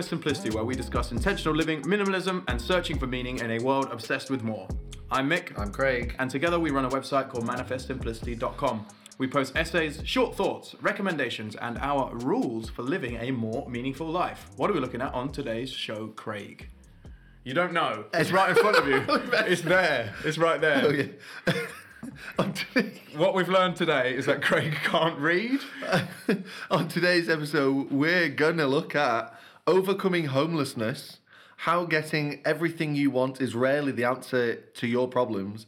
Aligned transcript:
Manifest 0.00 0.08
Simplicity, 0.08 0.48
where 0.56 0.64
we 0.64 0.74
discuss 0.74 1.12
intentional 1.12 1.54
living, 1.54 1.82
minimalism, 1.82 2.42
and 2.48 2.58
searching 2.58 2.98
for 2.98 3.06
meaning 3.06 3.36
in 3.36 3.50
a 3.50 3.58
world 3.58 3.88
obsessed 3.92 4.30
with 4.30 4.42
more. 4.42 4.66
I'm 5.10 5.28
Mick, 5.28 5.52
I'm 5.58 5.70
Craig. 5.70 6.16
and 6.18 6.30
together 6.30 6.58
we 6.58 6.70
run 6.70 6.86
a 6.86 6.88
website 6.88 7.28
called 7.28 7.44
manifestsimplicity.com. 7.44 8.86
We 9.18 9.26
post 9.26 9.54
essays, 9.56 10.00
short 10.06 10.34
thoughts, 10.34 10.74
recommendations, 10.80 11.54
and 11.54 11.76
our 11.76 12.14
rules 12.14 12.70
for 12.70 12.80
living 12.82 13.16
a 13.16 13.30
more 13.30 13.68
meaningful 13.68 14.06
life. 14.06 14.48
What 14.56 14.70
are 14.70 14.72
we 14.72 14.80
looking 14.80 15.02
at 15.02 15.12
on 15.12 15.32
today's 15.32 15.70
show, 15.70 16.06
Craig? 16.16 16.70
You 17.44 17.52
don't 17.52 17.74
know. 17.74 18.06
It's 18.14 18.30
right 18.30 18.48
in 18.48 18.56
front 18.56 18.78
of 18.78 18.88
you. 18.88 19.04
Oh, 19.06 19.44
it's 19.46 19.60
there. 19.60 20.14
It's 20.24 20.38
right 20.38 20.62
there. 20.62 20.82
Oh, 20.82 20.90
yeah. 20.92 21.52
What 23.16 23.34
we've 23.34 23.50
learned 23.50 23.76
today 23.76 24.14
is 24.14 24.24
that 24.24 24.40
Craig 24.40 24.72
can't 24.82 25.18
read. 25.18 25.60
on 26.70 26.88
today's 26.88 27.28
episode, 27.28 27.90
we're 27.90 28.30
gonna 28.30 28.66
look 28.66 28.94
at 28.96 29.38
overcoming 29.66 30.26
homelessness, 30.26 31.18
how 31.58 31.84
getting 31.84 32.40
everything 32.44 32.94
you 32.94 33.10
want 33.10 33.40
is 33.40 33.54
rarely 33.54 33.92
the 33.92 34.04
answer 34.04 34.56
to 34.56 34.86
your 34.86 35.08
problems, 35.08 35.66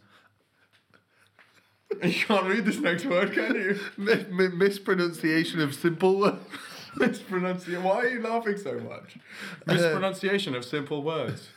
You 2.03 2.11
can't 2.13 2.47
read 2.47 2.65
this 2.65 2.79
next 2.79 3.05
word, 3.05 3.33
can 3.35 3.55
you? 3.55 3.79
mi- 3.98 4.25
mi- 4.31 4.48
mispronunciation 4.48 5.61
of 5.61 5.75
simple 5.75 6.19
words. 6.19 6.39
Mispronunciation. 6.97 7.83
Why 7.83 7.97
are 7.97 8.09
you 8.09 8.20
laughing 8.23 8.57
so 8.59 8.79
much? 8.81 9.19
Uh, 9.67 9.75
mispronunciation 9.75 10.55
of 10.55 10.65
simple 10.65 11.03
words. 11.03 11.48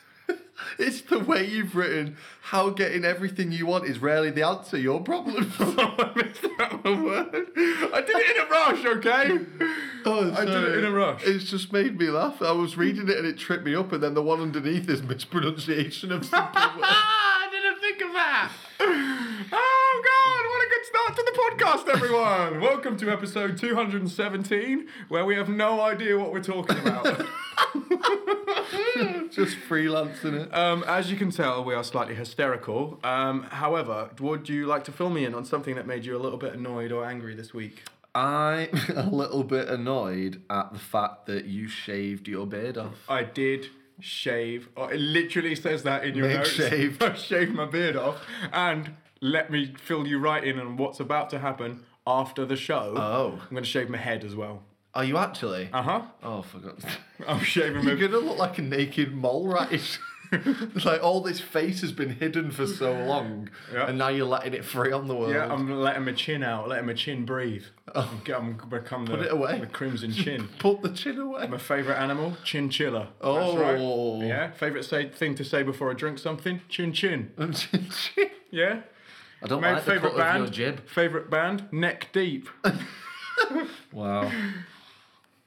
It's 0.80 1.02
the 1.02 1.20
way 1.20 1.46
you've 1.46 1.76
written 1.76 2.18
how 2.42 2.70
getting 2.70 3.06
everything 3.06 3.52
you 3.52 3.66
want 3.66 3.86
is 3.86 4.00
rarely 4.00 4.30
the 4.30 4.44
answer 4.44 4.72
to 4.72 4.80
your 4.80 5.02
problems. 5.02 5.54
I 5.60 6.12
missed 6.16 6.42
that 6.58 6.84
word. 6.84 7.48
I 7.94 8.02
did 8.02 8.16
it 8.16 8.36
in 8.36 8.44
a 8.44 8.50
rush, 8.50 8.86
okay? 8.98 9.40
Oh, 10.08 10.32
I 10.38 10.46
did 10.46 10.64
it 10.64 10.78
in 10.78 10.86
a 10.86 10.92
rush. 10.92 11.24
It's 11.26 11.46
just 11.46 11.74
made 11.74 11.98
me 11.98 12.12
laugh. 12.12 12.40
I 12.40 12.52
was 12.52 12.78
reading 12.78 13.10
it 13.10 13.18
and 13.18 13.26
it 13.26 13.40
tripped 13.40 13.66
me 13.66 13.74
up, 13.74 13.92
and 13.92 14.04
then 14.04 14.14
the 14.14 14.22
one 14.22 14.40
underneath 14.40 14.88
is 14.88 15.02
mispronunciation 15.02 16.12
of 16.12 16.24
simple 16.26 16.46
words. 16.46 16.86
I 16.86 17.48
didn't 17.50 17.80
think 17.82 18.02
of 18.02 18.14
that. 18.14 18.52
Oh 19.52 20.02
God! 20.06 20.46
What 20.52 20.62
a 20.64 20.70
good 20.70 20.86
start 20.86 21.16
to 21.16 21.24
the 21.26 21.40
podcast, 21.42 21.96
everyone. 21.96 22.62
Welcome 22.62 22.98
to 22.98 23.10
episode 23.10 23.58
217, 23.58 24.88
where 25.08 25.26
we 25.26 25.34
have 25.36 25.50
no 25.50 25.82
idea 25.82 26.20
what 26.20 26.32
we're 26.32 26.44
talking 26.44 26.78
about. 26.78 27.26
Just 29.36 29.58
freelancing 29.58 30.34
it. 30.46 30.54
um, 30.56 30.84
as 30.88 31.12
you 31.12 31.18
can 31.18 31.32
tell, 31.32 31.64
we 31.64 31.74
are 31.74 31.84
slightly 31.84 32.16
hysterical. 32.16 33.00
Um, 33.04 33.44
however, 33.44 34.10
would 34.20 34.48
you 34.50 34.66
like 34.66 34.84
to 34.86 34.92
fill 34.92 35.10
me 35.10 35.26
in 35.26 35.36
on 35.36 35.46
something 35.46 35.76
that 35.76 35.86
made 35.88 36.06
you 36.06 36.16
a 36.16 36.20
little 36.20 36.38
bit 36.38 36.54
annoyed 36.54 36.92
or 36.92 37.06
angry 37.06 37.36
this 37.36 37.54
week? 37.54 37.84
I'm 38.14 38.70
a 38.96 39.10
little 39.10 39.44
bit 39.44 39.68
annoyed 39.68 40.42
at 40.50 40.72
the 40.72 40.80
fact 40.80 41.26
that 41.26 41.46
you 41.46 41.68
shaved 41.68 42.28
your 42.28 42.48
beard 42.48 42.78
off. 42.78 42.96
I 43.10 43.24
did 43.24 43.68
shave. 44.00 44.70
Oh, 44.78 44.86
it 44.86 45.00
literally 45.00 45.56
says 45.56 45.84
that 45.84 46.06
in 46.06 46.16
your 46.16 46.28
Mick 46.30 46.36
notes. 46.38 46.50
shaved. 46.52 47.04
I 47.04 47.14
shaved 47.16 47.54
my 47.54 47.66
beard 47.66 47.96
off, 47.98 48.22
and 48.54 48.96
let 49.22 49.52
me 49.52 49.74
fill 49.82 50.08
you 50.08 50.20
right 50.20 50.44
in 50.44 50.60
on 50.60 50.78
what's 50.78 51.00
about 51.00 51.30
to 51.32 51.40
happen 51.40 51.84
after 52.08 52.46
the 52.46 52.56
show. 52.56 52.94
Oh. 52.96 53.40
I'm 53.42 53.50
going 53.52 53.64
to 53.64 53.70
shave 53.70 53.90
my 53.90 53.98
head 53.98 54.24
as 54.24 54.36
well. 54.36 54.64
Are 54.96 55.04
you 55.04 55.18
actually? 55.18 55.70
Uh 55.74 55.82
huh. 55.82 56.02
Oh, 56.24 56.42
for 56.42 56.60
God's. 56.60 56.86
I'm 57.28 57.42
shaving 57.42 57.84
You're 57.84 57.98
gonna 57.98 58.18
look 58.20 58.38
like 58.38 58.58
a 58.58 58.62
naked 58.62 59.14
mole 59.14 59.48
rat. 59.48 59.72
like 60.86 61.04
all 61.04 61.22
this 61.22 61.40
face 61.40 61.82
has 61.82 61.92
been 61.92 62.10
hidden 62.16 62.50
for 62.50 62.66
so 62.66 62.92
long, 62.94 63.50
Yeah. 63.72 63.88
and 63.88 63.98
now 63.98 64.08
you're 64.08 64.26
letting 64.26 64.54
it 64.54 64.66
free 64.66 64.92
on 64.92 65.08
the 65.08 65.14
world. 65.16 65.34
Yeah, 65.34 65.52
I'm 65.54 65.70
letting 65.70 66.06
my 66.06 66.14
chin 66.14 66.44
out, 66.44 66.68
letting 66.68 66.88
my 66.88 66.94
chin 66.94 67.26
breathe. 67.26 67.66
I'm, 67.94 68.22
I'm 68.36 68.54
become 68.70 69.06
the, 69.06 69.14
Oh. 69.14 69.18
Put 69.18 69.26
it 69.26 69.32
away. 69.32 69.60
the 69.60 69.68
crimson 69.68 70.12
chin. 70.14 70.48
Put 70.60 70.82
the 70.82 70.90
chin 70.90 71.20
away. 71.20 71.46
My 71.48 71.58
favourite 71.60 72.00
animal, 72.02 72.36
chinchilla. 72.44 73.10
Oh. 73.22 73.56
That's 73.58 73.58
right. 73.80 74.28
Yeah. 74.28 74.52
Favourite 74.52 74.84
say, 74.86 75.10
thing 75.10 75.36
to 75.36 75.44
say 75.44 75.62
before 75.62 75.92
I 75.92 75.94
drink 75.94 76.18
something, 76.20 76.62
chin 76.70 76.92
chin. 76.92 77.32
Yeah. 78.50 78.82
I 79.44 79.48
don't 79.48 79.62
My 79.62 79.74
like 79.74 79.86
the 79.86 79.92
favourite 79.92 80.16
cut 80.16 80.22
of 80.22 80.36
your 80.36 80.44
band, 80.46 80.54
jib. 80.54 80.90
favourite 80.90 81.30
band, 81.30 81.68
neck 81.72 82.08
deep. 82.14 82.50
Wow. 83.94 84.32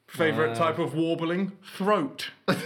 Favourite 0.08 0.48
Wow. 0.50 0.54
type 0.54 0.78
of 0.78 0.94
warbling, 0.94 1.52
throat. 1.76 2.30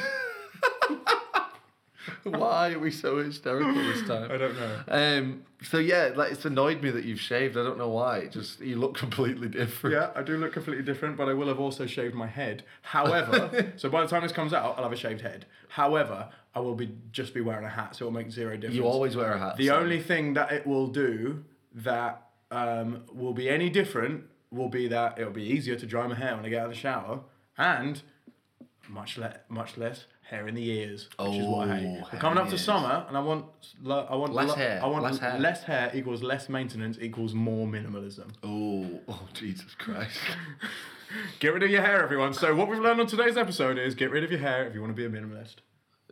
Why 2.24 2.72
are 2.72 2.78
we 2.78 2.90
so 2.90 3.18
hysterical 3.22 3.74
this 3.74 4.06
time? 4.06 4.30
I 4.30 4.36
don't 4.36 4.54
know. 4.56 4.80
Um. 4.88 5.42
So 5.62 5.78
yeah, 5.78 6.12
like 6.14 6.32
it's 6.32 6.44
annoyed 6.44 6.82
me 6.82 6.90
that 6.90 7.04
you've 7.04 7.20
shaved. 7.20 7.56
I 7.56 7.62
don't 7.62 7.78
know 7.78 7.88
why. 7.88 8.18
It 8.18 8.32
just 8.32 8.60
you 8.60 8.76
look 8.76 8.94
completely 8.96 9.48
different. 9.48 9.94
Yeah, 9.94 10.10
I 10.14 10.22
do 10.22 10.36
look 10.36 10.52
completely 10.52 10.82
different, 10.84 11.16
but 11.16 11.28
I 11.28 11.34
will 11.34 11.48
have 11.48 11.60
also 11.60 11.86
shaved 11.86 12.14
my 12.14 12.26
head. 12.26 12.64
However, 12.82 13.72
so 13.76 13.88
by 13.88 14.02
the 14.02 14.08
time 14.08 14.22
this 14.22 14.32
comes 14.32 14.52
out, 14.52 14.76
I'll 14.76 14.84
have 14.84 14.92
a 14.92 14.96
shaved 14.96 15.20
head. 15.20 15.46
However, 15.68 16.28
I 16.54 16.60
will 16.60 16.74
be 16.76 16.92
just 17.12 17.34
be 17.34 17.40
wearing 17.40 17.64
a 17.64 17.68
hat, 17.70 17.96
so 17.96 18.06
it'll 18.06 18.12
make 18.14 18.30
zero 18.30 18.54
difference. 18.56 18.76
You 18.76 18.86
always 18.86 19.16
wear 19.16 19.32
a 19.32 19.38
hat. 19.38 19.56
The 19.56 19.68
so- 19.68 19.76
only 19.76 20.00
thing 20.00 20.34
that 20.34 20.50
it 20.52 20.66
will 20.66 20.88
do 20.88 21.44
that 21.74 22.26
um, 22.50 23.02
will 23.12 23.34
be 23.34 23.48
any 23.48 23.68
different 23.70 24.24
will 24.50 24.68
be 24.68 24.86
that 24.88 25.18
it'll 25.18 25.32
be 25.32 25.42
easier 25.44 25.76
to 25.76 25.86
dry 25.86 26.06
my 26.06 26.14
hair 26.14 26.36
when 26.36 26.44
I 26.44 26.48
get 26.50 26.60
out 26.60 26.66
of 26.66 26.72
the 26.72 26.78
shower, 26.78 27.20
and 27.58 28.02
much 28.88 29.16
less 29.18 29.36
much 29.48 29.76
less 29.76 30.04
hair 30.28 30.48
in 30.48 30.54
the 30.54 30.68
ears, 30.68 31.08
which 31.18 31.34
is 31.34 31.46
what 31.46 31.68
I 31.68 31.76
hate. 31.78 32.00
Oh, 32.02 32.08
We're 32.12 32.18
coming 32.18 32.38
up 32.38 32.48
to 32.50 32.58
summer, 32.58 33.04
and 33.08 33.16
I 33.16 33.20
want 33.20 33.44
I 33.86 34.14
want 34.16 34.32
Less 34.32 34.48
lo- 34.48 34.54
hair, 34.54 34.80
I 34.82 34.86
want 34.86 35.04
less 35.04 35.18
hair. 35.18 35.38
less 35.38 35.62
hair 35.64 35.90
equals 35.94 36.22
less 36.22 36.48
maintenance 36.48 36.98
equals 37.00 37.34
more 37.34 37.66
minimalism. 37.66 38.30
Oh, 38.42 39.00
oh 39.08 39.28
Jesus 39.34 39.74
Christ. 39.74 40.18
Get 41.40 41.52
rid 41.52 41.62
of 41.62 41.70
your 41.70 41.82
hair, 41.82 42.02
everyone. 42.02 42.32
So 42.32 42.54
what 42.54 42.68
we've 42.68 42.80
learned 42.80 43.00
on 43.00 43.06
today's 43.06 43.36
episode 43.36 43.76
is 43.78 43.94
get 43.94 44.10
rid 44.10 44.24
of 44.24 44.30
your 44.30 44.40
hair 44.40 44.66
if 44.66 44.74
you 44.74 44.80
want 44.80 44.96
to 44.96 44.96
be 44.96 45.04
a 45.04 45.10
minimalist. 45.20 45.56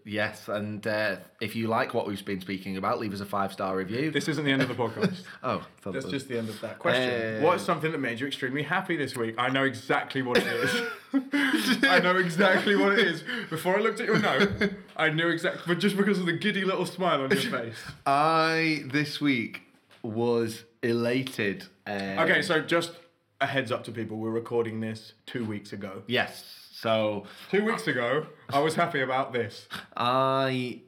Yes, 0.05 0.49
and 0.49 0.87
uh, 0.87 1.17
if 1.41 1.55
you 1.55 1.67
like 1.69 1.93
what 1.95 2.07
we've 2.07 2.25
been 2.25 2.41
speaking 2.41 2.77
about, 2.77 2.99
leave 3.01 3.13
us 3.13 3.21
a 3.21 3.27
five 3.27 3.53
star 3.53 3.77
review. 3.77 4.11
This 4.11 4.29
isn't 4.29 4.45
the 4.45 4.51
end 4.51 4.63
of 4.63 4.69
the 4.69 4.75
podcast. 4.75 5.23
oh, 5.43 5.65
That's 5.85 6.05
that- 6.07 6.11
just 6.11 6.29
the 6.29 6.39
end 6.39 6.49
of 6.49 6.61
that 6.63 6.79
question. 6.79 7.43
Uh, 7.43 7.47
What's 7.47 7.63
something 7.63 7.93
that 7.93 7.99
made 7.99 8.19
you 8.21 8.27
extremely 8.27 8.63
happy 8.63 8.97
this 8.97 9.17
week? 9.17 9.35
I 9.39 9.49
know 9.49 9.65
exactly 9.65 10.23
what 10.23 10.39
it 10.39 10.47
is. 10.47 10.83
I 11.85 12.01
know 12.03 12.17
exactly 12.17 12.77
what 12.77 12.99
it 12.99 13.07
is. 13.07 13.23
Before 13.51 13.77
I 13.77 13.81
looked 13.81 14.01
at 14.01 14.07
your 14.07 14.19
note, 14.19 14.73
I 14.97 15.11
knew 15.11 15.29
exactly, 15.29 15.63
but 15.67 15.79
just 15.81 15.97
because 15.97 16.19
of 16.19 16.27
the 16.27 16.33
giddy 16.33 16.65
little 16.65 16.87
smile 16.87 17.23
on 17.23 17.31
your 17.31 17.41
face. 17.51 17.77
I 18.07 18.85
this 18.87 19.21
week 19.21 19.63
was 20.03 20.65
elated. 20.83 21.67
Um, 21.87 22.19
Okay, 22.21 22.43
so 22.43 22.61
just 22.61 22.93
a 23.41 23.47
heads 23.47 23.73
up 23.73 23.85
to 23.85 23.93
people, 23.93 24.17
we're 24.19 24.31
recording 24.31 24.81
this 24.81 25.13
two 25.27 25.45
weeks 25.45 25.73
ago. 25.73 26.03
yes, 26.07 26.60
so 26.83 27.25
Two 27.51 27.65
weeks 27.65 27.87
ago, 27.87 28.27
I 28.49 28.61
was 28.61 28.75
happy 28.75 29.01
about 29.01 29.33
this. 29.33 29.69
I 29.97 30.83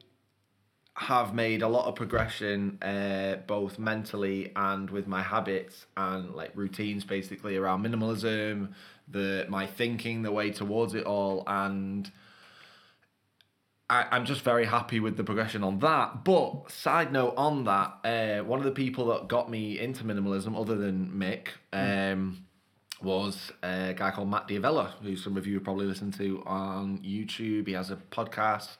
have 0.95 1.33
made 1.33 1.61
a 1.63 1.67
lot 1.67 1.87
of 1.87 1.95
progression, 1.95 2.77
uh, 2.81 3.37
both 3.47 3.79
mentally 3.79 4.51
and 4.55 4.89
with 4.89 5.07
my 5.07 5.23
habits 5.23 5.85
and 5.97 6.35
like 6.35 6.51
routines, 6.55 7.03
basically 7.03 7.57
around 7.57 7.83
minimalism, 7.83 8.73
the 9.07 9.45
my 9.49 9.65
thinking, 9.65 10.21
the 10.21 10.31
way 10.31 10.51
towards 10.51 10.93
it 10.93 11.05
all, 11.05 11.43
and 11.47 12.11
I, 13.89 14.05
I'm 14.11 14.25
just 14.25 14.41
very 14.41 14.65
happy 14.65 14.99
with 14.99 15.17
the 15.17 15.23
progression 15.23 15.63
on 15.63 15.79
that. 15.79 16.23
But 16.23 16.71
side 16.71 17.11
note 17.11 17.33
on 17.37 17.65
that, 17.65 17.99
uh, 18.03 18.43
one 18.43 18.59
of 18.59 18.65
the 18.65 18.71
people 18.71 19.07
that 19.07 19.27
got 19.27 19.49
me 19.49 19.79
into 19.79 20.03
minimalism, 20.03 20.59
other 20.59 20.75
than 20.75 21.09
Mick, 21.09 21.47
um, 21.73 22.45
was 23.03 23.51
a 23.61 23.93
guy 23.95 24.11
called 24.11 24.29
Matt 24.29 24.47
D'Avella, 24.47 24.93
who 25.01 25.15
some 25.15 25.37
of 25.37 25.45
you 25.45 25.55
have 25.55 25.63
probably 25.63 25.85
listened 25.85 26.13
to 26.15 26.41
on 26.45 26.99
YouTube. 26.99 27.67
He 27.67 27.73
has 27.73 27.91
a 27.91 27.97
podcast. 28.11 28.77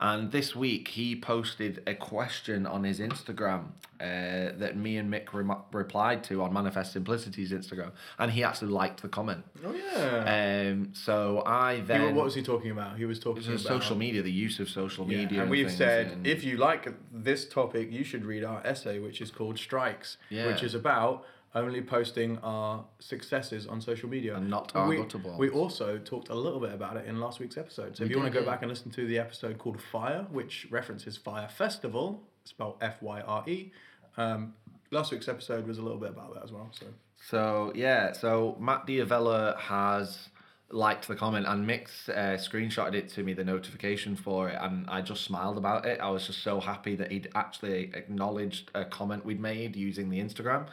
And 0.00 0.30
this 0.30 0.54
week 0.54 0.86
he 0.88 1.16
posted 1.16 1.82
a 1.84 1.92
question 1.94 2.66
on 2.66 2.84
his 2.84 3.00
Instagram 3.00 3.70
uh, 4.00 4.54
that 4.60 4.76
me 4.76 4.96
and 4.96 5.12
Mick 5.12 5.32
rem- 5.32 5.56
replied 5.72 6.22
to 6.24 6.40
on 6.40 6.52
Manifest 6.52 6.92
Simplicity's 6.92 7.50
Instagram, 7.50 7.90
and 8.16 8.30
he 8.30 8.44
actually 8.44 8.70
liked 8.70 9.02
the 9.02 9.08
comment. 9.08 9.42
Oh 9.66 9.74
yeah. 9.74 10.68
Um, 10.70 10.90
so 10.94 11.42
I 11.44 11.76
He- 11.76 11.80
then 11.80 12.14
what 12.14 12.26
was 12.26 12.36
he 12.36 12.42
talking 12.42 12.70
about? 12.70 12.96
He 12.96 13.06
was 13.06 13.18
talking 13.18 13.44
about 13.44 13.58
social 13.58 13.96
media, 13.96 14.22
the 14.22 14.30
use 14.30 14.60
of 14.60 14.70
social 14.70 15.04
Yeah, 15.10 15.18
media, 15.18 15.42
and 15.42 15.50
we've 15.50 15.68
said 15.70 16.12
and- 16.12 16.24
if 16.28 16.44
you 16.44 16.58
like 16.58 16.86
this 17.12 17.48
topic, 17.48 17.90
you 17.90 18.04
should 18.04 18.24
read 18.24 18.44
our 18.44 18.64
essay, 18.64 19.00
which 19.00 19.20
is 19.20 19.32
called 19.32 19.58
Strikes, 19.58 20.16
Yeah. 20.30 20.46
which 20.46 20.62
is 20.62 20.76
about 20.76 21.24
only 21.54 21.80
posting 21.80 22.38
our 22.38 22.84
successes 22.98 23.66
on 23.66 23.80
social 23.80 24.08
media 24.08 24.36
And 24.36 24.50
not 24.50 24.74
our 24.74 24.88
we, 24.88 25.02
we 25.38 25.48
also 25.48 25.98
talked 25.98 26.28
a 26.28 26.34
little 26.34 26.60
bit 26.60 26.72
about 26.72 26.96
it 26.96 27.06
in 27.06 27.20
last 27.20 27.40
week's 27.40 27.56
episode. 27.56 27.96
So 27.96 28.04
if 28.04 28.10
We 28.10 28.14
you 28.14 28.20
want 28.20 28.32
to 28.32 28.38
go 28.38 28.44
yeah. 28.44 28.52
back 28.52 28.62
and 28.62 28.70
listen 28.70 28.90
to 28.92 29.06
the 29.06 29.18
episode 29.18 29.58
called 29.58 29.80
Fire, 29.80 30.26
which 30.30 30.66
references 30.70 31.16
Fyre 31.16 31.48
Festival, 31.48 32.22
spelled 32.44 32.76
F 32.80 33.00
Y 33.02 33.20
R 33.20 33.44
E, 33.48 33.72
um, 34.16 34.54
last 34.90 35.10
week's 35.12 35.28
episode 35.28 35.66
was 35.66 35.78
a 35.78 35.82
little 35.82 35.98
bit 35.98 36.10
about 36.10 36.34
that 36.34 36.44
as 36.44 36.52
well. 36.52 36.68
So 36.72 36.86
So 37.30 37.72
yeah, 37.74 38.12
so 38.12 38.56
Matt 38.60 38.86
D'Avella 38.86 39.58
has 39.58 40.28
liked 40.70 41.08
the 41.08 41.14
comment 41.14 41.46
and 41.46 41.66
Mix 41.66 42.08
uh, 42.10 42.36
screenshotted 42.38 42.94
it 42.94 43.08
to 43.10 43.22
me 43.22 43.32
the 43.32 43.44
notification 43.44 44.14
for 44.14 44.50
it 44.50 44.58
and 44.60 44.88
I 44.88 45.00
just 45.00 45.24
smiled 45.24 45.56
about 45.56 45.86
it. 45.86 45.98
I 46.00 46.10
was 46.10 46.26
just 46.26 46.42
so 46.42 46.60
happy 46.60 46.94
that 46.96 47.10
he'd 47.10 47.30
actually 47.34 47.90
acknowledged 47.94 48.70
a 48.74 48.84
comment 48.84 49.24
we'd 49.24 49.40
made 49.40 49.76
using 49.76 50.10
the 50.10 50.20
Instagram. 50.20 50.66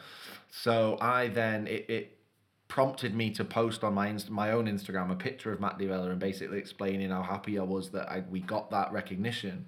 So 0.50 0.98
I 1.00 1.28
then 1.28 1.66
it, 1.66 1.88
it 1.88 2.18
prompted 2.68 3.14
me 3.14 3.30
to 3.30 3.44
post 3.44 3.84
on 3.84 3.94
my 3.94 4.08
Inst- 4.08 4.30
my 4.30 4.50
own 4.50 4.66
Instagram 4.66 5.10
a 5.10 5.14
picture 5.14 5.50
of 5.52 5.60
Matt 5.60 5.78
D'Avella 5.78 6.10
and 6.10 6.18
basically 6.18 6.58
explaining 6.58 7.10
how 7.10 7.22
happy 7.22 7.58
I 7.58 7.62
was 7.62 7.90
that 7.90 8.10
I, 8.10 8.22
we 8.28 8.40
got 8.40 8.70
that 8.72 8.92
recognition. 8.92 9.66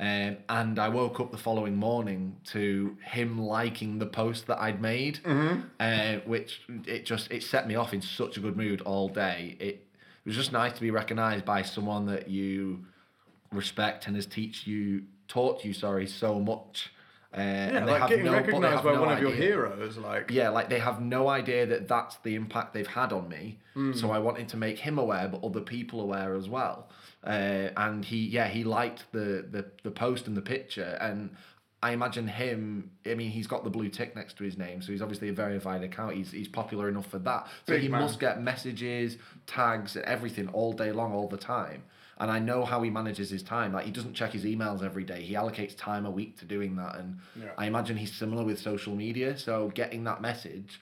Um, 0.00 0.36
and 0.48 0.78
I 0.78 0.88
woke 0.88 1.18
up 1.18 1.32
the 1.32 1.38
following 1.38 1.74
morning 1.74 2.36
to 2.52 2.96
him 3.04 3.36
liking 3.40 3.98
the 3.98 4.06
post 4.06 4.46
that 4.46 4.60
I'd 4.60 4.80
made, 4.80 5.18
uh, 5.80 6.18
which 6.24 6.62
it 6.86 7.04
just 7.04 7.30
it 7.32 7.42
set 7.42 7.66
me 7.66 7.74
off 7.74 7.92
in 7.92 8.00
such 8.00 8.36
a 8.36 8.40
good 8.40 8.56
mood 8.56 8.80
all 8.82 9.08
day. 9.08 9.56
It, 9.58 9.64
it 9.66 9.86
was 10.24 10.36
just 10.36 10.52
nice 10.52 10.72
to 10.74 10.80
be 10.80 10.90
recognised 10.92 11.44
by 11.44 11.62
someone 11.62 12.06
that 12.06 12.28
you 12.28 12.84
respect 13.52 14.06
and 14.06 14.14
has 14.16 14.26
teach 14.26 14.66
you 14.66 15.02
taught 15.26 15.64
you 15.64 15.72
sorry 15.72 16.06
so 16.06 16.38
much. 16.38 16.92
Uh, 17.34 17.40
yeah, 17.40 17.44
and 17.78 17.88
they 17.88 17.92
like 17.92 18.00
have 18.00 18.08
getting 18.10 18.24
no- 18.24 18.32
recognised 18.32 18.84
by 18.84 18.92
no 18.94 19.00
one 19.02 19.12
of 19.12 19.20
your 19.20 19.32
heroes, 19.32 19.98
like 19.98 20.30
Yeah, 20.30 20.48
like 20.50 20.70
they 20.70 20.78
have 20.78 21.00
no 21.02 21.28
idea 21.28 21.66
that 21.66 21.86
that's 21.88 22.16
the 22.18 22.34
impact 22.36 22.72
they've 22.72 22.86
had 22.86 23.12
on 23.12 23.28
me. 23.28 23.58
So 23.94 24.10
I 24.10 24.18
wanted 24.18 24.48
to 24.48 24.56
make 24.56 24.78
him 24.80 24.98
aware, 24.98 25.28
but 25.28 25.44
other 25.44 25.60
people 25.60 26.00
aware 26.00 26.34
as 26.34 26.48
well. 26.48 26.88
Uh, 27.24 27.70
and 27.76 28.04
he, 28.04 28.18
yeah, 28.26 28.48
he 28.48 28.64
liked 28.64 29.04
the, 29.12 29.44
the 29.50 29.66
the 29.82 29.90
post 29.90 30.26
and 30.28 30.36
the 30.36 30.42
picture, 30.42 30.96
and 31.00 31.30
I 31.82 31.90
imagine 31.92 32.28
him. 32.28 32.92
I 33.06 33.14
mean, 33.14 33.30
he's 33.30 33.46
got 33.48 33.64
the 33.64 33.70
blue 33.70 33.88
tick 33.88 34.14
next 34.14 34.36
to 34.38 34.44
his 34.44 34.56
name, 34.56 34.80
so 34.82 34.92
he's 34.92 35.02
obviously 35.02 35.28
a 35.28 35.32
verified 35.32 35.82
account. 35.82 36.14
He's 36.14 36.30
he's 36.30 36.48
popular 36.48 36.88
enough 36.88 37.06
for 37.10 37.18
that. 37.20 37.46
So 37.66 37.74
Big 37.74 37.82
he 37.82 37.88
man. 37.88 38.02
must 38.02 38.20
get 38.20 38.40
messages, 38.40 39.16
tags, 39.46 39.96
and 39.96 40.04
everything 40.04 40.48
all 40.50 40.72
day 40.72 40.92
long, 40.92 41.12
all 41.12 41.28
the 41.28 41.36
time. 41.36 41.82
And 42.20 42.30
I 42.32 42.40
know 42.40 42.64
how 42.64 42.82
he 42.82 42.90
manages 42.90 43.30
his 43.30 43.42
time. 43.44 43.72
Like 43.72 43.84
he 43.86 43.92
doesn't 43.92 44.14
check 44.14 44.32
his 44.32 44.44
emails 44.44 44.82
every 44.82 45.04
day. 45.04 45.22
He 45.22 45.34
allocates 45.34 45.76
time 45.76 46.04
a 46.06 46.10
week 46.10 46.36
to 46.38 46.44
doing 46.44 46.74
that. 46.76 46.96
And 46.96 47.18
Yeah. 47.40 47.50
I 47.56 47.66
imagine 47.66 47.96
he's 47.96 48.12
similar 48.12 48.42
with 48.44 48.58
social 48.60 48.94
media. 48.96 49.38
So 49.38 49.68
getting 49.72 50.02
that 50.04 50.20
message 50.20 50.80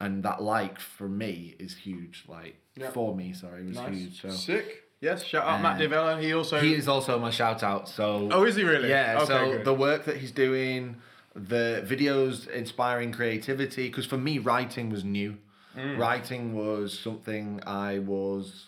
and 0.00 0.22
that 0.22 0.42
like 0.42 0.78
for 0.78 1.08
me 1.08 1.54
is 1.58 1.76
huge. 1.78 2.24
Like 2.28 2.56
Yeah. 2.76 2.90
for 2.90 3.14
me, 3.16 3.32
sorry, 3.32 3.64
was 3.64 3.76
nice, 3.76 3.94
huge. 3.96 4.20
So 4.20 4.28
sick. 4.30 4.84
Yes, 5.00 5.24
shout 5.24 5.46
out 5.46 5.62
Matt 5.62 5.78
D'Avella. 5.78 6.20
He 6.20 6.34
also 6.34 6.60
he 6.60 6.74
is 6.74 6.86
also 6.86 7.18
my 7.18 7.30
shout 7.30 7.62
out. 7.62 7.88
So 7.88 8.28
Oh, 8.30 8.44
is 8.44 8.56
he 8.56 8.64
really? 8.64 8.90
Yeah. 8.90 9.16
Okay, 9.22 9.26
so 9.26 9.52
good. 9.52 9.64
the 9.64 9.74
work 9.74 10.04
that 10.04 10.18
he's 10.18 10.30
doing, 10.30 10.96
the 11.34 11.84
videos 11.86 12.48
inspiring 12.48 13.10
creativity. 13.12 13.88
Because 13.88 14.04
for 14.04 14.18
me, 14.18 14.38
writing 14.38 14.90
was 14.90 15.02
new. 15.02 15.38
Mm. 15.76 15.98
Writing 15.98 16.54
was 16.54 16.98
something 16.98 17.60
I 17.66 18.00
was, 18.00 18.66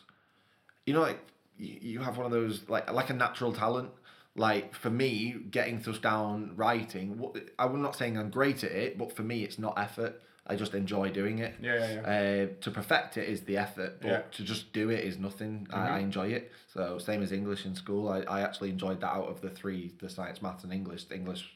you 0.87 0.95
know, 0.95 1.01
like 1.01 1.21
you, 1.59 1.79
you 1.83 2.01
have 2.01 2.17
one 2.17 2.25
of 2.25 2.33
those 2.33 2.67
like 2.69 2.91
like 2.91 3.11
a 3.11 3.15
natural 3.15 3.53
talent. 3.53 3.91
Like 4.35 4.75
for 4.75 4.91
me, 4.91 5.37
getting 5.51 5.83
stuff 5.83 6.01
down, 6.01 6.53
writing. 6.57 7.23
I'm 7.59 7.83
not 7.83 7.97
saying 7.97 8.17
I'm 8.17 8.31
great 8.31 8.65
at 8.65 8.73
it, 8.73 8.97
but 8.97 9.15
for 9.15 9.23
me, 9.23 9.45
it's 9.45 9.59
not 9.59 9.75
effort. 9.79 10.23
I 10.47 10.57
just 10.57 10.75
enjoy 10.75 11.11
doing 11.11 11.39
it. 11.39 11.55
Yeah, 11.61 11.75
yeah, 11.75 11.93
yeah. 11.95 12.45
Uh, 12.47 12.47
to 12.63 12.71
perfect 12.71 13.17
it 13.17 13.29
is 13.29 13.43
the 13.43 13.59
effort, 13.59 14.01
but 14.01 14.09
Yeah. 14.09 14.17
Mm-hmm. 14.19 14.31
to 14.33 14.43
just 14.43 14.73
do 14.73 14.91
it 14.91 15.05
is 15.05 15.19
nothing. 15.19 15.69
I, 15.71 15.89
I 15.89 15.99
enjoy 16.01 16.29
it. 16.29 16.51
So 16.73 16.99
same 16.99 17.23
as 17.23 17.31
English 17.31 17.65
in 17.67 17.75
school, 17.77 18.09
I, 18.09 18.21
I 18.23 18.41
actually 18.41 18.71
enjoyed 18.71 19.01
that 19.03 19.13
out 19.13 19.29
of 19.29 19.41
the 19.41 19.51
three, 19.51 19.93
the 20.01 20.09
science, 20.09 20.43
maths, 20.43 20.65
and 20.65 20.73
English. 20.73 21.05
English 21.13 21.49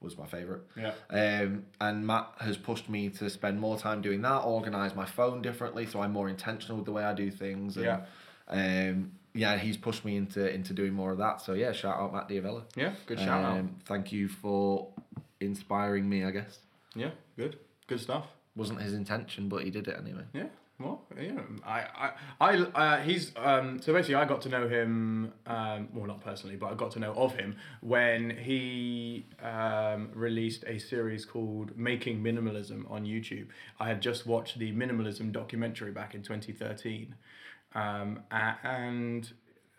was 0.00 0.18
my 0.18 0.26
favourite. 0.26 0.62
Yeah. 0.76 0.92
Um, 1.10 1.66
and 1.80 2.06
Matt 2.06 2.28
has 2.40 2.56
pushed 2.56 2.88
me 2.88 3.10
to 3.10 3.30
spend 3.30 3.60
more 3.60 3.78
time 3.78 4.00
doing 4.02 4.22
that, 4.22 4.38
organise 4.40 4.94
my 4.94 5.06
phone 5.06 5.40
differently, 5.40 5.86
so 5.86 6.00
I'm 6.00 6.12
more 6.12 6.28
intentional 6.28 6.78
with 6.78 6.86
the 6.86 6.92
way 6.92 7.04
I 7.04 7.14
do 7.14 7.30
things. 7.30 7.76
And, 7.76 7.84
Yeah. 7.86 8.00
Um, 8.48 9.12
yeah, 9.36 9.58
he's 9.58 9.76
pushed 9.76 10.04
me 10.04 10.16
into 10.16 10.52
into 10.52 10.72
doing 10.72 10.92
more 10.94 11.12
of 11.12 11.18
that. 11.18 11.40
So 11.40 11.52
yeah, 11.52 11.72
shout 11.72 11.96
out 11.98 12.12
Matt 12.12 12.28
D'Avella. 12.28 12.64
Yeah, 12.74 12.94
good 13.06 13.18
shout 13.18 13.44
out. 13.44 13.58
Um, 13.58 13.76
Thank 13.84 14.12
you 14.12 14.28
for 14.28 14.88
inspiring 15.40 16.08
me. 16.08 16.24
I 16.24 16.30
guess 16.30 16.58
Yeah, 16.94 17.10
good, 17.36 17.58
good 17.86 18.00
stuff. 18.00 18.26
wasn't 18.54 18.80
his 18.80 18.94
intention, 18.94 19.48
but 19.48 19.62
he 19.64 19.70
did 19.70 19.86
it 19.88 19.96
anyway. 19.98 20.22
Yeah. 20.32 20.46
Well, 20.78 21.00
yeah, 21.18 21.40
I, 21.64 21.86
I, 22.04 22.10
I, 22.38 22.56
uh, 22.58 23.00
he's 23.00 23.32
um, 23.36 23.80
so 23.80 23.94
basically 23.94 24.16
I 24.16 24.26
got 24.26 24.42
to 24.42 24.50
know 24.50 24.68
him, 24.68 25.32
um, 25.46 25.88
well, 25.94 26.04
not 26.06 26.20
personally, 26.22 26.56
but 26.56 26.70
I 26.70 26.74
got 26.74 26.90
to 26.90 26.98
know 26.98 27.14
of 27.14 27.34
him 27.34 27.56
when 27.80 28.28
he 28.28 29.24
um, 29.42 30.10
released 30.12 30.64
a 30.66 30.78
series 30.78 31.24
called 31.24 31.78
Making 31.78 32.22
Minimalism 32.22 32.90
on 32.90 33.06
YouTube. 33.06 33.46
I 33.80 33.88
had 33.88 34.02
just 34.02 34.26
watched 34.26 34.58
the 34.58 34.70
minimalism 34.72 35.32
documentary 35.32 35.92
back 35.92 36.14
in 36.14 36.20
2013, 36.22 37.14
um, 37.76 38.22
and 38.30 39.30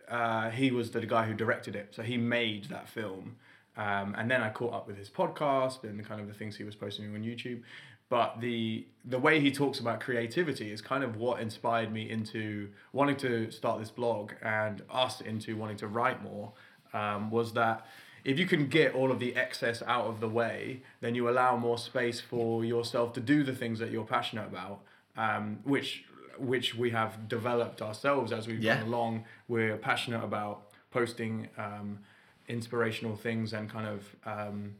uh, 0.07 0.51
he 0.51 0.71
was 0.71 0.91
the 0.91 1.05
guy 1.05 1.25
who 1.25 1.33
directed 1.33 1.75
it, 1.75 1.89
so 1.91 2.03
he 2.03 2.15
made 2.15 2.65
that 2.65 2.87
film. 2.87 3.37
Um, 3.75 4.15
and 4.17 4.29
then 4.29 4.41
I 4.41 4.49
caught 4.49 4.73
up 4.73 4.87
with 4.87 4.97
his 4.97 5.09
podcast 5.09 5.83
and 5.83 5.99
the 5.99 6.03
kind 6.03 6.21
of 6.21 6.27
the 6.27 6.33
things 6.33 6.55
he 6.55 6.63
was 6.63 6.75
posting 6.75 7.13
on 7.13 7.23
YouTube. 7.23 7.61
But 8.09 8.39
the 8.39 8.85
the 9.03 9.19
way 9.19 9.39
he 9.39 9.51
talks 9.51 9.79
about 9.79 9.99
creativity 9.99 10.71
is 10.71 10.81
kind 10.81 11.03
of 11.03 11.17
what 11.17 11.41
inspired 11.41 11.91
me 11.91 12.09
into 12.09 12.69
wanting 12.93 13.17
to 13.17 13.51
start 13.51 13.79
this 13.79 13.91
blog 13.91 14.31
and 14.41 14.81
us 14.89 15.19
into 15.19 15.57
wanting 15.57 15.77
to 15.77 15.87
write 15.87 16.23
more. 16.23 16.53
Um, 16.93 17.29
was 17.29 17.53
that 17.53 17.85
if 18.23 18.39
you 18.39 18.45
can 18.45 18.67
get 18.67 18.93
all 18.93 19.11
of 19.11 19.19
the 19.19 19.35
excess 19.35 19.83
out 19.85 20.05
of 20.05 20.19
the 20.19 20.29
way, 20.29 20.81
then 21.01 21.15
you 21.15 21.29
allow 21.29 21.57
more 21.57 21.77
space 21.77 22.21
for 22.21 22.63
yourself 22.63 23.13
to 23.13 23.19
do 23.19 23.43
the 23.43 23.53
things 23.53 23.79
that 23.79 23.91
you're 23.91 24.05
passionate 24.05 24.47
about, 24.47 24.81
um, 25.17 25.59
which 25.63 26.05
which 26.39 26.75
we 26.75 26.89
have 26.91 27.27
developed 27.27 27.81
ourselves 27.81 28.31
as 28.31 28.47
we've 28.47 28.59
Yeah. 28.59 28.77
gone 28.79 28.87
along. 28.87 29.25
We're 29.47 29.77
passionate 29.77 30.23
about 30.23 30.71
posting 30.91 31.49
um, 31.57 31.99
inspirational 32.47 33.15
things 33.15 33.53
and 33.53 33.69
kind 33.69 33.87
of 33.87 34.15
um, 34.25 34.75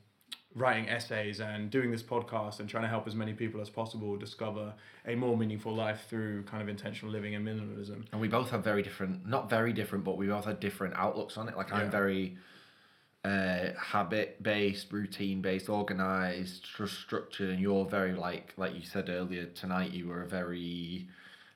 writing 0.55 0.89
essays 0.89 1.39
and 1.39 1.69
doing 1.69 1.91
this 1.91 2.01
podcast 2.01 2.59
and 2.59 2.67
trying 2.69 2.83
to 2.83 2.87
help 2.89 3.05
as 3.07 3.13
many 3.13 3.33
people 3.33 3.61
as 3.61 3.69
possible 3.69 4.15
discover 4.17 4.73
a 5.05 5.15
more 5.15 5.37
meaningful 5.37 5.73
life 5.75 6.05
through 6.09 6.43
kind 6.43 6.63
of 6.63 6.69
intentional 6.69 7.11
living 7.11 7.35
and 7.35 7.45
minimalism. 7.47 8.05
And 8.11 8.19
we 8.21 8.27
both 8.27 8.49
have 8.51 8.63
very 8.63 8.81
different, 8.81 9.27
not 9.27 9.49
very 9.49 9.73
different, 9.73 10.03
but 10.03 10.17
we 10.17 10.27
both 10.27 10.45
have 10.45 10.59
different 10.59 10.95
outlooks 10.95 11.37
on 11.37 11.47
it. 11.49 11.55
Like 11.57 11.69
Yeah. 11.69 11.75
I'm 11.77 11.91
very 11.91 12.37
uh, 13.25 13.73
habit 13.77 14.41
based, 14.41 14.91
routine 14.93 15.41
based, 15.41 15.67
organized, 15.69 16.65
stru- 16.65 16.87
structured, 16.87 17.49
and 17.49 17.59
you're 17.59 17.83
very 17.85 18.13
like, 18.13 18.53
like 18.57 18.73
you 18.73 18.83
said 18.83 19.09
earlier 19.09 19.45
tonight, 19.47 19.91
you 19.91 20.07
were 20.07 20.21
a 20.23 20.27
very. 20.27 21.07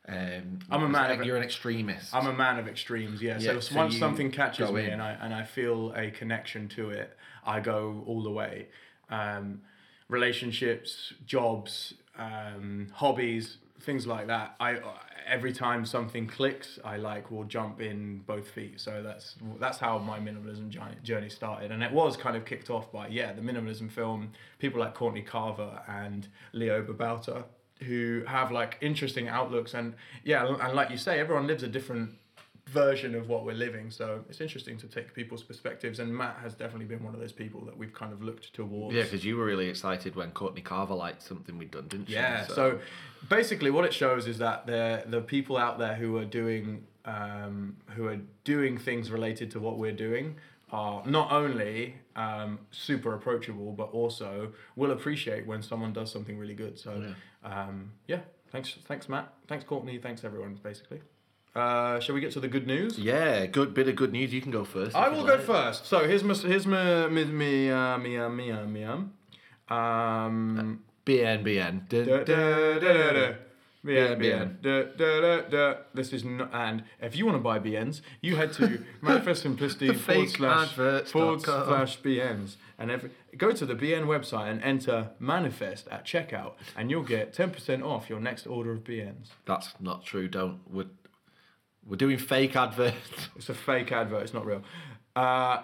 Um, 0.08 0.60
I'm 0.70 0.84
a 0.84 0.90
man 0.90 1.20
of- 1.20 1.26
You're 1.26 1.38
an 1.38 1.44
extremist. 1.44 2.14
I'm 2.14 2.28
a 2.28 2.34
man 2.34 2.58
of 2.58 2.68
extremes, 2.68 3.22
yeah. 3.22 3.38
Yeah, 3.40 3.54
so, 3.54 3.60
so 3.60 3.76
once 3.76 3.98
something 3.98 4.32
catches 4.32 4.72
me 4.72 4.86
in. 4.86 4.94
and 4.94 5.02
I 5.02 5.12
and 5.22 5.34
I 5.34 5.44
feel 5.44 5.94
a 5.96 6.10
connection 6.12 6.68
to 6.70 6.90
it, 6.90 7.16
I 7.46 7.60
go 7.60 8.04
all 8.08 8.24
the 8.24 8.32
way. 8.32 8.68
Um, 9.10 9.62
relationships, 10.10 11.14
jobs, 11.26 11.94
um, 12.18 12.88
hobbies, 12.94 13.58
things 13.82 14.06
like 14.08 14.28
that. 14.28 14.56
I 14.60 14.80
every 15.28 15.54
time 15.54 15.86
something 15.86 16.28
clicks, 16.28 16.80
I 16.84 16.98
like 16.98 17.32
will 17.32 17.44
jump 17.44 17.80
in 17.80 18.20
both 18.26 18.48
feet. 18.50 18.80
So 18.80 19.02
that's 19.04 19.36
that's 19.60 19.78
how 19.78 19.98
my 20.00 20.20
minimalism 20.20 20.70
journey 21.04 21.30
started, 21.30 21.72
and 21.72 21.84
it 21.84 21.92
was 21.92 22.18
kind 22.18 22.36
of 22.36 22.46
kicked 22.46 22.70
off 22.70 22.92
by 22.92 23.08
yeah 23.08 23.34
the 23.34 23.42
minimalism 23.42 23.92
film. 23.92 24.32
People 24.60 24.80
like 24.82 24.94
Courtney 24.94 25.22
Carver 25.22 25.82
and 25.88 26.28
Leo 26.54 26.84
Babauta 26.84 27.46
who 27.84 28.24
have 28.28 28.52
like 28.52 28.78
interesting 28.82 29.28
outlooks 29.28 29.74
and 29.74 29.94
yeah 30.24 30.56
and 30.62 30.74
like 30.76 30.90
you 30.90 30.98
say 30.98 31.20
everyone 31.20 31.48
lives 31.48 31.64
a 31.64 31.68
different 31.68 32.12
version 32.68 33.16
of 33.16 33.28
what 33.28 33.44
we're 33.44 33.56
living 33.56 33.92
so 33.92 34.24
it's 34.30 34.40
interesting 34.40 34.78
to 34.78 34.88
take 34.88 35.14
people's 35.14 35.44
perspectives 35.44 36.00
and 36.00 36.16
matt 36.16 36.38
has 36.42 36.54
definitely 36.54 36.86
been 36.86 37.04
one 37.04 37.14
of 37.14 37.20
those 37.20 37.34
people 37.34 37.66
that 37.66 37.76
we've 37.78 37.94
kind 37.94 38.14
of 38.14 38.22
looked 38.22 38.54
towards 38.54 38.96
yeah, 38.96 39.04
because 39.04 39.26
you 39.26 39.36
were 39.36 39.44
really 39.44 39.68
excited 39.68 40.16
when 40.16 40.32
Courtney 40.32 40.62
Carver 40.62 40.94
liked 40.94 41.22
something 41.22 41.58
we'd 41.58 41.72
done, 41.72 41.88
didn't 41.88 42.08
you? 42.08 42.16
yeah 42.16 42.48
so 42.48 42.80
basically 43.30 43.72
what 43.72 43.84
it 43.84 43.94
shows 43.94 44.28
is 44.28 44.38
that 44.38 44.66
the 44.68 45.04
the 45.08 45.22
people 45.22 45.58
out 45.58 45.80
there 45.80 45.96
who 45.96 46.18
are 46.18 46.26
doing 46.26 46.86
um, 47.04 47.78
who 47.96 48.08
are 48.08 48.20
doing 48.44 48.78
things 48.78 49.10
related 49.10 49.52
to 49.52 49.60
what 49.60 49.78
we're 49.78 49.92
doing 49.92 50.36
are 50.72 51.04
not 51.06 51.32
only 51.32 51.96
um, 52.16 52.60
super 52.72 53.14
approachable 53.14 53.72
but 53.72 53.92
also 53.92 54.52
will 54.76 54.92
appreciate 54.92 55.46
when 55.46 55.62
someone 55.62 55.94
does 55.94 56.12
something 56.12 56.38
really 56.38 56.54
good 56.54 56.78
so 56.78 57.02
yeah, 57.44 57.64
um, 57.64 57.92
yeah 58.08 58.20
thanks 58.52 58.78
thanks 58.86 59.08
matt 59.10 59.34
thanks 59.48 59.64
courtney 59.64 59.98
thanks 59.98 60.24
everyone 60.24 60.60
basically 60.62 61.02
uh, 61.56 62.00
shall 62.00 62.16
we 62.16 62.22
get 62.22 62.32
to 62.32 62.40
the 62.40 62.48
good 62.48 62.66
news 62.66 62.98
yeah, 62.98 63.46
good 63.46 63.74
bit 63.74 63.90
of 63.90 63.98
good 63.98 64.14
news. 64.14 64.32
You 64.34 64.42
can 64.42 64.52
go 64.52 64.64
first. 64.64 64.96
I 64.96 65.10
will 65.10 65.18
you'd 65.18 65.28
go 65.28 65.38
first. 65.38 65.86
So 65.86 66.08
here's 66.08 66.24
my 66.24 66.34
here's 66.34 66.66
my 66.66 67.10
me 67.10 67.26
me 67.26 67.70
uh, 67.70 67.98
me 67.98 68.18
uh, 68.18 68.30
me 68.30 68.52
uh, 68.52 68.66
me 68.66 68.86
um 68.86 69.12
um 69.68 70.80
BN 71.06 71.44
BN. 71.44 71.90
da, 71.90 72.06
da, 72.06 72.24
da, 72.24 72.80
da, 72.80 73.12
da. 73.12 73.34
BN, 73.86 74.20
BN. 74.20 74.62
Da, 74.62 74.84
da, 74.96 75.22
da, 75.22 75.42
da. 75.50 75.80
This 75.94 76.14
is 76.14 76.24
not, 76.24 76.54
and 76.54 76.84
if 77.02 77.16
you 77.16 77.26
want 77.26 77.38
to 77.38 77.42
buy 77.42 77.58
BNs, 77.58 78.02
you 78.22 78.36
head 78.36 78.54
to 78.54 78.84
Manifest 79.02 79.42
Simplicity 79.42 79.94
forward 79.94 80.30
slash 80.30 80.74
forward 80.74 81.42
slash 81.42 82.00
BNs, 82.02 82.58
And 82.78 82.92
every, 82.92 83.10
go 83.38 83.52
to 83.52 83.66
the 83.66 83.74
BN 83.74 84.06
website 84.06 84.52
and 84.52 84.64
enter 84.64 85.10
manifest 85.20 85.88
at 85.90 86.06
checkout, 86.06 86.54
and 86.78 86.92
you'll 86.92 87.04
get 87.04 87.34
10% 87.34 87.84
off 87.84 88.10
your 88.10 88.20
next 88.20 88.46
order 88.46 88.72
of 88.72 88.84
BNs. 88.84 89.30
That's 89.46 89.74
not 89.80 90.06
true. 90.06 90.28
Don't. 90.28 90.60
We're, 90.72 90.86
we're 91.86 91.96
doing 91.96 92.18
fake 92.18 92.56
adverts. 92.56 92.96
It's 93.36 93.50
a 93.50 93.56
fake 93.56 93.92
advert, 93.92 94.22
it's 94.22 94.34
not 94.34 94.46
real. 94.46 94.62
Uh, 95.16 95.64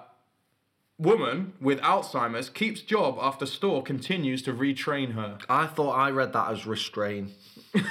woman 0.98 1.54
with 1.62 1.80
Alzheimer's 1.82 2.50
keeps 2.50 2.82
job 2.82 3.18
after 3.22 3.46
store 3.46 3.84
continues 3.84 4.42
to 4.42 4.54
retrain 4.54 5.14
her. 5.14 5.38
I 5.48 5.68
thought 5.68 5.92
I 5.92 6.10
read 6.10 6.34
that 6.34 6.50
as 6.50 6.66
restrain. 6.66 7.34
Yeah! 7.74 7.84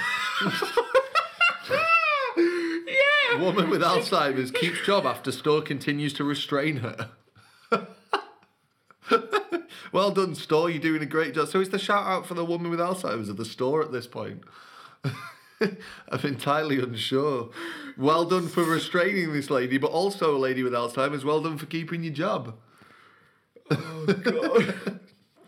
Woman 3.39 3.69
with 3.69 3.81
Alzheimer's 3.81 4.51
keeps 4.51 4.81
job 4.85 5.05
after 5.05 5.31
store 5.31 5.61
continues 5.61 6.13
to 6.13 6.23
restrain 6.23 6.77
her. 6.77 7.09
well 9.91 10.11
done, 10.11 10.35
store. 10.35 10.69
You're 10.69 10.81
doing 10.81 11.01
a 11.01 11.07
great 11.07 11.33
job. 11.33 11.47
So 11.47 11.59
it's 11.59 11.69
the 11.69 11.79
shout 11.79 12.05
out 12.05 12.25
for 12.25 12.33
the 12.33 12.45
woman 12.45 12.69
with 12.69 12.79
Alzheimer's 12.79 13.29
at 13.29 13.37
the 13.37 13.45
store 13.45 13.81
at 13.81 13.91
this 13.91 14.07
point. 14.07 14.43
I'm 15.61 16.19
entirely 16.23 16.79
unsure. 16.79 17.49
Well 17.97 18.25
done 18.25 18.47
for 18.47 18.63
restraining 18.63 19.33
this 19.33 19.49
lady, 19.49 19.77
but 19.77 19.91
also 19.91 20.35
a 20.35 20.39
lady 20.39 20.63
with 20.63 20.73
Alzheimer's. 20.73 21.25
Well 21.25 21.41
done 21.41 21.57
for 21.57 21.65
keeping 21.65 22.03
your 22.03 22.13
job. 22.13 22.55
Oh, 23.71 24.05
God. 24.05 24.99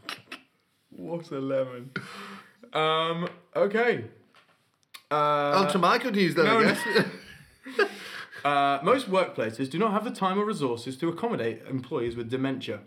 what 0.89 1.31
a 1.31 1.39
lemon. 1.39 1.91
Um, 2.73 3.29
okay. 3.55 4.05
Uh, 5.11 5.67
to 5.71 5.77
my 5.77 5.97
news 5.97 6.35
then, 6.35 6.45
no, 6.45 6.59
I 6.59 6.63
no. 6.63 6.69
guess. 6.69 7.05
Uh, 8.45 8.79
most 8.83 9.11
workplaces 9.11 9.69
do 9.69 9.77
not 9.77 9.91
have 9.91 10.05
the 10.05 10.11
time 10.11 10.39
or 10.39 10.45
resources 10.45 10.95
to 10.97 11.09
accommodate 11.09 11.61
employees 11.69 12.15
with 12.15 12.29
dementia. 12.29 12.79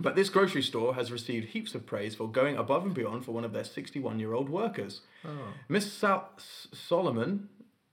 But 0.00 0.16
this 0.16 0.28
grocery 0.28 0.62
store 0.62 0.94
has 0.94 1.12
received 1.12 1.50
heaps 1.50 1.74
of 1.74 1.86
praise 1.86 2.14
for 2.14 2.28
going 2.28 2.56
above 2.56 2.84
and 2.84 2.94
beyond 2.94 3.24
for 3.24 3.32
one 3.32 3.44
of 3.44 3.52
their 3.52 3.64
61 3.64 4.18
year 4.18 4.32
old 4.32 4.48
workers. 4.48 5.02
Miss 5.68 5.92
Sal- 5.92 6.30
Solomon 6.38 7.48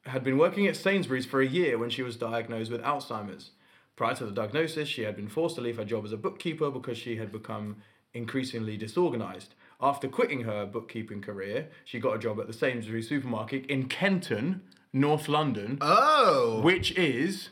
had 0.05 0.23
been 0.23 0.37
working 0.37 0.65
at 0.65 0.75
Sainsbury's 0.75 1.25
for 1.25 1.41
a 1.41 1.47
year 1.47 1.77
when 1.77 1.89
she 1.89 2.01
was 2.01 2.15
diagnosed 2.15 2.71
with 2.71 2.81
Alzheimer's. 2.81 3.51
Prior 3.95 4.15
to 4.15 4.25
the 4.25 4.31
diagnosis, 4.31 4.87
she 4.87 5.03
had 5.03 5.15
been 5.15 5.27
forced 5.27 5.55
to 5.55 5.61
leave 5.61 5.77
her 5.77 5.85
job 5.85 6.05
as 6.05 6.13
a 6.13 6.17
bookkeeper 6.17 6.71
because 6.71 6.97
she 6.97 7.17
had 7.17 7.31
become 7.31 7.77
increasingly 8.13 8.77
disorganized. 8.77 9.53
After 9.81 10.09
quitting 10.09 10.41
her 10.41 10.65
bookkeeping 10.65 11.21
career, 11.21 11.69
she 11.85 11.99
got 11.99 12.15
a 12.15 12.19
job 12.19 12.39
at 12.39 12.47
the 12.47 12.53
Sainsbury's 12.53 13.07
supermarket 13.07 13.65
in 13.67 13.87
Kenton, 13.87 14.61
North 14.91 15.29
London, 15.29 15.77
oh. 15.79 16.59
which 16.61 16.91
is 16.97 17.49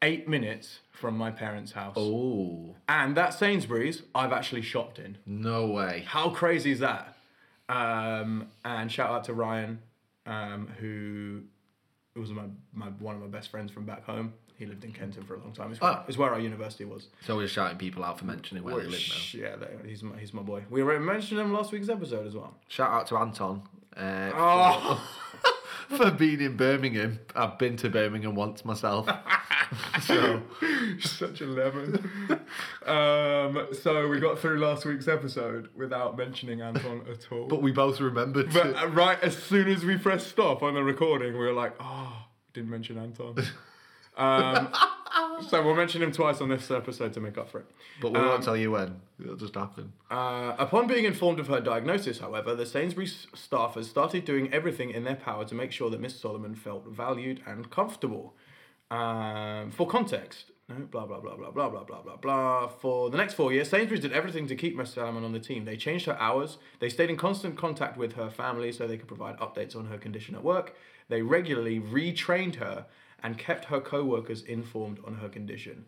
eight 0.00 0.26
minutes 0.26 0.80
from 0.90 1.18
my 1.18 1.30
parents' 1.30 1.72
house. 1.72 1.94
Oh. 1.98 2.76
And 2.88 3.16
that 3.16 3.34
Sainsbury's, 3.34 4.02
I've 4.14 4.32
actually 4.32 4.62
shopped 4.62 4.98
in. 4.98 5.18
No 5.26 5.66
way. 5.66 6.04
How 6.06 6.30
crazy 6.30 6.72
is 6.72 6.78
that? 6.78 7.18
Um, 7.68 8.48
and 8.64 8.90
shout 8.90 9.10
out 9.10 9.24
to 9.24 9.34
Ryan, 9.34 9.80
um, 10.24 10.68
who 10.78 11.42
was 12.18 12.30
my, 12.30 12.44
my 12.72 12.86
one 12.86 13.14
of 13.14 13.20
my 13.20 13.26
best 13.26 13.50
friends 13.50 13.70
from 13.70 13.84
back 13.84 14.04
home. 14.04 14.32
He 14.58 14.64
lived 14.66 14.84
in 14.84 14.92
Kenton 14.92 15.22
for 15.24 15.34
a 15.34 15.38
long 15.40 15.52
time. 15.52 15.70
It's 15.72 15.80
where, 15.80 15.90
Ah. 15.90 16.04
it's 16.08 16.16
where 16.16 16.32
our 16.32 16.40
university 16.40 16.84
was. 16.86 17.08
So 17.26 17.36
we're 17.36 17.46
shouting 17.46 17.76
people 17.76 18.02
out 18.04 18.18
for 18.18 18.24
mentioning 18.24 18.64
where 18.64 18.74
they 18.76 18.86
live 18.86 19.00
now. 19.08 19.16
Yeah, 19.40 19.56
they, 19.56 19.88
he's 19.88 20.02
my, 20.02 20.16
he's 20.18 20.32
my 20.32 20.42
boy. 20.42 20.64
We 20.70 20.80
already 20.82 21.04
mentioned 21.04 21.40
him 21.40 21.52
last 21.52 21.72
week's 21.72 21.88
episode 21.90 22.26
as 22.26 22.34
well. 22.34 22.54
Shout 22.68 22.90
out 22.90 23.06
to 23.08 23.16
Anton. 23.18 23.62
Uh, 23.96 24.30
Oh, 24.34 25.08
for 25.96 26.10
being 26.18 26.40
in 26.40 26.56
Birmingham. 26.56 27.18
I've 27.34 27.58
been 27.58 27.76
to 27.78 27.90
Birmingham 27.90 28.34
once 28.34 28.64
myself. 28.64 29.06
so 30.02 30.42
such 31.00 31.40
a 31.40 31.46
lemon. 31.46 32.02
um, 32.86 33.68
so 33.82 34.08
we 34.08 34.20
got 34.20 34.38
through 34.38 34.58
last 34.58 34.84
week's 34.86 35.08
episode 35.08 35.68
without 35.74 36.16
mentioning 36.16 36.60
Anton 36.62 37.02
at 37.10 37.30
all. 37.32 37.46
but 37.46 37.62
we 37.62 37.72
both 37.72 38.00
remembered 38.00 38.52
But 38.52 38.62
to- 38.62 38.82
uh, 38.84 38.86
right 38.88 39.22
as 39.22 39.36
soon 39.36 39.68
as 39.68 39.84
we 39.84 39.96
pressed 39.98 40.28
stop 40.28 40.62
on 40.62 40.74
the 40.74 40.82
recording, 40.82 41.32
we 41.32 41.38
were 41.40 41.52
like, 41.52 41.74
oh, 41.80 42.24
didn't 42.54 42.70
mention 42.70 42.96
Anton. 42.98 43.36
Um, 44.16 44.72
so 45.48 45.62
we'll 45.62 45.74
mention 45.74 46.02
him 46.02 46.12
twice 46.12 46.40
on 46.40 46.48
this 46.48 46.70
episode 46.70 47.12
to 47.14 47.20
make 47.20 47.38
up 47.38 47.50
for 47.50 47.60
it. 47.60 47.66
but 48.00 48.12
we 48.12 48.18
won't 48.18 48.42
tell 48.42 48.56
you 48.56 48.70
when. 48.70 49.00
It'll 49.20 49.36
just 49.36 49.54
happen. 49.54 49.92
Uh, 50.10 50.54
upon 50.58 50.86
being 50.86 51.04
informed 51.04 51.38
of 51.40 51.48
her 51.48 51.60
diagnosis, 51.60 52.18
however, 52.18 52.54
the 52.54 52.66
Sainsbury's 52.66 53.26
staff 53.34 53.74
has 53.74 53.88
started 53.88 54.24
doing 54.24 54.52
everything 54.52 54.90
in 54.90 55.04
their 55.04 55.16
power 55.16 55.44
to 55.44 55.54
make 55.54 55.72
sure 55.72 55.90
that 55.90 56.00
Miss 56.00 56.18
Solomon 56.18 56.54
felt 56.54 56.86
valued 56.86 57.42
and 57.46 57.70
comfortable. 57.70 58.34
Um, 58.90 59.70
for 59.72 59.86
context, 59.86 60.52
no, 60.68 60.76
blah 60.76 61.06
blah 61.06 61.20
blah 61.20 61.36
blah 61.36 61.50
blah 61.50 61.68
blah 61.68 61.84
blah 61.84 62.02
blah 62.02 62.16
blah. 62.16 62.68
For 62.68 63.10
the 63.10 63.16
next 63.16 63.34
four 63.34 63.52
years, 63.52 63.68
Sainsbury's 63.68 64.02
did 64.02 64.12
everything 64.12 64.46
to 64.48 64.54
keep 64.54 64.76
Miss 64.76 64.94
Solomon 64.94 65.24
on 65.24 65.32
the 65.32 65.40
team. 65.40 65.64
They 65.64 65.76
changed 65.76 66.06
her 66.06 66.18
hours. 66.20 66.58
They 66.80 66.88
stayed 66.88 67.10
in 67.10 67.16
constant 67.16 67.56
contact 67.56 67.96
with 67.96 68.12
her 68.14 68.30
family 68.30 68.70
so 68.72 68.86
they 68.86 68.96
could 68.96 69.08
provide 69.08 69.38
updates 69.38 69.74
on 69.76 69.86
her 69.86 69.98
condition 69.98 70.34
at 70.34 70.44
work. 70.44 70.74
They 71.08 71.22
regularly 71.22 71.80
retrained 71.80 72.56
her 72.56 72.86
and 73.22 73.38
kept 73.38 73.66
her 73.66 73.80
co-workers 73.80 74.42
informed 74.42 74.98
on 75.06 75.16
her 75.16 75.28
condition. 75.28 75.84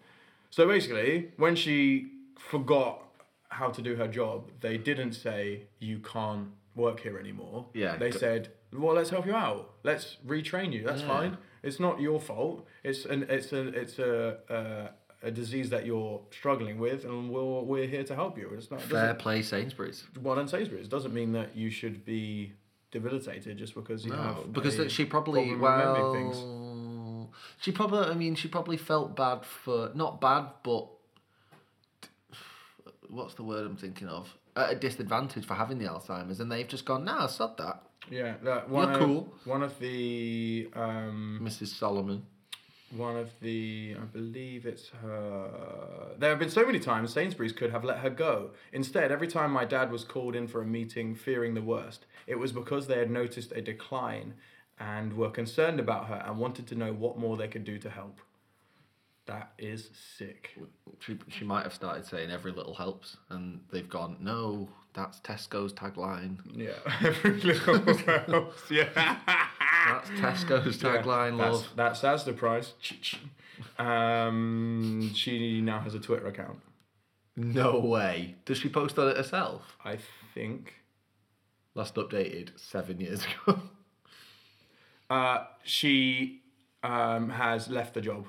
So 0.51 0.67
basically, 0.67 1.31
when 1.37 1.55
she 1.57 2.11
forgot 2.39 3.03
how 3.51 3.69
to 3.71 3.83
do 3.83 3.97
her 3.97 4.09
job, 4.09 4.51
they 4.61 4.77
didn't 4.79 5.13
say 5.13 5.65
you 5.79 5.99
can't 5.99 6.49
work 6.75 7.01
here 7.01 7.19
anymore. 7.19 7.67
Yeah, 7.75 7.97
They 7.97 8.11
g- 8.11 8.19
said, 8.19 8.53
"Well, 8.73 8.95
let's 8.95 9.11
help 9.11 9.27
you 9.27 9.35
out. 9.35 9.75
Let's 9.83 10.17
retrain 10.27 10.73
you. 10.73 10.85
That's 10.85 11.03
Yeah. 11.03 11.09
fine. 11.09 11.39
It's 11.63 11.81
not 11.81 12.01
your 12.01 12.21
fault. 12.21 12.67
It's 12.85 13.05
an 13.05 13.27
it's 13.29 13.53
a 13.53 13.63
it's 13.69 13.99
a 13.99 14.39
a, 15.23 15.27
a 15.29 15.31
disease 15.31 15.71
that 15.71 15.85
you're 15.87 16.21
struggling 16.31 16.79
with, 16.79 17.05
and 17.05 17.31
we're 17.31 17.63
we're 17.63 17.87
here 17.89 18.05
to 18.05 18.15
help 18.15 18.39
you. 18.39 18.49
It's 18.57 18.71
not 18.71 18.81
it 18.81 18.87
Fair 18.87 19.15
play, 19.15 19.43
Sainsbury's. 19.43 20.05
well 20.23 20.37
done, 20.37 20.47
Sainsbury's. 20.49 20.87
It 20.87 20.91
doesn't 20.91 21.13
mean 21.13 21.33
that 21.33 21.57
you 21.57 21.69
should 21.71 22.05
be 22.05 22.53
debilitated 22.91 23.59
just 23.59 23.75
because 23.75 24.05
you 24.05 24.13
No, 24.13 24.17
have 24.19 24.53
because 24.53 24.91
she 24.93 25.05
probably 25.05 25.55
well, 25.57 25.73
remembering 25.73 26.13
she 27.61 27.73
probably. 27.73 28.01
I 28.11 28.15
mean, 28.15 28.35
she 28.35 28.49
probably 28.49 28.77
felt 28.77 29.17
bad 29.17 29.45
for 29.45 29.91
not 29.95 30.21
bad, 30.21 30.47
but 30.63 30.87
what's 33.09 33.35
the 33.35 33.43
word 33.43 33.67
I'm 33.67 33.77
thinking 33.77 34.09
of? 34.09 34.35
At 34.57 34.73
a 34.73 34.75
disadvantage 34.75 35.45
for 35.47 35.55
having 35.55 35.79
the 35.79 35.87
Alzheimer's, 35.87 36.41
and 36.41 36.51
they've 36.51 36.67
just 36.67 36.85
gone, 36.85 37.05
nah, 37.05 37.27
sod 37.27 37.57
that, 37.59 37.83
Yeah, 38.11 38.35
that 38.43 38.69
one 38.69 38.89
You're 38.89 38.99
of, 38.99 39.07
cool. 39.07 39.35
One 39.45 39.63
of 39.63 39.79
the 39.79 40.69
um, 40.75 41.41
Mrs. 41.43 41.69
Solomon. 41.69 42.25
one 42.91 43.17
of 43.17 43.31
the 43.41 43.95
I 44.01 44.05
believe 44.07 44.67
it's 44.67 44.89
her. 45.03 45.51
There 46.19 46.31
have 46.31 46.39
been 46.41 46.51
so 46.51 46.67
many 46.67 46.81
times 46.81 47.13
Sainsbury's 47.13 47.53
could 47.53 47.71
have 47.71 47.85
let 47.85 47.99
her 47.99 48.11
go. 48.11 48.51
Instead, 48.73 49.13
every 49.13 49.29
time 49.29 49.53
my 49.53 49.65
dad 49.65 49.93
was 49.93 50.03
called 50.05 50.35
in 50.35 50.49
for 50.49 50.61
a 50.61 50.67
meeting, 50.67 51.15
fearing 51.15 51.55
the 51.55 51.63
worst, 51.63 52.07
it 52.27 52.39
was 52.39 52.51
because 52.53 52.89
they 52.89 52.99
had 52.99 53.11
noticed 53.11 53.53
a 53.53 53.61
decline 53.61 54.35
and 54.81 55.17
were 55.17 55.31
concerned 55.31 55.81
about 55.81 56.07
her 56.07 56.23
and 56.27 56.39
wanted 56.39 56.67
to 56.69 56.75
know 56.75 56.93
what 56.93 57.19
more 57.19 57.37
they 57.37 57.49
could 57.49 57.65
do 57.65 57.79
to 57.79 57.91
help. 57.91 58.21
That 59.27 59.53
is 59.59 59.91
sick. 60.17 60.57
She, 61.01 61.19
she 61.29 61.45
might 61.45 61.65
have 61.65 61.75
started 61.75 62.07
saying 62.07 62.31
every 62.31 62.53
little 62.53 62.75
helps, 62.75 63.19
and 63.29 63.61
they've 63.71 63.89
gone, 63.89 64.17
no, 64.21 64.69
that's 64.95 65.21
Tesco's 65.21 65.73
tagline. 65.75 66.39
Yeah, 66.55 66.71
every 67.07 67.33
little 67.41 67.79
helps. 68.27 68.71
Yeah. 68.71 68.89
That's 68.95 70.11
Tesco's 70.11 70.83
Yeah, 70.83 71.03
tagline, 71.03 71.37
that's, 71.37 71.57
love. 71.57 71.69
That's 71.77 72.01
that's 72.01 72.25
the 72.25 72.33
price. 72.33 72.73
Um, 73.79 75.11
she 75.15 75.61
now 75.61 75.81
has 75.81 75.95
a 75.95 76.01
Twitter 76.01 76.27
account. 76.27 76.61
No 77.37 77.79
way. 77.79 78.35
Does 78.47 78.59
she 78.59 78.69
post 78.69 78.99
on 78.99 79.09
it 79.09 79.17
herself? 79.17 79.77
I 79.85 79.99
think. 80.35 80.75
Last 81.75 81.95
updated 81.95 82.59
seven 82.59 83.01
years 83.01 83.25
ago. 83.47 83.61
Uh, 85.11 85.45
she 85.65 86.43
um, 86.83 87.31
has 87.31 87.69
left 87.69 87.95
the 87.95 88.00
job 88.00 88.27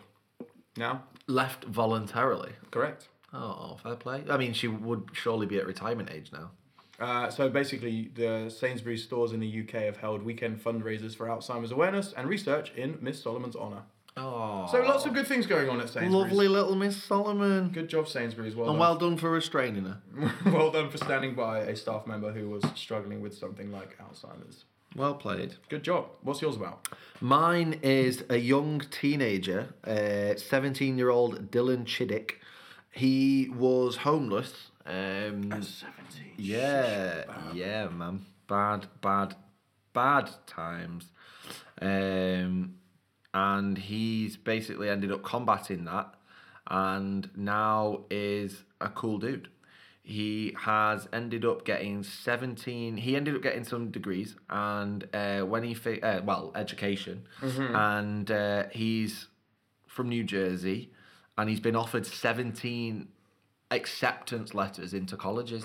now. 0.77 1.03
Left 1.27 1.65
voluntarily. 1.65 2.53
Correct. 2.71 3.09
Oh, 3.33 3.77
fair 3.83 3.95
play. 3.95 4.23
I 4.29 4.37
mean, 4.37 4.53
she 4.53 4.67
would 4.67 5.09
surely 5.13 5.45
be 5.45 5.57
at 5.57 5.67
retirement 5.67 6.09
age 6.11 6.31
now. 6.31 6.51
Uh, 6.99 7.29
so 7.29 7.47
basically, 7.49 8.09
the 8.15 8.49
Sainsbury's 8.49 9.03
stores 9.03 9.31
in 9.31 9.39
the 9.39 9.61
UK 9.61 9.83
have 9.83 9.97
held 9.97 10.23
weekend 10.23 10.61
fundraisers 10.61 11.15
for 11.15 11.27
Alzheimer's 11.27 11.71
awareness 11.71 12.13
and 12.17 12.27
research 12.27 12.71
in 12.75 12.97
Miss 13.01 13.21
Solomon's 13.21 13.55
honour. 13.55 13.83
Oh, 14.17 14.67
So 14.69 14.81
lots 14.81 15.05
of 15.05 15.13
good 15.13 15.27
things 15.27 15.45
going 15.45 15.69
on 15.69 15.79
at 15.79 15.87
Sainsbury's. 15.87 16.13
lovely 16.13 16.47
little 16.49 16.75
Miss 16.75 17.01
Solomon. 17.01 17.69
Good 17.69 17.87
job, 17.87 18.07
Sainsbury's. 18.09 18.55
Well 18.55 18.67
And 18.69 18.73
done. 18.73 18.79
well 18.79 18.95
done 18.97 19.17
for 19.17 19.29
restraining 19.29 19.85
her. 19.85 20.01
well 20.47 20.71
done 20.71 20.89
for 20.89 20.97
standing 20.97 21.35
by 21.35 21.59
a 21.59 21.75
staff 21.75 22.05
member 22.05 22.33
who 22.33 22.49
was 22.49 22.63
struggling 22.75 23.21
with 23.21 23.33
something 23.37 23.71
like 23.71 23.97
Alzheimer's. 23.99 24.65
Well 24.95 25.15
played. 25.15 25.55
Good 25.69 25.83
job. 25.83 26.07
What's 26.23 26.41
yours 26.41 26.55
about? 26.55 26.87
Mine 27.21 27.79
is 27.83 28.23
a 28.29 28.37
young 28.37 28.81
teenager, 28.91 29.73
uh, 29.85 30.35
17 30.35 30.97
year 30.97 31.09
old 31.09 31.51
Dylan 31.51 31.85
Chidick. 31.85 32.35
He 32.91 33.49
was 33.49 33.97
homeless. 33.97 34.71
Um, 34.85 35.51
17. 35.51 36.33
yeah, 36.37 37.23
yeah, 37.53 37.87
man. 37.89 38.25
Bad, 38.47 38.87
bad, 39.01 39.35
bad 39.93 40.31
times. 40.47 41.11
Um, 41.79 42.75
and 43.33 43.77
he's 43.77 44.37
basically 44.37 44.89
ended 44.89 45.11
up 45.11 45.21
combating 45.21 45.85
that 45.85 46.15
and 46.69 47.29
now 47.35 48.01
is 48.09 48.63
a 48.81 48.89
cool 48.89 49.17
dude. 49.17 49.49
He 50.09 50.55
has 50.61 51.07
ended 51.13 51.45
up 51.45 51.63
getting 51.65 52.01
17 52.01 52.97
he 52.97 53.15
ended 53.15 53.35
up 53.35 53.43
getting 53.43 53.63
some 53.63 53.91
degrees 53.91 54.35
and 54.49 55.07
uh, 55.13 55.41
when 55.41 55.63
he 55.63 55.73
fi- 55.75 55.99
uh, 56.01 56.21
well 56.23 56.51
education. 56.55 57.27
And 57.41 58.29
uh, 58.31 58.63
he's 58.71 59.27
from 59.87 60.09
new 60.09 60.23
jersey 60.23 60.91
and 61.37 61.47
he's 61.49 61.59
been 61.59 61.75
offered 61.75 62.05
17 62.07 63.07
acceptance 63.71 64.55
letters 64.55 64.93
into 64.95 65.15
colleges. 65.15 65.63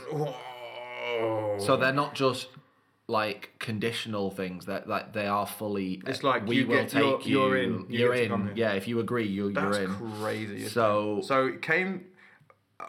So 1.58 1.76
they're 1.80 1.92
not 1.92 2.14
just 2.14 2.48
like 3.06 3.52
conditional 3.58 4.30
things 4.30 4.66
that 4.66 4.88
like 4.88 5.12
they 5.12 5.26
are 5.26 5.46
fully 5.46 6.02
It's 6.06 6.22
like 6.22 6.46
we 6.46 6.56
you 6.56 6.66
will 6.66 6.76
get- 6.76 6.88
take 6.90 7.02
you're- 7.02 7.24
you. 7.24 7.38
you're 7.40 7.56
in, 7.56 7.72
you 7.88 7.98
you're 7.98 8.14
in. 8.14 8.52
yeah 8.56 8.72
if 8.72 8.88
you 8.88 9.00
agree 9.00 9.26
you, 9.26 9.52
That's 9.52 9.78
you're 9.78 9.84
in. 9.88 9.94
crazy. 10.20 10.68
So- 10.68 11.20
so 11.22 11.46
it 11.48 11.62
came, 11.62 12.06
uh, 12.80 12.84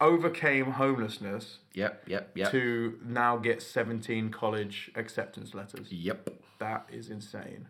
overcame 0.00 0.70
homelessness 0.72 1.58
yep 1.74 2.02
yep 2.06 2.30
yep 2.34 2.50
to 2.50 2.98
now 3.04 3.36
get 3.36 3.60
17 3.62 4.30
college 4.30 4.90
acceptance 4.94 5.54
letters. 5.54 5.90
yep 5.90 6.30
That 6.58 6.88
is 6.92 7.10
insane. 7.10 7.68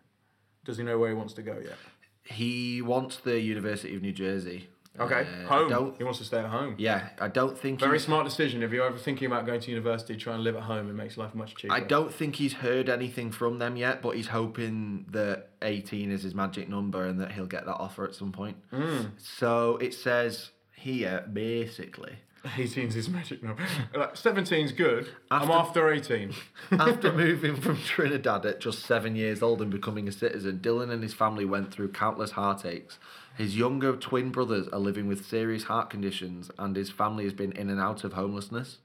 Does 0.65 0.77
he 0.77 0.83
know 0.83 0.99
where 0.99 1.09
he 1.09 1.15
wants 1.15 1.33
to 1.33 1.41
go 1.41 1.57
yet? 1.63 1.77
He 2.23 2.81
wants 2.81 3.17
the 3.17 3.39
University 3.39 3.95
of 3.95 4.01
New 4.03 4.11
Jersey. 4.11 4.67
Okay, 4.99 5.21
Uh, 5.45 5.47
home. 5.47 5.93
He 5.97 6.03
wants 6.03 6.19
to 6.19 6.25
stay 6.25 6.39
at 6.39 6.47
home. 6.49 6.75
yeah, 6.77 7.09
I 7.19 7.27
don't 7.29 7.57
think. 7.57 7.79
Very 7.79 7.99
smart 7.99 8.25
decision. 8.25 8.61
If 8.63 8.71
you're 8.73 8.85
ever 8.85 8.97
thinking 8.97 9.27
about 9.27 9.45
going 9.45 9.61
to 9.61 9.69
university, 9.71 10.17
try 10.17 10.33
and 10.35 10.43
live 10.43 10.55
at 10.55 10.63
home. 10.63 10.89
It 10.89 10.93
makes 10.93 11.15
life 11.17 11.33
much 11.33 11.55
cheaper. 11.55 11.73
I 11.73 11.79
don't 11.79 12.13
think 12.13 12.35
he's 12.35 12.53
heard 12.53 12.89
anything 12.89 13.31
from 13.31 13.59
them 13.59 13.77
yet, 13.77 14.01
but 14.01 14.15
he's 14.15 14.27
hoping 14.27 15.05
that 15.11 15.49
18 15.61 16.11
is 16.11 16.23
his 16.23 16.35
magic 16.35 16.67
number 16.67 17.05
and 17.05 17.19
that 17.21 17.31
he'll 17.31 17.45
get 17.45 17.65
that 17.65 17.77
offer 17.77 18.03
at 18.03 18.13
some 18.13 18.31
point. 18.31 18.57
Mm. 18.71 19.11
So 19.17 19.77
it 19.77 19.93
says 19.93 20.49
here, 20.79 21.25
basically, 21.31 22.13
18's 22.45 22.95
his 22.95 23.09
magic 23.09 23.43
number. 23.43 23.61
Like, 23.93 24.15
17's 24.15 24.71
good. 24.71 25.09
I'm 25.29 25.49
After- 25.51 25.89
after 25.89 25.93
18. 25.93 26.33
After 26.79 27.11
moving 27.25 27.55
from 27.59 27.77
Trinidad 27.77 28.45
at 28.45 28.59
just 28.61 28.79
seven 28.85 29.15
years 29.15 29.41
old 29.41 29.61
and 29.61 29.69
becoming 29.69 30.07
a 30.07 30.11
citizen, 30.11 30.59
Dylan 30.63 30.89
and 30.91 31.03
his 31.03 31.13
family 31.13 31.45
went 31.45 31.71
through 31.73 31.89
countless 31.89 32.31
heartaches. 32.31 32.97
His 33.37 33.55
younger 33.57 33.95
twin 33.95 34.31
brothers 34.31 34.67
are 34.69 34.79
living 34.79 35.07
with 35.07 35.25
serious 35.25 35.63
heart 35.63 35.89
conditions, 35.89 36.49
and 36.57 36.75
his 36.75 36.89
family 36.89 37.23
has 37.25 37.33
been 37.33 37.51
in 37.53 37.69
and 37.69 37.79
out 37.79 38.03
of 38.03 38.13
homelessness. 38.13 38.77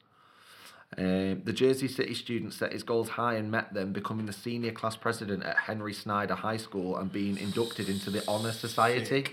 Um, 0.96 1.42
the 1.44 1.52
Jersey 1.52 1.88
City 1.88 2.14
student 2.14 2.52
set 2.52 2.72
his 2.72 2.84
goals 2.84 3.08
high 3.10 3.34
and 3.34 3.50
met 3.50 3.74
them, 3.74 3.92
becoming 3.92 4.26
the 4.26 4.32
senior 4.32 4.70
class 4.70 4.94
president 4.94 5.42
at 5.42 5.56
Henry 5.56 5.92
Snyder 5.92 6.36
High 6.36 6.56
School 6.58 6.96
and 6.96 7.10
being 7.12 7.36
inducted 7.36 7.88
into 7.88 8.10
the 8.10 8.22
Honor 8.28 8.52
Society. 8.52 9.26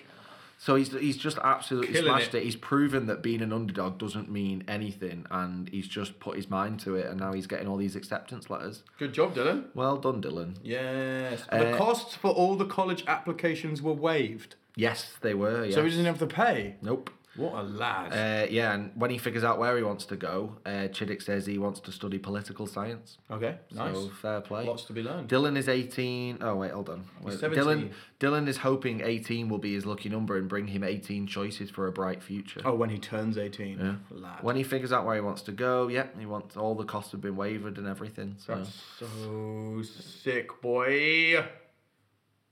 So 0.63 0.75
he's 0.75 0.91
he's 0.91 1.17
just 1.17 1.39
absolutely 1.43 1.91
Killing 1.91 2.11
smashed 2.11 2.35
it. 2.35 2.37
it. 2.37 2.43
He's 2.43 2.55
proven 2.55 3.07
that 3.07 3.23
being 3.23 3.41
an 3.41 3.51
underdog 3.51 3.97
doesn't 3.97 4.29
mean 4.29 4.63
anything, 4.67 5.25
and 5.31 5.67
he's 5.69 5.87
just 5.87 6.19
put 6.19 6.35
his 6.35 6.51
mind 6.51 6.79
to 6.81 6.93
it, 6.95 7.07
and 7.07 7.19
now 7.19 7.33
he's 7.33 7.47
getting 7.47 7.67
all 7.67 7.77
these 7.77 7.95
acceptance 7.95 8.47
letters. 8.47 8.83
Good 8.99 9.11
job, 9.11 9.33
Dylan. 9.33 9.65
Well 9.73 9.97
done, 9.97 10.21
Dylan. 10.21 10.57
Yes. 10.61 11.45
the 11.49 11.73
Uh, 11.73 11.77
costs 11.79 12.13
for 12.13 12.29
all 12.29 12.55
the 12.55 12.65
college 12.65 13.03
applications 13.07 13.81
were 13.81 13.93
waived. 13.93 14.53
Yes, 14.75 15.13
they 15.21 15.33
were. 15.33 15.65
Yeah. 15.65 15.73
So 15.73 15.83
he 15.83 15.89
doesn't 15.89 16.05
have 16.05 16.19
to 16.19 16.27
pay. 16.27 16.75
nope. 16.83 17.09
What 17.37 17.53
a 17.53 17.63
lad. 17.63 18.11
Uh, 18.11 18.47
yeah, 18.49 18.73
and 18.73 18.91
when 18.95 19.09
he 19.09 19.17
figures 19.17 19.45
out 19.45 19.57
where 19.57 19.77
he 19.77 19.83
wants 19.83 20.03
to 20.05 20.17
go, 20.17 20.57
uh, 20.65 20.89
Chidick 20.89 21.21
says 21.21 21.45
he 21.45 21.57
wants 21.57 21.79
to 21.81 21.91
study 21.91 22.19
political 22.19 22.67
science. 22.67 23.17
okay, 23.31 23.55
nice. 23.71 23.95
So 23.95 24.09
fair 24.09 24.41
play. 24.41 24.65
Lots 24.65 24.83
to 24.85 24.93
be 24.93 25.01
learned. 25.01 25.29
Dylan 25.29 25.55
is 25.55 25.69
18. 25.69 26.39
Oh, 26.41 26.55
wait, 26.57 26.71
hold 26.71 26.89
on. 26.89 27.05
Wait, 27.21 27.39
17. 27.39 27.63
Dylan, 27.63 27.91
Dylan 28.19 28.47
is 28.49 28.57
hoping 28.57 28.99
18 29.01 29.47
will 29.47 29.59
be 29.59 29.73
his 29.73 29.85
lucky 29.85 30.09
number 30.09 30.37
and 30.37 30.49
bring 30.49 30.67
him 30.67 30.83
18 30.83 31.25
choices 31.25 31.69
for 31.69 31.87
a 31.87 31.91
bright 31.91 32.21
future. 32.21 32.61
Oh, 32.65 32.75
when 32.75 32.89
he 32.89 32.97
turns 32.97 33.37
18. 33.37 33.79
Yeah. 33.79 33.95
Lad. 34.09 34.43
When 34.43 34.57
he 34.57 34.63
figures 34.63 34.91
out 34.91 35.05
where 35.05 35.15
he 35.15 35.21
wants 35.21 35.41
to 35.43 35.53
go, 35.53 35.87
yeah, 35.87 36.07
he 36.19 36.25
wants 36.25 36.57
all 36.57 36.75
the 36.75 36.83
costs 36.83 37.13
have 37.13 37.21
been 37.21 37.37
waived 37.37 37.77
and 37.77 37.87
everything. 37.87 38.35
So 38.39 38.55
That's 38.55 38.81
so 38.99 39.81
sick, 39.83 40.61
boy. 40.61 41.45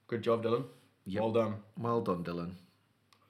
Good 0.07 0.21
job, 0.21 0.43
Dylan. 0.43 0.63
Yep. 1.05 1.21
Well 1.21 1.31
done. 1.33 1.55
well 1.77 2.01
done, 2.01 2.23
Dylan. 2.23 2.51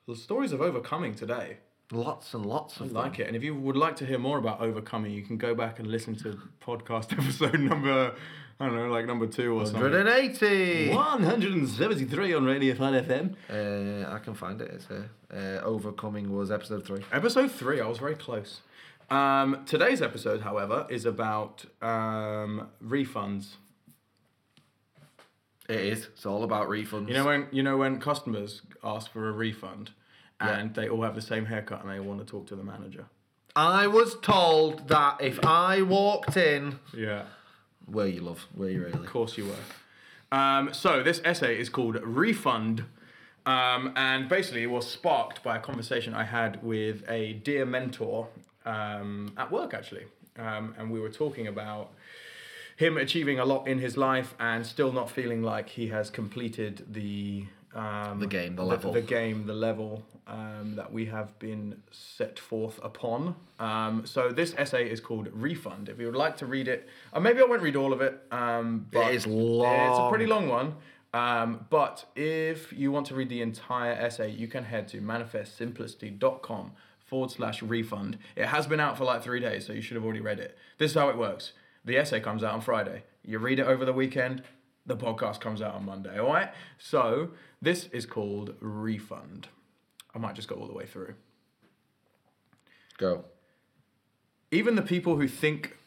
The 0.09 0.15
stories 0.15 0.53
of 0.53 0.59
overcoming 0.59 1.13
today. 1.13 1.57
Lots 1.91 2.33
and 2.33 2.43
lots 2.43 2.81
I 2.81 2.85
of 2.85 2.93
like 2.93 3.17
them. 3.17 3.21
it. 3.21 3.27
And 3.27 3.35
if 3.37 3.43
you 3.43 3.53
would 3.53 3.75
like 3.75 3.95
to 3.97 4.07
hear 4.07 4.17
more 4.17 4.39
about 4.39 4.59
overcoming, 4.59 5.11
you 5.11 5.21
can 5.21 5.37
go 5.37 5.53
back 5.53 5.77
and 5.77 5.87
listen 5.87 6.15
to 6.23 6.35
podcast 6.59 7.13
episode 7.19 7.59
number, 7.59 8.15
I 8.59 8.65
don't 8.65 8.75
know, 8.75 8.87
like 8.89 9.05
number 9.05 9.27
two 9.27 9.53
or 9.53 9.67
something. 9.67 9.83
180. 9.83 10.89
173 10.95 12.33
on 12.33 12.43
Radio 12.43 12.73
5 12.73 13.05
FM. 13.05 13.35
Uh, 13.51 14.11
I 14.11 14.17
can 14.17 14.33
find 14.33 14.59
it. 14.61 14.71
It's 14.73 14.87
uh, 14.89 15.03
uh, 15.31 15.61
overcoming 15.63 16.35
was 16.35 16.49
episode 16.49 16.87
three. 16.87 17.05
Episode 17.13 17.51
three, 17.51 17.79
I 17.79 17.85
was 17.87 17.99
very 17.99 18.15
close. 18.15 18.61
Um, 19.11 19.63
today's 19.67 20.01
episode, 20.01 20.41
however, 20.41 20.87
is 20.89 21.05
about 21.05 21.65
um, 21.83 22.67
refunds. 22.83 23.57
It 25.69 25.81
is. 25.81 26.05
It's 26.07 26.25
all 26.25 26.43
about 26.43 26.67
refunds. 26.67 27.09
You 27.09 27.13
know 27.13 27.25
when 27.25 27.47
you 27.51 27.61
know 27.61 27.77
when 27.77 27.99
customers 27.99 28.63
ask 28.83 29.11
for 29.11 29.29
a 29.29 29.31
refund, 29.31 29.91
and 30.39 30.73
they 30.73 30.87
all 30.89 31.01
have 31.03 31.15
the 31.15 31.21
same 31.21 31.45
haircut 31.45 31.81
and 31.83 31.91
they 31.91 31.99
want 31.99 32.19
to 32.19 32.25
talk 32.25 32.47
to 32.47 32.55
the 32.55 32.63
manager. 32.63 33.05
I 33.55 33.87
was 33.87 34.15
told 34.21 34.87
that 34.89 35.17
if 35.21 35.43
I 35.45 35.81
walked 35.81 36.37
in, 36.37 36.79
Yeah. 36.93 37.23
were 37.87 38.05
you 38.07 38.21
love? 38.21 38.45
Were 38.55 38.69
you 38.69 38.81
really? 38.81 38.93
Of 38.93 39.05
course 39.05 39.37
you 39.37 39.45
were. 39.45 40.37
Um, 40.37 40.73
so 40.73 41.01
this 41.03 41.21
essay 41.25 41.59
is 41.59 41.69
called 41.69 41.95
Refund. 42.03 42.85
Um, 43.45 43.93
and 43.95 44.29
basically, 44.29 44.63
it 44.63 44.69
was 44.69 44.87
sparked 44.87 45.43
by 45.43 45.57
a 45.57 45.59
conversation 45.59 46.13
I 46.13 46.23
had 46.25 46.61
with 46.63 47.03
a 47.09 47.33
dear 47.33 47.65
mentor 47.65 48.27
um, 48.65 49.33
at 49.37 49.51
work, 49.51 49.73
actually. 49.73 50.05
Um, 50.37 50.75
and 50.77 50.91
we 50.91 50.99
were 50.99 51.09
talking 51.09 51.47
about 51.47 51.91
him 52.77 52.97
achieving 52.97 53.39
a 53.39 53.45
lot 53.45 53.67
in 53.67 53.79
his 53.79 53.97
life 53.97 54.35
and 54.39 54.65
still 54.65 54.91
not 54.91 55.09
feeling 55.09 55.41
like 55.41 55.69
he 55.69 55.87
has 55.87 56.09
completed 56.09 56.85
the 56.89 57.45
um, 57.75 58.19
The 58.19 58.27
game, 58.27 58.55
the 58.55 58.63
level. 58.63 58.91
the, 58.93 59.01
game, 59.01 59.45
the 59.45 59.53
level 59.53 60.03
um, 60.27 60.73
that 60.75 60.91
we 60.91 61.05
have 61.05 61.37
been 61.39 61.81
set 61.91 62.37
forth 62.39 62.79
upon. 62.83 63.35
Um, 63.59 64.05
so 64.05 64.29
this 64.31 64.53
essay 64.57 64.89
is 64.89 64.99
called 64.99 65.27
Refund. 65.33 65.89
If 65.89 65.99
you 65.99 66.05
would 66.07 66.15
like 66.15 66.37
to 66.37 66.45
read 66.45 66.67
it, 66.67 66.87
uh, 67.13 67.19
maybe 67.19 67.41
I 67.41 67.45
won't 67.45 67.61
read 67.61 67.75
all 67.75 67.93
of 67.93 68.01
it. 68.01 68.19
Um, 68.31 68.87
but 68.91 69.13
is 69.13 69.25
It's 69.25 69.33
a 69.33 70.07
pretty 70.09 70.25
long. 70.27 70.47
long 70.47 70.49
one. 70.49 70.75
Um, 71.11 71.65
but 71.71 72.05
if 72.15 72.71
you 72.71 72.91
want 72.91 73.07
to 73.07 73.15
read 73.15 73.29
the 73.29 73.41
entire 73.41 73.93
essay, 73.93 74.29
you 74.29 74.47
can 74.47 74.63
head 74.63 74.87
to 74.89 75.01
manifestsimplicity.com 75.01 76.71
forward 76.99 77.31
slash 77.31 77.61
refund. 77.63 78.17
It 78.35 78.45
has 78.45 78.67
been 78.67 78.79
out 78.79 78.97
for 78.97 79.05
like 79.05 79.23
three 79.23 79.39
days, 79.39 79.65
so 79.65 79.73
you 79.73 79.81
should 79.81 79.95
have 79.95 80.03
already 80.03 80.21
read 80.21 80.39
it. 80.39 80.57
This 80.77 80.91
is 80.91 80.97
how 80.97 81.09
it 81.09 81.17
works. 81.17 81.53
The 81.85 81.97
essay 81.97 82.19
comes 82.19 82.43
out 82.43 82.53
on 82.53 82.61
Friday. 82.61 83.03
You 83.23 83.39
read 83.39 83.59
it 83.59 83.65
over 83.65 83.85
the 83.85 83.93
weekend. 83.93 84.43
The 84.85 84.95
podcast 84.97 85.39
comes 85.39 85.61
out 85.61 85.73
on 85.75 85.85
Monday. 85.85 86.19
All 86.19 86.27
right. 86.27 86.49
So 86.77 87.31
this 87.61 87.87
is 87.87 88.05
called 88.05 88.55
refund. 88.59 89.47
I 90.13 90.19
might 90.19 90.35
just 90.35 90.47
go 90.47 90.55
all 90.55 90.67
the 90.67 90.73
way 90.73 90.85
through. 90.85 91.15
Go. 92.97 93.25
Even 94.51 94.75
the 94.75 94.81
people 94.81 95.17
who 95.17 95.27
think, 95.27 95.77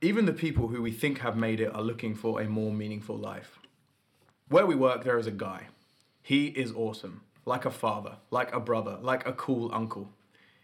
even 0.00 0.26
the 0.26 0.32
people 0.32 0.68
who 0.68 0.82
we 0.82 0.92
think 0.92 1.18
have 1.18 1.36
made 1.36 1.60
it 1.60 1.74
are 1.74 1.82
looking 1.82 2.14
for 2.14 2.40
a 2.40 2.48
more 2.48 2.72
meaningful 2.72 3.16
life. 3.16 3.58
Where 4.48 4.66
we 4.66 4.74
work, 4.74 5.04
there 5.04 5.18
is 5.18 5.26
a 5.26 5.32
guy. 5.32 5.68
He 6.22 6.46
is 6.46 6.72
awesome, 6.72 7.22
like 7.44 7.64
a 7.64 7.70
father, 7.70 8.16
like 8.30 8.54
a 8.54 8.60
brother, 8.60 8.98
like 9.00 9.26
a 9.26 9.32
cool 9.32 9.70
uncle. 9.72 10.10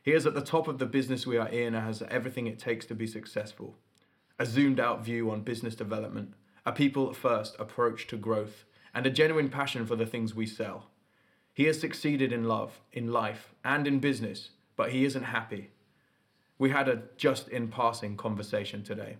He 0.02 0.12
is 0.12 0.26
at 0.26 0.34
the 0.34 0.40
top 0.40 0.68
of 0.68 0.78
the 0.78 0.86
business 0.86 1.26
we 1.26 1.36
are 1.36 1.48
in 1.48 1.74
and 1.74 1.84
has 1.84 2.02
everything 2.02 2.46
it 2.46 2.58
takes 2.58 2.86
to 2.86 2.94
be 2.94 3.06
successful. 3.06 3.76
A 4.38 4.46
zoomed 4.46 4.78
out 4.78 5.04
view 5.04 5.30
on 5.30 5.40
business 5.40 5.74
development, 5.74 6.34
a 6.64 6.72
people 6.72 7.12
first 7.12 7.56
approach 7.58 8.06
to 8.08 8.16
growth, 8.16 8.64
and 8.96 9.06
a 9.06 9.10
genuine 9.10 9.50
passion 9.50 9.84
for 9.84 9.94
the 9.94 10.06
things 10.06 10.34
we 10.34 10.46
sell. 10.46 10.86
He 11.52 11.64
has 11.64 11.78
succeeded 11.78 12.32
in 12.32 12.44
love, 12.44 12.80
in 12.94 13.12
life, 13.12 13.54
and 13.62 13.86
in 13.86 13.98
business, 13.98 14.50
but 14.74 14.90
he 14.90 15.04
isn't 15.04 15.24
happy. 15.24 15.68
We 16.58 16.70
had 16.70 16.88
a 16.88 17.02
just 17.18 17.46
in 17.48 17.68
passing 17.68 18.16
conversation 18.16 18.82
today. 18.82 19.18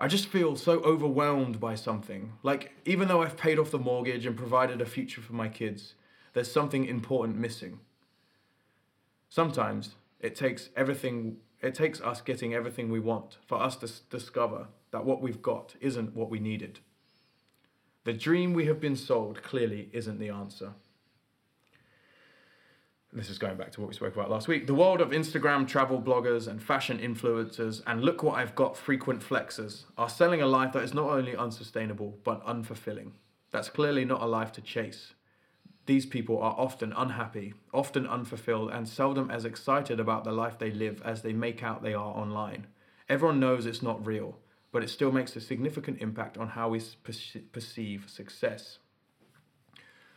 I 0.00 0.08
just 0.08 0.26
feel 0.26 0.56
so 0.56 0.80
overwhelmed 0.80 1.60
by 1.60 1.76
something. 1.76 2.32
Like, 2.42 2.72
even 2.84 3.06
though 3.06 3.22
I've 3.22 3.36
paid 3.36 3.60
off 3.60 3.70
the 3.70 3.78
mortgage 3.78 4.26
and 4.26 4.36
provided 4.36 4.80
a 4.80 4.86
future 4.86 5.20
for 5.20 5.34
my 5.34 5.48
kids, 5.48 5.94
there's 6.32 6.50
something 6.50 6.84
important 6.84 7.38
missing. 7.38 7.78
Sometimes 9.28 9.94
it 10.18 10.34
takes 10.34 10.70
everything, 10.74 11.36
it 11.60 11.76
takes 11.76 12.00
us 12.00 12.20
getting 12.20 12.54
everything 12.54 12.90
we 12.90 12.98
want 12.98 13.38
for 13.46 13.62
us 13.62 13.76
to 13.76 13.86
s- 13.86 14.00
discover 14.10 14.66
that 14.90 15.04
what 15.04 15.22
we've 15.22 15.42
got 15.42 15.76
isn't 15.80 16.16
what 16.16 16.28
we 16.28 16.40
needed. 16.40 16.80
The 18.04 18.12
dream 18.12 18.52
we 18.52 18.66
have 18.66 18.80
been 18.80 18.96
sold 18.96 19.42
clearly 19.42 19.88
isn't 19.92 20.18
the 20.18 20.30
answer. 20.30 20.72
This 23.12 23.28
is 23.28 23.38
going 23.38 23.56
back 23.58 23.70
to 23.72 23.80
what 23.80 23.88
we 23.88 23.94
spoke 23.94 24.14
about 24.14 24.30
last 24.30 24.48
week. 24.48 24.66
The 24.66 24.74
world 24.74 25.00
of 25.02 25.10
Instagram 25.10 25.68
travel 25.68 26.00
bloggers 26.00 26.48
and 26.48 26.62
fashion 26.62 26.98
influencers, 26.98 27.82
and 27.86 28.02
look 28.02 28.22
what 28.22 28.38
I've 28.38 28.54
got 28.54 28.76
frequent 28.76 29.20
flexers, 29.20 29.84
are 29.98 30.08
selling 30.08 30.40
a 30.40 30.46
life 30.46 30.72
that 30.72 30.82
is 30.82 30.94
not 30.94 31.10
only 31.10 31.36
unsustainable, 31.36 32.18
but 32.24 32.44
unfulfilling. 32.46 33.12
That's 33.50 33.68
clearly 33.68 34.06
not 34.06 34.22
a 34.22 34.26
life 34.26 34.50
to 34.52 34.62
chase. 34.62 35.12
these 35.86 36.06
people 36.06 36.40
are 36.40 36.54
often 36.56 36.92
unhappy, 36.92 37.54
often 37.74 38.06
unfulfilled, 38.06 38.70
and 38.70 38.88
seldom 38.88 39.30
as 39.30 39.44
excited 39.44 39.98
about 39.98 40.24
the 40.24 40.32
life 40.32 40.58
they 40.58 40.70
live 40.70 41.02
as 41.04 41.22
they 41.22 41.32
make 41.32 41.62
out 41.62 41.82
they 41.82 41.94
are 41.94 42.14
online. 42.16 42.66
Everyone 43.08 43.40
knows 43.40 43.66
it's 43.66 43.82
not 43.82 44.04
real, 44.06 44.38
but 44.72 44.82
it 44.82 44.90
still 44.90 45.12
makes 45.12 45.36
a 45.36 45.40
significant 45.40 46.00
impact 46.00 46.36
on 46.38 46.48
how 46.48 46.70
we 46.70 46.80
perceive 47.52 48.08
success. 48.08 48.78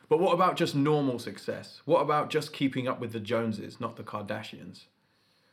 But 0.07 0.19
what 0.19 0.33
about 0.33 0.55
just 0.55 0.75
normal 0.75 1.19
success? 1.19 1.81
What 1.85 2.01
about 2.01 2.29
just 2.29 2.53
keeping 2.53 2.87
up 2.87 2.99
with 2.99 3.11
the 3.11 3.19
Joneses, 3.19 3.79
not 3.79 3.97
the 3.97 4.03
Kardashians? 4.03 4.85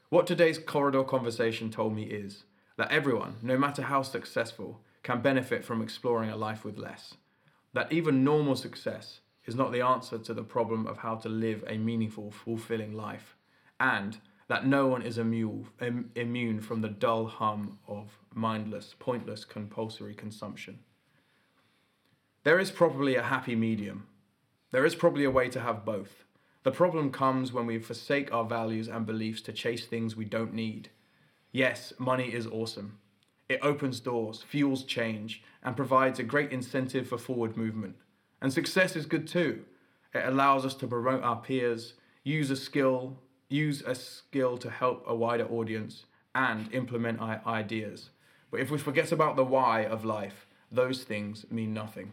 What 0.09 0.27
today's 0.27 0.59
corridor 0.59 1.05
conversation 1.05 1.71
told 1.71 1.95
me 1.95 2.05
is 2.05 2.45
that 2.77 2.93
everyone, 2.93 3.37
no 3.43 3.59
matter 3.59 3.83
how 3.83 4.03
successful, 4.03 4.81
can 5.03 5.21
benefit 5.21 5.65
from 5.65 5.83
exploring 5.83 6.31
a 6.31 6.37
life 6.37 6.65
with 6.65 6.79
less. 6.79 7.15
That 7.73 7.91
even 7.91 8.23
normal 8.23 8.55
success 8.55 9.21
is 9.47 9.57
not 9.57 9.73
the 9.73 9.81
answer 9.81 10.19
to 10.19 10.35
the 10.35 10.45
problem 10.45 10.87
of 10.87 10.99
how 10.99 11.17
to 11.17 11.29
live 11.29 11.65
a 11.67 11.79
meaningful, 11.79 12.31
fulfilling 12.31 12.93
life, 12.93 13.37
and 13.81 14.19
that 14.53 14.67
no 14.67 14.87
one 14.87 15.01
is 15.01 15.17
immune, 15.17 16.61
from 16.61 16.83
the 16.83 16.89
dull 16.91 17.25
hum 17.25 17.79
of 17.89 18.19
mindless, 18.35 18.95
pointless, 18.99 19.47
compulsory 19.47 20.15
consumption. 20.15 20.79
There 22.45 22.59
is 22.59 22.71
probably 22.71 23.17
a 23.17 23.23
happy 23.23 23.57
medium. 23.57 24.09
There 24.71 24.85
is 24.85 24.95
probably 24.95 25.25
a 25.25 25.31
way 25.31 25.49
to 25.49 25.61
have 25.61 25.87
both. 25.87 26.25
The 26.65 26.71
problem 26.71 27.11
comes 27.11 27.51
when 27.51 27.65
we 27.65 27.79
forsake 27.79 28.31
our 28.31 28.45
values 28.45 28.89
and 28.89 29.07
beliefs 29.07 29.41
to 29.43 29.55
chase 29.55 29.87
things 29.87 30.17
we 30.17 30.27
don't 30.27 30.53
need. 30.53 30.91
Yes, 31.51 31.95
money 31.99 32.29
is 32.35 32.47
awesome. 32.47 32.99
It 33.49 33.61
opens 33.63 34.01
doors, 34.01 34.43
fuels 34.43 34.85
change, 34.85 35.43
and 35.63 35.75
provides 35.75 36.19
a 36.19 36.25
great 36.25 36.53
incentive 36.53 37.09
for 37.09 37.17
forward 37.17 37.57
movement. 37.57 37.97
And 38.43 38.53
success 38.53 38.97
is 38.97 39.07
good 39.07 39.27
too. 39.27 39.65
It 40.13 40.27
allows 40.27 40.67
us 40.67 40.75
to 40.75 40.87
promote 40.87 41.23
our 41.23 41.37
peers, 41.41 41.95
use 42.23 42.51
a 42.51 42.57
skill, 42.57 43.17
use 43.53 43.83
a 43.83 43.95
skill 43.95 44.57
to 44.59 44.71
help 44.71 45.05
a 45.07 45.15
wider 45.15 45.47
audience, 45.47 46.07
and 46.35 46.73
implement 46.73 47.21
our 47.21 47.41
ideas. 47.47 48.11
But 48.51 48.61
if 48.61 48.71
we 48.71 48.79
forget 48.79 49.13
about 49.13 49.37
the 49.37 49.45
why 49.45 49.85
of 49.85 50.05
life, 50.05 50.47
those 50.71 51.05
things 51.05 51.45
mean 51.51 51.75
nothing. 51.75 52.13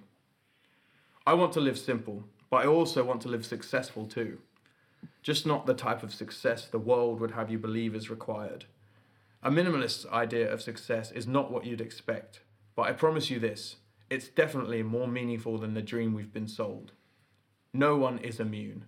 I 1.26 1.34
want 1.34 1.54
to 1.54 1.62
live 1.62 1.78
simple, 1.78 2.26
but 2.50 2.58
I 2.58 2.68
also 2.68 3.04
want 3.04 3.22
to 3.22 3.30
live 3.30 3.46
successful 3.46 4.06
too. 4.06 4.40
Just 5.22 5.46
not 5.46 5.66
the 5.66 5.74
type 5.74 6.04
of 6.04 6.14
success 6.14 6.66
the 6.66 6.80
world 6.80 7.20
would 7.20 7.32
have 7.32 7.50
you 7.50 7.58
believe 7.58 7.96
is 7.96 8.10
required. 8.10 8.66
A 9.42 9.50
minimalist 9.50 10.10
idea 10.12 10.52
of 10.52 10.62
success 10.62 11.12
is 11.12 11.28
not 11.28 11.52
what 11.52 11.66
you'd 11.66 11.80
expect, 11.80 12.42
but 12.76 12.84
I 12.84 12.92
promise 12.92 13.30
you 13.30 13.40
this 13.40 13.78
it's 14.10 14.28
definitely 14.28 14.82
more 14.82 15.08
meaningful 15.08 15.58
than 15.60 15.76
the 15.76 15.82
dream 15.82 16.14
we've 16.14 16.34
been 16.34 16.48
sold. 16.48 16.92
No 17.74 17.96
one 17.96 18.18
is 18.18 18.40
immune. 18.40 18.86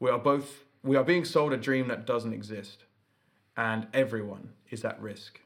We 0.00 0.10
are 0.10 0.18
both 0.18 0.64
we 0.82 0.96
are 0.96 1.04
being 1.04 1.24
sold 1.24 1.52
a 1.52 1.56
dream 1.56 1.88
that 1.88 2.06
doesn't 2.06 2.32
exist, 2.32 2.84
and 3.56 3.86
everyone 3.92 4.50
is 4.70 4.84
at 4.84 5.00
risk. 5.00 5.40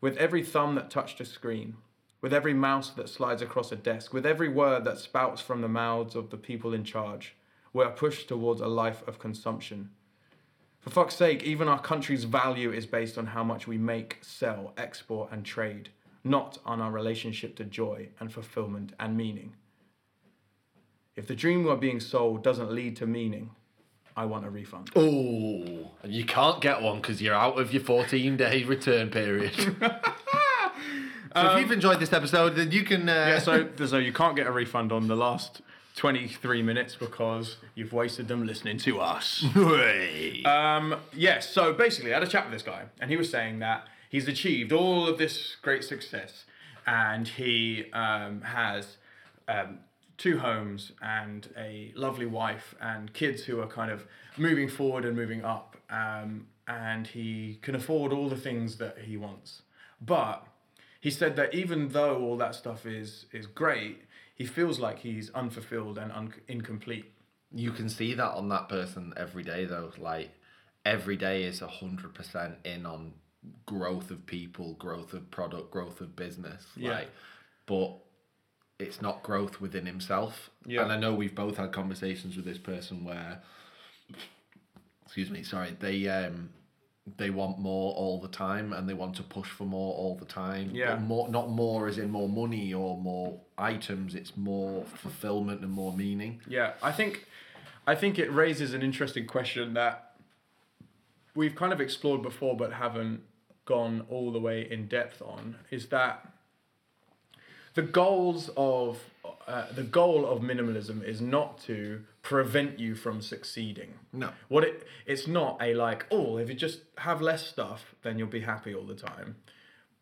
With 0.00 0.16
every 0.16 0.42
thumb 0.42 0.74
that 0.74 0.90
touched 0.90 1.20
a 1.20 1.24
screen, 1.24 1.76
with 2.20 2.32
every 2.32 2.54
mouse 2.54 2.90
that 2.90 3.08
slides 3.08 3.42
across 3.42 3.72
a 3.72 3.76
desk, 3.76 4.12
with 4.12 4.26
every 4.26 4.48
word 4.48 4.84
that 4.84 4.98
spouts 4.98 5.40
from 5.40 5.60
the 5.60 5.68
mouths 5.68 6.14
of 6.14 6.30
the 6.30 6.36
people 6.36 6.72
in 6.72 6.84
charge, 6.84 7.36
we 7.72 7.84
are 7.84 7.90
pushed 7.90 8.28
towards 8.28 8.60
a 8.60 8.66
life 8.66 9.06
of 9.06 9.18
consumption. 9.18 9.90
For 10.80 10.90
fuck's 10.90 11.14
sake, 11.14 11.42
even 11.42 11.68
our 11.68 11.80
country's 11.80 12.24
value 12.24 12.72
is 12.72 12.86
based 12.86 13.18
on 13.18 13.26
how 13.26 13.44
much 13.44 13.66
we 13.66 13.78
make, 13.78 14.18
sell, 14.22 14.72
export, 14.76 15.30
and 15.32 15.44
trade 15.44 15.90
not 16.24 16.58
on 16.64 16.80
our 16.80 16.90
relationship 16.90 17.56
to 17.56 17.64
joy 17.64 18.08
and 18.20 18.32
fulfillment 18.32 18.92
and 19.00 19.16
meaning. 19.16 19.54
If 21.16 21.26
the 21.26 21.34
dream 21.34 21.64
we're 21.64 21.76
being 21.76 22.00
sold 22.00 22.42
doesn't 22.42 22.72
lead 22.72 22.96
to 22.96 23.06
meaning, 23.06 23.50
I 24.16 24.26
want 24.26 24.44
a 24.44 24.50
refund. 24.50 24.90
Oh, 24.94 25.90
and 26.02 26.12
you 26.12 26.24
can't 26.24 26.60
get 26.60 26.82
one 26.82 27.00
because 27.00 27.22
you're 27.22 27.34
out 27.34 27.58
of 27.58 27.72
your 27.72 27.82
14 27.82 28.36
day 28.36 28.64
return 28.64 29.10
period. 29.10 29.54
so 29.80 29.90
um, 31.34 31.56
if 31.56 31.60
you've 31.60 31.72
enjoyed 31.72 32.00
this 32.00 32.12
episode, 32.12 32.56
then 32.56 32.70
you 32.70 32.84
can. 32.84 33.08
Uh... 33.08 33.26
Yeah, 33.28 33.38
so, 33.38 33.68
so 33.86 33.98
you 33.98 34.12
can't 34.12 34.36
get 34.36 34.46
a 34.46 34.52
refund 34.52 34.92
on 34.92 35.08
the 35.08 35.16
last 35.16 35.62
23 35.96 36.62
minutes 36.62 36.94
because 36.94 37.56
you've 37.74 37.92
wasted 37.92 38.28
them 38.28 38.46
listening 38.46 38.78
to 38.78 39.00
us. 39.00 39.44
um, 40.44 40.96
yes, 41.14 41.48
so 41.50 41.72
basically, 41.72 42.12
I 42.12 42.14
had 42.14 42.22
a 42.22 42.30
chat 42.30 42.44
with 42.44 42.52
this 42.52 42.62
guy, 42.62 42.84
and 43.00 43.10
he 43.10 43.16
was 43.16 43.30
saying 43.30 43.58
that 43.60 43.86
he's 44.08 44.28
achieved 44.28 44.72
all 44.72 45.08
of 45.08 45.18
this 45.18 45.56
great 45.62 45.84
success, 45.84 46.44
and 46.86 47.28
he 47.28 47.90
um, 47.92 48.42
has 48.42 48.96
um, 49.48 49.80
two 50.18 50.38
homes 50.38 50.92
and 51.02 51.48
a 51.56 51.92
lovely 51.94 52.26
wife 52.26 52.74
and 52.80 53.12
kids 53.12 53.44
who 53.44 53.60
are 53.60 53.66
kind 53.66 53.90
of 53.90 54.06
moving 54.36 54.68
forward 54.68 55.04
and 55.04 55.16
moving 55.16 55.44
up, 55.44 55.76
um, 55.90 56.46
and 56.66 57.06
he 57.08 57.58
can 57.62 57.74
afford 57.74 58.12
all 58.12 58.28
the 58.28 58.36
things 58.36 58.76
that 58.78 58.98
he 58.98 59.16
wants. 59.16 59.62
But 60.00 60.46
he 61.00 61.10
said 61.10 61.36
that 61.36 61.54
even 61.54 61.88
though 61.88 62.20
all 62.20 62.36
that 62.38 62.54
stuff 62.54 62.86
is 62.86 63.26
is 63.32 63.46
great, 63.46 64.02
he 64.34 64.46
feels 64.46 64.78
like 64.78 65.00
he's 65.00 65.30
unfulfilled 65.30 65.98
and 65.98 66.12
un- 66.12 66.34
incomplete. 66.48 67.12
You 67.54 67.72
can 67.72 67.88
see 67.88 68.14
that 68.14 68.32
on 68.32 68.48
that 68.48 68.68
person 68.68 69.12
every 69.16 69.42
day, 69.42 69.64
though. 69.64 69.92
Like 69.98 70.30
every 70.84 71.16
day 71.16 71.44
is 71.44 71.62
a 71.62 71.66
hundred 71.66 72.14
percent 72.14 72.54
in 72.64 72.86
on 72.86 73.12
growth 73.66 74.10
of 74.10 74.24
people, 74.26 74.74
growth 74.74 75.12
of 75.12 75.30
product, 75.30 75.70
growth 75.70 76.00
of 76.00 76.14
business. 76.14 76.64
Yeah. 76.76 76.90
Like, 76.90 77.10
but 77.66 77.98
it's 78.82 79.00
not 79.00 79.22
growth 79.22 79.60
within 79.60 79.86
himself. 79.86 80.50
Yeah. 80.66 80.82
And 80.82 80.92
I 80.92 80.98
know 80.98 81.14
we've 81.14 81.34
both 81.34 81.56
had 81.56 81.72
conversations 81.72 82.36
with 82.36 82.44
this 82.44 82.58
person 82.58 83.04
where, 83.04 83.42
excuse 85.04 85.30
me, 85.30 85.42
sorry, 85.42 85.76
they 85.78 86.08
um 86.08 86.50
they 87.16 87.30
want 87.30 87.58
more 87.58 87.92
all 87.94 88.20
the 88.20 88.28
time 88.28 88.72
and 88.72 88.88
they 88.88 88.94
want 88.94 89.16
to 89.16 89.22
push 89.22 89.48
for 89.48 89.64
more 89.64 89.94
all 89.94 90.14
the 90.14 90.24
time. 90.24 90.70
Yeah. 90.72 90.94
But 90.94 91.02
more, 91.02 91.28
not 91.28 91.50
more 91.50 91.88
as 91.88 91.98
in 91.98 92.10
more 92.10 92.28
money 92.28 92.72
or 92.72 92.96
more 92.96 93.40
items. 93.58 94.14
It's 94.14 94.36
more 94.36 94.84
fulfillment 94.84 95.62
and 95.62 95.70
more 95.70 95.92
meaning. 95.92 96.40
Yeah, 96.46 96.74
I 96.82 96.92
think, 96.92 97.26
I 97.86 97.96
think 97.96 98.18
it 98.18 98.32
raises 98.32 98.72
an 98.72 98.82
interesting 98.82 99.26
question 99.26 99.74
that 99.74 100.14
we've 101.34 101.56
kind 101.56 101.72
of 101.72 101.80
explored 101.80 102.22
before 102.22 102.56
but 102.56 102.74
haven't 102.74 103.22
gone 103.64 104.04
all 104.08 104.30
the 104.32 104.40
way 104.40 104.66
in 104.70 104.86
depth 104.86 105.22
on 105.22 105.56
is 105.70 105.86
that 105.86 106.31
the 107.74 107.82
goals 107.82 108.50
of 108.56 108.98
uh, 109.46 109.66
the 109.74 109.82
goal 109.82 110.24
of 110.26 110.40
minimalism 110.40 111.02
is 111.02 111.20
not 111.20 111.58
to 111.58 112.02
prevent 112.22 112.78
you 112.78 112.94
from 112.94 113.20
succeeding. 113.20 113.94
No. 114.12 114.30
What 114.48 114.64
it 114.64 114.86
it's 115.06 115.26
not 115.26 115.58
a 115.60 115.74
like, 115.74 116.06
oh, 116.10 116.38
if 116.38 116.48
you 116.48 116.54
just 116.54 116.80
have 116.98 117.20
less 117.20 117.46
stuff, 117.46 117.94
then 118.02 118.18
you'll 118.18 118.28
be 118.28 118.40
happy 118.40 118.74
all 118.74 118.86
the 118.86 118.94
time. 118.94 119.36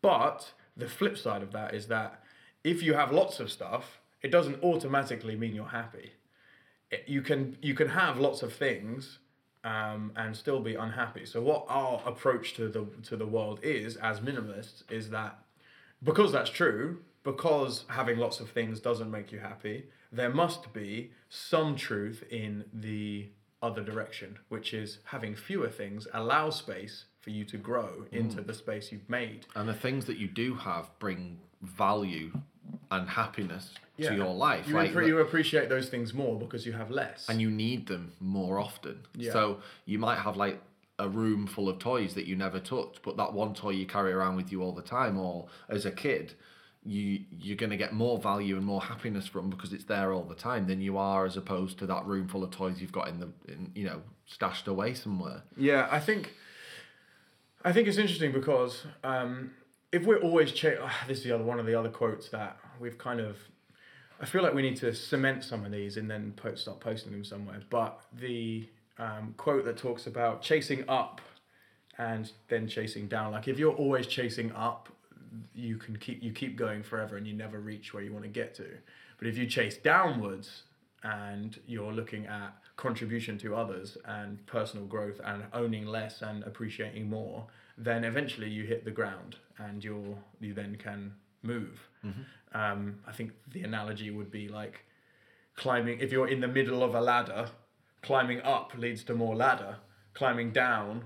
But 0.01 0.53
the 0.77 0.87
flip 0.87 1.17
side 1.17 1.43
of 1.43 1.51
that 1.53 1.73
is 1.73 1.87
that 1.87 2.23
if 2.63 2.83
you 2.83 2.93
have 2.93 3.11
lots 3.11 3.39
of 3.39 3.51
stuff, 3.51 3.99
it 4.21 4.31
doesn't 4.31 4.63
automatically 4.63 5.35
mean 5.35 5.55
you're 5.55 5.65
happy. 5.65 6.11
It, 6.91 7.05
you 7.07 7.21
can 7.21 7.57
you 7.61 7.73
can 7.73 7.89
have 7.89 8.19
lots 8.19 8.43
of 8.43 8.53
things 8.53 9.19
um, 9.63 10.11
and 10.15 10.35
still 10.35 10.59
be 10.59 10.75
unhappy. 10.75 11.25
So 11.25 11.41
what 11.41 11.65
our 11.67 12.01
approach 12.05 12.53
to 12.55 12.67
the 12.67 12.85
to 13.03 13.15
the 13.15 13.25
world 13.25 13.59
is 13.63 13.95
as 13.97 14.19
minimalists 14.19 14.83
is 14.91 15.09
that 15.09 15.39
because 16.03 16.31
that's 16.31 16.49
true, 16.49 16.99
because 17.23 17.85
having 17.87 18.17
lots 18.17 18.39
of 18.39 18.49
things 18.49 18.79
doesn't 18.79 19.11
make 19.11 19.31
you 19.31 19.39
happy, 19.39 19.85
there 20.11 20.29
must 20.29 20.73
be 20.73 21.11
some 21.29 21.75
truth 21.75 22.23
in 22.29 22.65
the 22.73 23.29
other 23.61 23.83
direction, 23.83 24.39
which 24.49 24.73
is 24.73 24.99
having 25.05 25.35
fewer 25.35 25.69
things 25.69 26.07
allows 26.13 26.57
space 26.57 27.05
for 27.19 27.29
you 27.29 27.45
to 27.45 27.57
grow 27.57 28.05
into 28.11 28.41
mm. 28.41 28.47
the 28.47 28.53
space 28.53 28.91
you've 28.91 29.09
made. 29.09 29.45
And 29.55 29.69
the 29.69 29.73
things 29.73 30.05
that 30.05 30.17
you 30.17 30.27
do 30.27 30.55
have 30.55 30.89
bring 30.97 31.39
value 31.61 32.31
and 32.89 33.07
happiness 33.07 33.71
yeah. 33.97 34.09
to 34.09 34.15
your 34.15 34.33
life. 34.33 34.67
You, 34.67 34.73
like, 34.73 34.93
you 34.93 35.19
appreciate 35.19 35.69
those 35.69 35.89
things 35.89 36.13
more 36.13 36.37
because 36.39 36.65
you 36.65 36.73
have 36.73 36.89
less. 36.89 37.27
And 37.29 37.39
you 37.39 37.51
need 37.51 37.87
them 37.87 38.13
more 38.19 38.59
often. 38.59 38.99
Yeah. 39.15 39.31
So 39.31 39.59
you 39.85 39.99
might 39.99 40.17
have 40.17 40.35
like 40.37 40.59
a 40.97 41.07
room 41.07 41.47
full 41.47 41.69
of 41.69 41.79
toys 41.79 42.15
that 42.15 42.25
you 42.25 42.35
never 42.35 42.59
touch, 42.59 42.97
but 43.03 43.17
that 43.17 43.33
one 43.33 43.53
toy 43.53 43.71
you 43.71 43.85
carry 43.85 44.11
around 44.11 44.35
with 44.35 44.51
you 44.51 44.61
all 44.61 44.71
the 44.71 44.81
time, 44.81 45.17
or 45.17 45.47
as 45.69 45.85
a 45.85 45.91
kid, 45.91 46.33
you 46.83 47.19
you're 47.31 47.57
going 47.57 47.69
to 47.69 47.77
get 47.77 47.93
more 47.93 48.17
value 48.17 48.57
and 48.57 48.65
more 48.65 48.81
happiness 48.81 49.27
from 49.27 49.49
because 49.49 49.71
it's 49.71 49.83
there 49.83 50.11
all 50.13 50.23
the 50.23 50.35
time 50.35 50.65
than 50.67 50.81
you 50.81 50.97
are 50.97 51.25
as 51.25 51.37
opposed 51.37 51.77
to 51.79 51.85
that 51.85 52.05
room 52.05 52.27
full 52.27 52.43
of 52.43 52.51
toys 52.51 52.81
you've 52.81 52.91
got 52.91 53.07
in 53.07 53.19
the 53.19 53.29
in, 53.47 53.71
you 53.75 53.85
know 53.85 54.01
stashed 54.25 54.67
away 54.67 54.93
somewhere. 54.93 55.43
Yeah, 55.57 55.87
I 55.91 55.99
think 55.99 56.33
I 57.63 57.71
think 57.71 57.87
it's 57.87 57.97
interesting 57.97 58.31
because 58.31 58.85
um, 59.03 59.51
if 59.91 60.05
we're 60.05 60.19
always 60.19 60.51
cha- 60.51 60.79
oh, 60.81 60.91
this 61.07 61.19
is 61.19 61.23
the 61.23 61.33
other 61.33 61.43
one 61.43 61.59
of 61.59 61.65
the 61.65 61.75
other 61.75 61.89
quotes 61.89 62.29
that 62.29 62.57
we've 62.79 62.97
kind 62.97 63.19
of 63.19 63.37
I 64.21 64.25
feel 64.25 64.43
like 64.43 64.53
we 64.53 64.61
need 64.61 64.77
to 64.77 64.93
cement 64.93 65.43
some 65.43 65.65
of 65.65 65.71
these 65.71 65.97
and 65.97 66.09
then 66.09 66.33
post, 66.35 66.61
start 66.61 66.79
posting 66.79 67.11
them 67.11 67.23
somewhere. 67.23 67.61
But 67.69 68.01
the 68.13 68.67
um, 68.99 69.33
quote 69.35 69.65
that 69.65 69.77
talks 69.77 70.05
about 70.05 70.43
chasing 70.43 70.87
up 70.87 71.21
and 71.97 72.31
then 72.47 72.67
chasing 72.67 73.07
down, 73.07 73.31
like 73.31 73.47
if 73.47 73.57
you're 73.57 73.73
always 73.73 74.05
chasing 74.05 74.51
up, 74.53 74.89
you 75.53 75.77
can 75.77 75.97
keep 75.97 76.21
you 76.21 76.31
keep 76.31 76.57
going 76.57 76.83
forever 76.83 77.17
and 77.17 77.25
you 77.25 77.33
never 77.33 77.59
reach 77.59 77.93
where 77.93 78.03
you 78.03 78.11
want 78.11 78.23
to 78.23 78.29
get 78.29 78.53
to. 78.55 78.67
But 79.17 79.27
if 79.27 79.37
you 79.37 79.45
chase 79.45 79.77
downwards 79.77 80.63
and 81.03 81.59
you're 81.65 81.93
looking 81.93 82.25
at 82.27 82.55
contribution 82.75 83.37
to 83.39 83.55
others 83.55 83.97
and 84.05 84.45
personal 84.45 84.85
growth 84.85 85.19
and 85.23 85.43
owning 85.53 85.85
less 85.85 86.21
and 86.21 86.43
appreciating 86.43 87.09
more, 87.09 87.47
then 87.77 88.03
eventually 88.03 88.49
you 88.49 88.65
hit 88.65 88.85
the 88.85 88.91
ground 88.91 89.37
and 89.57 89.83
you're 89.83 90.17
you 90.39 90.53
then 90.53 90.75
can 90.75 91.13
move. 91.43 91.87
Um, 92.53 92.99
I 93.07 93.11
think 93.11 93.31
the 93.51 93.63
analogy 93.63 94.09
would 94.09 94.31
be 94.31 94.47
like 94.47 94.85
climbing 95.55 95.99
if 95.99 96.11
you're 96.11 96.27
in 96.27 96.41
the 96.41 96.47
middle 96.47 96.83
of 96.83 96.95
a 96.95 97.01
ladder, 97.01 97.49
climbing 98.01 98.41
up 98.41 98.73
leads 98.77 99.03
to 99.05 99.13
more 99.13 99.35
ladder, 99.35 99.77
climbing 100.13 100.51
down 100.51 101.03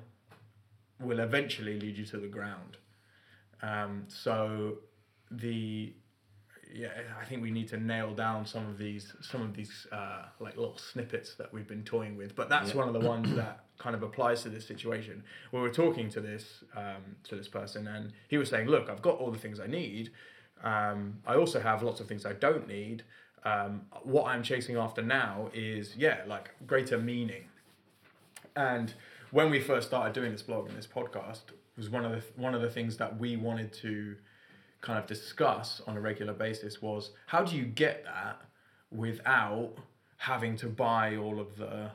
will 0.99 1.19
eventually 1.19 1.79
lead 1.79 1.97
you 1.97 2.05
to 2.05 2.17
the 2.17 2.27
ground. 2.27 2.77
Um, 3.61 4.03
so 4.07 4.77
the 5.31 5.93
yeah, 6.73 6.89
I 7.21 7.23
think 7.25 7.41
we 7.41 7.51
need 7.51 7.67
to 7.69 7.77
nail 7.77 8.13
down 8.13 8.45
some 8.45 8.65
of 8.67 8.77
these 8.77 9.13
some 9.21 9.41
of 9.41 9.53
these 9.55 9.87
uh, 9.91 10.23
like 10.39 10.57
little 10.57 10.77
snippets 10.77 11.35
that 11.35 11.53
we've 11.53 11.67
been 11.67 11.83
toying 11.83 12.17
with. 12.17 12.35
But 12.35 12.49
that's 12.49 12.71
Yeah. 12.71 12.77
one 12.77 12.87
of 12.87 12.93
the 12.93 13.07
ones 13.07 13.33
that 13.35 13.65
kind 13.77 13.95
of 13.95 14.03
applies 14.03 14.41
to 14.43 14.49
this 14.49 14.65
situation. 14.67 15.23
We 15.51 15.59
were 15.59 15.69
talking 15.69 16.09
to 16.09 16.21
this 16.21 16.63
um, 16.75 17.15
to 17.25 17.35
this 17.35 17.47
person, 17.47 17.87
and 17.87 18.11
he 18.27 18.37
was 18.37 18.49
saying, 18.49 18.67
"Look, 18.67 18.89
I've 18.89 19.01
got 19.01 19.17
all 19.19 19.31
the 19.31 19.37
things 19.39 19.59
I 19.59 19.67
need. 19.67 20.11
Um, 20.63 21.19
I 21.25 21.35
also 21.35 21.59
have 21.59 21.83
lots 21.83 21.99
of 21.99 22.07
things 22.07 22.25
I 22.25 22.33
don't 22.33 22.67
need. 22.67 23.03
Um, 23.43 23.81
what 24.03 24.25
I'm 24.25 24.41
chasing 24.41 24.75
after 24.75 25.01
now 25.03 25.49
is 25.53 25.95
yeah, 25.95 26.21
like 26.27 26.49
greater 26.67 26.97
meaning." 26.97 27.45
And 28.55 28.93
when 29.31 29.49
we 29.49 29.59
first 29.59 29.87
started 29.87 30.13
doing 30.13 30.31
this 30.31 30.41
blog 30.41 30.67
and 30.69 30.77
this 30.77 30.87
podcast, 30.87 31.41
was 31.77 31.89
one 31.89 32.05
of 32.05 32.11
the 32.11 32.21
one 32.41 32.53
of 32.55 32.61
the 32.61 32.69
things 32.69 32.97
that 32.97 33.17
we 33.19 33.35
wanted 33.35 33.73
to 33.73 34.15
kind 34.81 34.99
of 34.99 35.07
discuss 35.07 35.81
on 35.87 35.97
a 35.97 36.01
regular 36.01 36.33
basis 36.33 36.81
was 36.81 37.11
how 37.27 37.43
do 37.43 37.55
you 37.55 37.65
get 37.65 38.03
that 38.05 38.41
without 38.91 39.71
having 40.17 40.55
to 40.57 40.67
buy 40.67 41.17
all 41.17 41.39
of 41.39 41.57
the 41.57 41.89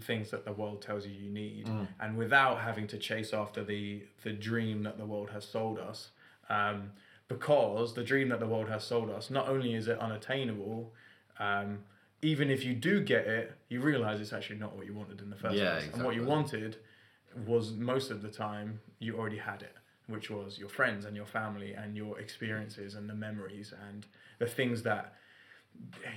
things 0.00 0.30
that 0.30 0.44
the 0.44 0.52
world 0.52 0.82
tells 0.82 1.06
you 1.06 1.12
you 1.12 1.30
need 1.30 1.68
and 2.00 2.16
without 2.16 2.60
having 2.60 2.86
to 2.86 2.98
chase 2.98 3.32
after 3.32 3.64
the 3.64 4.02
the 4.22 4.32
dream 4.32 4.82
that 4.82 4.98
the 4.98 5.06
world 5.06 5.30
has 5.30 5.44
sold 5.44 5.78
us? 5.78 6.10
Um, 6.50 6.90
because 7.26 7.94
the 7.94 8.04
dream 8.04 8.28
that 8.28 8.38
the 8.38 8.46
world 8.46 8.68
has 8.68 8.84
sold 8.84 9.08
us 9.10 9.30
not 9.30 9.48
only 9.48 9.74
is 9.74 9.88
it 9.88 9.98
unattainable 9.98 10.92
um, 11.40 11.78
even 12.20 12.50
if 12.50 12.64
you 12.64 12.74
do 12.74 13.00
get 13.00 13.26
it 13.26 13.52
you 13.70 13.80
realize 13.80 14.20
it's 14.20 14.34
actually 14.34 14.58
not 14.58 14.76
what 14.76 14.84
you 14.84 14.92
wanted 14.92 15.20
in 15.22 15.30
the 15.30 15.36
first 15.36 15.56
Yeah, 15.56 15.78
place. 15.78 15.90
And 15.94 16.04
what 16.04 16.14
you 16.14 16.22
wanted 16.24 16.76
Mm-hmm. 17.38 17.50
was 17.50 17.72
most 17.72 18.10
of 18.10 18.22
the 18.22 18.28
time 18.28 18.80
you 18.98 19.18
already 19.18 19.38
had 19.38 19.62
it 19.62 19.74
which 20.06 20.30
was 20.30 20.58
your 20.58 20.68
friends 20.68 21.04
and 21.06 21.16
your 21.16 21.26
family 21.26 21.72
and 21.72 21.96
your 21.96 22.20
experiences 22.20 22.94
and 22.94 23.08
the 23.08 23.14
memories 23.14 23.72
and 23.88 24.06
the 24.38 24.46
things 24.46 24.82
that 24.82 25.14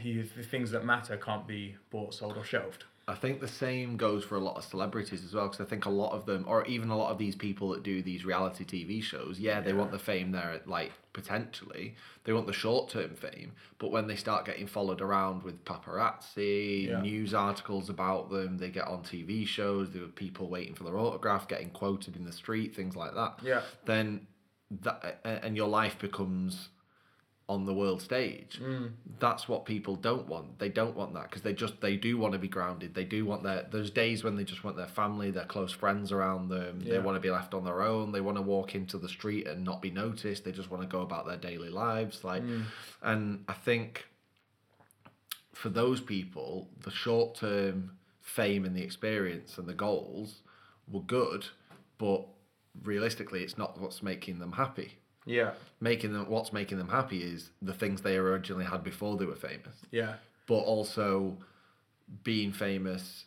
the 0.03 0.23
things 0.43 0.71
that 0.71 0.85
matter 0.85 1.17
can't 1.17 1.47
be 1.47 1.75
bought 1.89 2.13
sold 2.13 2.37
or 2.37 2.43
shelved 2.43 2.83
I 3.09 3.15
think 3.15 3.39
the 3.39 3.47
same 3.47 3.95
goes 3.95 4.25
for 4.25 4.35
a 4.35 4.39
lot 4.39 4.57
of 4.57 4.65
celebrities 4.65 5.23
as 5.23 5.33
well, 5.33 5.47
because 5.47 5.65
I 5.65 5.69
think 5.69 5.85
a 5.85 5.89
lot 5.89 6.11
of 6.11 6.25
them, 6.25 6.43
or 6.45 6.65
even 6.65 6.89
a 6.89 6.97
lot 6.97 7.09
of 7.09 7.17
these 7.17 7.35
people 7.37 7.69
that 7.69 7.81
do 7.81 8.01
these 8.01 8.25
reality 8.25 8.65
TV 8.65 9.01
shows, 9.01 9.39
yeah, 9.39 9.61
they 9.61 9.71
want 9.71 9.91
the 9.91 9.99
fame 9.99 10.33
there, 10.33 10.59
like 10.65 10.91
potentially, 11.13 11.95
they 12.25 12.33
want 12.33 12.47
the 12.47 12.53
short 12.53 12.89
term 12.89 13.15
fame, 13.15 13.53
but 13.79 13.91
when 13.91 14.07
they 14.07 14.17
start 14.17 14.45
getting 14.45 14.67
followed 14.67 14.99
around 14.99 15.43
with 15.43 15.63
paparazzi, 15.63 16.87
Yeah. 16.87 16.99
news 17.01 17.33
articles 17.33 17.89
about 17.89 18.29
them, 18.29 18.57
they 18.57 18.69
get 18.69 18.87
on 18.87 19.03
TV 19.03 19.45
shows, 19.47 19.91
there 19.91 20.03
are 20.03 20.07
people 20.07 20.49
waiting 20.49 20.75
for 20.75 20.83
their 20.83 20.97
autograph, 20.97 21.47
getting 21.47 21.69
quoted 21.69 22.17
in 22.17 22.25
the 22.25 22.33
street, 22.33 22.75
things 22.75 22.97
like 22.97 23.13
that. 23.15 23.39
Yeah. 23.41 23.61
Then 23.85 24.27
that 24.81 25.21
and 25.23 25.55
your 25.55 25.69
life 25.69 25.97
becomes 25.97 26.67
on 27.49 27.65
the 27.65 27.73
world 27.73 28.01
stage. 28.01 28.59
Mm. 28.61 28.91
That's 29.19 29.47
what 29.47 29.65
people 29.65 29.95
don't 29.95 30.27
want. 30.27 30.59
They 30.59 30.67
don't 30.67 30.97
want 30.97 31.13
that 31.13 31.23
because 31.29 31.43
they 31.43 31.53
just 31.53 31.79
they 31.79 31.95
do 31.95 32.17
want 32.17 32.33
to 32.33 32.39
be 32.39 32.49
grounded. 32.49 32.93
They 32.93 33.05
do 33.05 33.25
want 33.25 33.43
their 33.43 33.65
there's 33.71 33.89
days 33.89 34.23
when 34.23 34.35
they 34.35 34.43
just 34.43 34.65
want 34.65 34.75
their 34.75 34.87
family, 34.87 35.31
their 35.31 35.45
close 35.45 35.71
friends 35.71 36.11
around 36.11 36.49
them. 36.49 36.81
They 36.81 36.99
want 36.99 37.15
to 37.15 37.21
be 37.21 37.31
left 37.31 37.53
on 37.53 37.63
their 37.63 37.81
own. 37.81 38.11
They 38.11 38.19
want 38.19 38.37
to 38.37 38.41
walk 38.41 38.75
into 38.75 38.97
the 38.97 39.07
street 39.07 39.47
and 39.47 39.63
not 39.63 39.81
be 39.81 39.91
noticed. 39.91 40.43
They 40.43 40.51
just 40.51 40.69
want 40.69 40.83
to 40.83 40.89
go 40.89 41.01
about 41.01 41.25
their 41.25 41.37
daily 41.37 41.69
lives 41.69 42.23
like 42.23 42.43
Mm. 42.43 42.65
and 43.01 43.43
I 43.47 43.53
think 43.53 44.05
for 45.53 45.69
those 45.69 46.01
people, 46.01 46.69
the 46.83 46.91
short 46.91 47.35
term 47.35 47.91
fame 48.21 48.65
and 48.65 48.75
the 48.75 48.83
experience 48.83 49.57
and 49.57 49.67
the 49.67 49.73
goals 49.73 50.41
were 50.87 51.01
good, 51.01 51.47
but 51.97 52.27
realistically 52.83 53.41
it's 53.41 53.57
not 53.57 53.79
what's 53.79 54.03
making 54.03 54.37
them 54.39 54.51
happy 54.51 54.99
yeah. 55.27 55.51
Making 55.79 56.13
them 56.13 56.27
what's 56.29 56.51
making 56.51 56.79
them 56.79 56.89
happy 56.89 57.21
is 57.21 57.51
the 57.61 57.73
things 57.73 58.01
they 58.01 58.17
originally 58.17 58.65
had 58.65 58.83
before 58.83 59.15
they 59.17 59.25
were 59.25 59.35
famous. 59.35 59.75
Yeah. 59.91 60.15
But 60.47 60.59
also 60.59 61.37
being 62.23 62.51
famous 62.53 63.25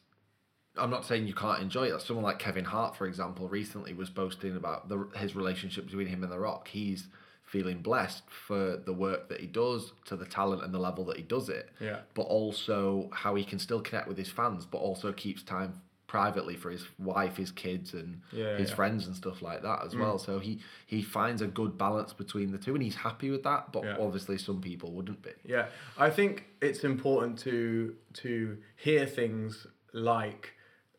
i'm 0.76 0.90
not 0.90 1.04
saying 1.04 1.26
you 1.26 1.34
can't 1.34 1.60
enjoy 1.60 1.84
it. 1.84 2.00
Someone 2.00 2.24
like 2.24 2.38
kevin 2.38 2.64
hart 2.64 2.96
for 2.96 3.06
example 3.06 3.48
recently 3.48 3.92
was 3.92 4.08
boasting 4.08 4.56
about 4.56 4.88
the, 4.88 5.06
his 5.16 5.36
relationship 5.36 5.86
between 5.86 6.06
him 6.06 6.22
and 6.22 6.32
the 6.32 6.38
rock. 6.38 6.68
He's 6.68 7.08
feeling 7.44 7.82
blessed 7.82 8.22
for 8.46 8.76
the 8.76 8.92
work 8.92 9.28
that 9.28 9.40
he 9.40 9.46
does 9.46 9.92
to 10.04 10.16
the 10.16 10.24
talent 10.24 10.62
and 10.62 10.72
the 10.72 10.78
level 10.78 11.04
that 11.06 11.16
he 11.16 11.22
does 11.22 11.48
it. 11.48 11.68
Yeah. 11.80 11.98
but 12.14 12.22
also 12.22 13.10
how 13.12 13.34
he 13.34 13.44
can 13.44 13.58
still 13.58 13.80
connect 13.80 14.06
with 14.08 14.16
his 14.16 14.30
fans 14.30 14.64
but 14.64 14.78
also 14.78 15.12
keeps 15.12 15.42
time 15.42 15.82
privately 16.16 16.56
for 16.56 16.70
his 16.70 16.84
wife 16.98 17.36
his 17.36 17.52
kids 17.52 17.94
and 17.94 18.20
Yeah, 18.32 18.56
his 18.56 18.70
yeah. 18.70 18.74
friends 18.74 19.06
and 19.06 19.14
stuff 19.14 19.42
like 19.42 19.62
that 19.62 19.84
as 19.86 19.94
well 19.94 20.18
so 20.18 20.40
he 20.40 20.52
he 20.86 21.02
finds 21.02 21.40
a 21.40 21.46
good 21.60 21.78
balance 21.78 22.12
between 22.12 22.50
the 22.50 22.58
two 22.58 22.74
and 22.74 22.82
he's 22.82 22.96
happy 22.96 23.30
with 23.30 23.44
that 23.44 23.70
but 23.70 23.84
Yeah. 23.84 23.96
obviously 24.06 24.36
some 24.36 24.60
people 24.60 24.90
wouldn't 24.96 25.22
be 25.22 25.30
Yeah, 25.44 25.66
I 25.96 26.10
think 26.10 26.32
it's 26.60 26.82
important 26.82 27.38
to 27.40 27.94
to 28.24 28.58
hear 28.86 29.06
things 29.06 29.68
like 29.92 30.54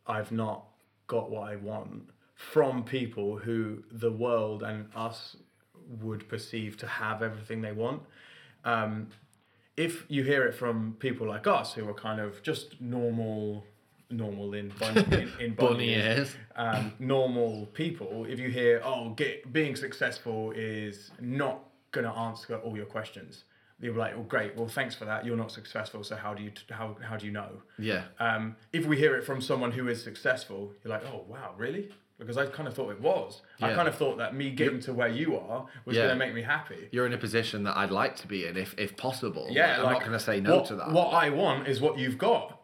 I've 0.07 0.31
not 0.31 0.59
got 1.07 1.29
what 1.29 1.43
I 1.53 1.57
want 1.57 2.09
from 2.35 2.83
people 2.85 3.29
who 3.45 3.83
the 3.91 4.13
world 4.25 4.63
and 4.63 4.79
us 4.95 5.35
would 6.05 6.23
perceive 6.29 6.77
to 6.77 6.87
have 6.87 7.21
everything 7.21 7.59
they 7.61 7.73
want. 7.73 8.01
Um, 8.63 9.09
if 9.75 10.05
you 10.09 10.23
hear 10.23 10.43
it 10.49 10.53
from 10.55 10.95
people 10.99 11.27
like 11.27 11.47
us 11.47 11.73
who 11.73 11.83
are 11.89 11.93
kind 12.09 12.19
of 12.21 12.41
just 12.43 12.79
normal, 12.81 13.65
normal 14.11 14.53
in 14.53 14.69
bun, 14.79 14.97
in, 14.97 15.31
in 15.39 15.53
bunny 15.53 15.55
Bunny 15.55 15.89
ears, 15.95 16.17
ears. 16.17 16.35
um, 16.55 16.93
normal 16.99 17.67
people, 17.73 18.25
if 18.27 18.39
you 18.39 18.49
hear, 18.49 18.81
oh, 18.83 19.09
get, 19.11 19.51
being 19.53 19.75
successful 19.75 20.51
is 20.55 21.11
not 21.19 21.59
going 21.91 22.05
to 22.05 22.11
answer 22.13 22.55
all 22.57 22.75
your 22.75 22.85
questions, 22.85 23.43
you'll 23.79 23.93
be 23.93 23.99
like, 23.99 24.13
well, 24.15 24.23
great, 24.23 24.55
well, 24.55 24.67
thanks 24.67 24.95
for 24.95 25.05
that. 25.05 25.25
You're 25.25 25.37
not 25.37 25.51
successful, 25.51 26.03
so 26.03 26.15
how 26.15 26.33
do 26.33 26.43
you 26.43 26.51
how 26.69 26.95
how 27.01 27.17
do 27.17 27.25
you 27.25 27.31
know? 27.31 27.49
yeah 27.79 28.03
Um, 28.19 28.55
if 28.73 28.85
we 28.85 28.97
hear 28.97 29.15
it 29.15 29.23
from 29.23 29.41
someone 29.41 29.71
who 29.71 29.87
is 29.87 30.01
successful, 30.03 30.73
you're 30.83 30.93
like, 30.93 31.03
oh 31.05 31.25
wow, 31.27 31.53
really? 31.57 31.89
Because 32.19 32.37
I 32.37 32.45
kind 32.45 32.67
of 32.67 32.75
thought 32.75 32.91
it 32.91 33.01
was. 33.01 33.41
I 33.63 33.73
kind 33.73 33.87
of 33.87 33.95
thought 33.95 34.19
that 34.19 34.35
me 34.35 34.51
getting 34.51 34.79
to 34.81 34.93
where 34.93 35.07
you 35.07 35.37
are 35.39 35.65
was 35.85 35.95
Yeah. 35.97 36.03
going 36.03 36.19
to 36.19 36.23
make 36.23 36.35
me 36.35 36.43
happy. 36.43 36.87
you're 36.91 37.07
in 37.07 37.13
a 37.13 37.17
position 37.17 37.63
that 37.63 37.75
I'd 37.75 37.89
like 37.89 38.15
to 38.17 38.27
be 38.27 38.45
in 38.45 38.57
if 38.57 38.75
if 38.77 38.95
possible. 38.95 39.47
Yeah, 39.49 39.77
I'm 39.79 39.83
like, 39.85 39.93
not 39.93 39.99
going 40.01 40.11
to 40.11 40.19
say 40.23 40.39
no 40.39 40.57
what, 40.57 40.65
to 40.67 40.75
that. 40.75 40.91
What 40.91 41.07
I 41.15 41.31
want 41.31 41.67
is 41.67 41.81
what 41.81 41.97
you've 41.97 42.19
got. 42.19 42.60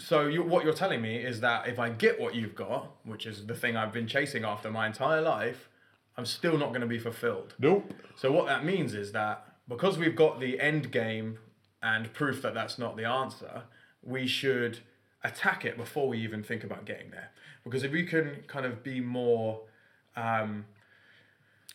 So 0.00 0.26
you, 0.26 0.42
what 0.42 0.64
you're 0.64 0.74
telling 0.74 1.02
me 1.02 1.16
is 1.16 1.40
that 1.40 1.66
if 1.66 1.78
I 1.78 1.90
get 1.90 2.20
what 2.20 2.34
you've 2.34 2.54
got, 2.54 2.90
which 3.04 3.26
is 3.26 3.46
the 3.46 3.54
thing 3.54 3.76
I've 3.76 3.92
been 3.92 4.06
chasing 4.06 4.44
after 4.44 4.70
my 4.70 4.86
entire 4.86 5.20
life, 5.20 5.68
I'm 6.16 6.24
still 6.26 6.56
not 6.56 6.68
going 6.68 6.82
to 6.82 6.86
be 6.86 6.98
fulfilled. 6.98 7.54
Nope. 7.58 7.92
So 8.16 8.30
what 8.30 8.46
that 8.46 8.64
means 8.64 8.94
is 8.94 9.12
that 9.12 9.44
because 9.68 9.98
we've 9.98 10.16
got 10.16 10.40
the 10.40 10.60
end 10.60 10.92
game 10.92 11.38
and 11.82 12.12
proof 12.12 12.42
that 12.42 12.54
that's 12.54 12.78
not 12.78 12.96
the 12.96 13.04
answer, 13.04 13.62
we 14.02 14.26
should 14.26 14.78
attack 15.24 15.64
it 15.64 15.76
before 15.76 16.08
we 16.08 16.18
even 16.18 16.42
think 16.42 16.64
about 16.64 16.84
getting 16.84 17.10
there. 17.10 17.30
Because 17.64 17.82
if 17.82 17.92
we 17.92 18.04
can 18.04 18.44
kind 18.46 18.66
of 18.66 18.82
be 18.82 19.00
more 19.00 19.60
um, 20.16 20.64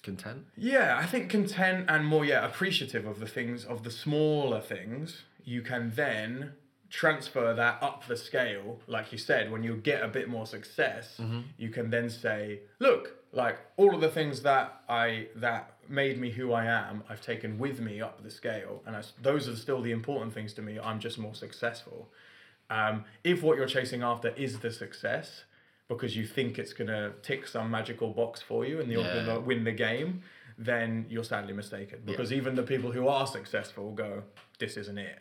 Content. 0.02 0.46
yeah, 0.58 0.98
I 1.02 1.06
think 1.06 1.30
content 1.30 1.86
and 1.88 2.06
more 2.06 2.26
yeah 2.26 2.46
appreciative 2.46 3.06
of 3.06 3.22
the 3.22 3.28
things 3.28 3.64
of 3.64 3.84
the 3.84 3.92
smaller 3.92 4.60
things. 4.60 5.24
You 5.46 5.62
can 5.62 5.94
then 5.96 6.54
transfer 6.94 7.56
that 7.56 7.82
up 7.82 8.06
the 8.08 8.16
scale, 8.16 8.80
like 8.86 9.12
you 9.12 9.18
said, 9.18 9.52
when 9.52 9.64
you 9.64 9.76
get 9.76 10.04
a 10.04 10.08
bit 10.08 10.30
more 10.30 10.46
success, 10.46 11.20
you 11.58 11.70
can 11.70 11.90
then 11.90 12.08
say, 12.08 12.60
look, 12.78 13.16
like 13.32 13.58
all 13.78 13.96
of 13.96 14.00
the 14.02 14.10
things 14.12 14.44
that 14.44 14.84
I 14.88 15.28
that 15.38 15.74
made 15.90 16.20
me 16.20 16.30
who 16.30 16.54
I 16.54 16.66
am, 16.66 17.04
I've 17.10 17.20
taken 17.22 17.58
with 17.58 17.80
me 17.80 18.00
up 18.00 18.22
the 18.22 18.30
scale, 18.30 18.84
and 18.86 18.96
I 18.96 19.02
those 19.24 19.48
are 19.50 19.56
still 19.56 19.82
the 19.82 19.92
important 19.92 20.34
things 20.36 20.54
to 20.54 20.62
me. 20.62 20.80
I'm 20.80 21.00
just 21.00 21.18
more 21.18 21.34
successful. 21.34 22.12
Um, 22.70 23.06
if 23.24 23.42
what 23.42 23.58
you're 23.58 23.66
chasing 23.80 24.04
after 24.04 24.30
is 24.30 24.60
the 24.60 24.72
success, 24.72 25.46
because 25.88 26.16
you 26.16 26.28
think 26.28 26.60
it's 26.60 26.74
gonna 26.74 27.14
tick 27.24 27.48
some 27.48 27.72
magical 27.72 28.12
box 28.14 28.40
for 28.40 28.66
you 28.66 28.80
and 28.80 28.92
you're 28.92 29.04
Yeah. 29.08 29.24
gonna 29.26 29.40
win 29.40 29.64
the 29.64 29.72
game, 29.72 30.22
then 30.60 31.08
you're 31.10 31.24
sadly 31.24 31.54
mistaken. 31.54 32.04
Because 32.06 32.32
even 32.32 32.54
the 32.54 32.64
people 32.64 32.92
who 32.92 33.08
are 33.08 33.26
successful 33.26 33.94
go, 33.94 34.24
"This 34.60 34.78
isn't 34.78 35.00
it." 35.00 35.20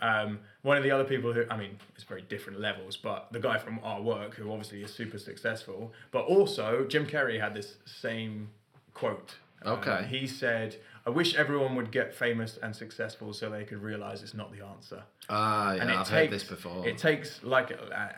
Um, 0.00 0.40
one 0.62 0.76
of 0.76 0.82
the 0.82 0.90
other 0.90 1.04
people 1.04 1.32
who, 1.32 1.44
I 1.50 1.56
mean, 1.56 1.78
it's 1.94 2.04
very 2.04 2.22
different 2.22 2.60
levels, 2.60 2.96
but 2.96 3.28
the 3.32 3.40
guy 3.40 3.58
from 3.58 3.80
our 3.82 4.00
work 4.02 4.34
who 4.34 4.50
obviously 4.50 4.82
is 4.82 4.92
super 4.92 5.18
successful, 5.18 5.92
but 6.10 6.24
also 6.26 6.84
Jim 6.86 7.06
Carrey 7.06 7.40
had 7.40 7.54
this 7.54 7.76
same 7.86 8.50
quote. 8.94 9.36
Um, 9.62 9.78
Okay. 9.78 10.06
he 10.08 10.26
said, 10.26 10.76
I 11.06 11.10
wish 11.10 11.34
everyone 11.34 11.74
would 11.76 11.90
get 11.90 12.14
famous 12.14 12.58
and 12.62 12.76
successful 12.76 13.32
so 13.32 13.48
they 13.48 13.64
could 13.64 13.82
realize 13.82 14.22
it's 14.22 14.34
not 14.34 14.52
the 14.52 14.64
answer. 14.64 15.02
Ah, 15.28 15.72
yeah, 15.74 15.82
And 15.82 15.90
I've 15.90 15.98
takes 15.98 16.10
heard 16.10 16.30
this 16.30 16.44
before. 16.44 16.86
It 16.86 16.98
takes 16.98 17.42
like 17.42 17.72
uh, 17.72 18.08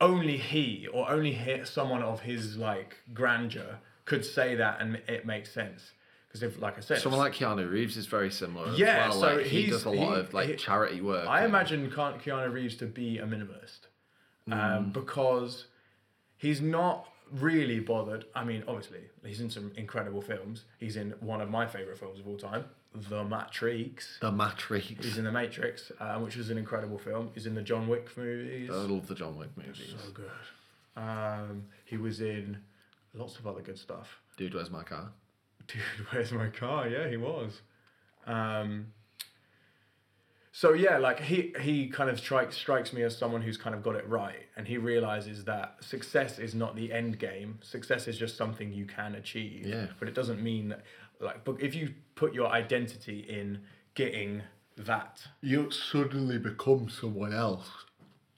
only 0.00 0.36
he 0.36 0.88
or 0.92 1.08
only 1.10 1.32
he, 1.32 1.64
someone 1.64 2.02
of 2.02 2.20
his 2.20 2.56
like 2.56 2.96
grandeur 3.14 3.78
could 4.04 4.24
say 4.24 4.54
that 4.56 4.80
and 4.80 4.96
it 5.08 5.24
makes 5.26 5.50
sense. 5.52 5.92
Because 6.40 6.54
if, 6.56 6.60
like 6.62 6.76
I 6.76 6.80
said, 6.80 6.98
Someone 6.98 7.20
like 7.20 7.32
Keanu 7.34 7.70
Reeves 7.70 7.96
is 7.96 8.06
very 8.06 8.30
similar. 8.30 8.68
as 8.68 8.78
Yeah, 8.78 9.08
well. 9.08 9.20
so 9.20 9.36
like, 9.36 9.46
he 9.46 9.66
does 9.70 9.84
a 9.84 9.90
lot 9.90 10.14
he- 10.14 10.20
of 10.20 10.34
like 10.34 10.48
he- 10.50 10.56
charity 10.56 11.00
work. 11.00 11.26
I 11.28 11.44
imagine 11.44 11.90
Ke- 11.90 12.20
Keanu 12.22 12.52
Reeves 12.52 12.76
to 12.76 12.86
be 12.86 13.18
a 13.18 13.26
minimalist 13.26 13.80
um, 14.50 14.90
because 14.92 15.66
he's 16.36 16.60
not 16.60 17.08
really 17.32 17.80
bothered. 17.80 18.26
I 18.34 18.44
mean, 18.44 18.64
obviously, 18.68 19.00
he's 19.24 19.40
in 19.40 19.50
some 19.50 19.72
incredible 19.76 20.20
films. 20.22 20.64
He's 20.78 20.96
in 20.96 21.12
one 21.20 21.40
of 21.40 21.48
my 21.50 21.66
favorite 21.66 21.98
films 21.98 22.20
of 22.20 22.28
all 22.28 22.36
time, 22.36 22.64
The 22.94 23.24
Matrix. 23.24 24.18
the 24.20 24.30
Matrix. 24.30 24.86
He's 25.04 25.18
in 25.18 25.24
The 25.24 25.32
Matrix, 25.32 25.90
uh, 26.00 26.18
which 26.18 26.36
is 26.36 26.50
an 26.50 26.58
incredible 26.58 26.98
film. 26.98 27.30
He's 27.34 27.46
in 27.46 27.54
the 27.54 27.62
John 27.62 27.88
Wick 27.88 28.16
movies. 28.16 28.70
I 28.70 28.74
love 28.74 29.06
the 29.06 29.14
John 29.14 29.36
Wick 29.36 29.50
movies. 29.56 29.94
so 30.04 30.10
good. 30.12 30.30
Um, 30.96 31.64
he 31.84 31.96
was 31.96 32.20
in 32.20 32.58
lots 33.14 33.38
of 33.38 33.46
other 33.46 33.60
good 33.62 33.78
stuff. 33.78 34.20
Dude, 34.36 34.54
where's 34.54 34.70
my 34.70 34.82
car? 34.82 35.10
Dude, 35.72 35.82
where's 36.10 36.32
my 36.32 36.48
car? 36.48 36.88
Yeah, 36.88 37.08
he 37.08 37.16
was. 37.16 37.60
Um, 38.26 38.88
so 40.52 40.72
yeah, 40.72 40.96
like 40.98 41.20
he 41.20 41.52
he 41.60 41.88
kind 41.88 42.08
of 42.08 42.18
strikes 42.18 42.56
strikes 42.56 42.92
me 42.92 43.02
as 43.02 43.16
someone 43.16 43.42
who's 43.42 43.56
kind 43.58 43.74
of 43.74 43.82
got 43.82 43.94
it 43.94 44.08
right, 44.08 44.46
and 44.56 44.66
he 44.66 44.78
realizes 44.78 45.44
that 45.44 45.76
success 45.80 46.38
is 46.38 46.54
not 46.54 46.74
the 46.76 46.92
end 46.92 47.18
game. 47.18 47.58
Success 47.62 48.08
is 48.08 48.16
just 48.18 48.36
something 48.36 48.72
you 48.72 48.86
can 48.86 49.14
achieve. 49.16 49.66
Yeah. 49.66 49.86
But 49.98 50.08
it 50.08 50.14
doesn't 50.14 50.42
mean 50.42 50.70
that, 50.70 50.82
like, 51.20 51.44
but 51.44 51.60
if 51.60 51.74
you 51.74 51.92
put 52.14 52.32
your 52.32 52.48
identity 52.48 53.20
in 53.28 53.60
getting 53.94 54.42
that, 54.78 55.22
You 55.42 55.70
suddenly 55.70 56.38
become 56.38 56.88
someone 56.88 57.32
else. 57.34 57.68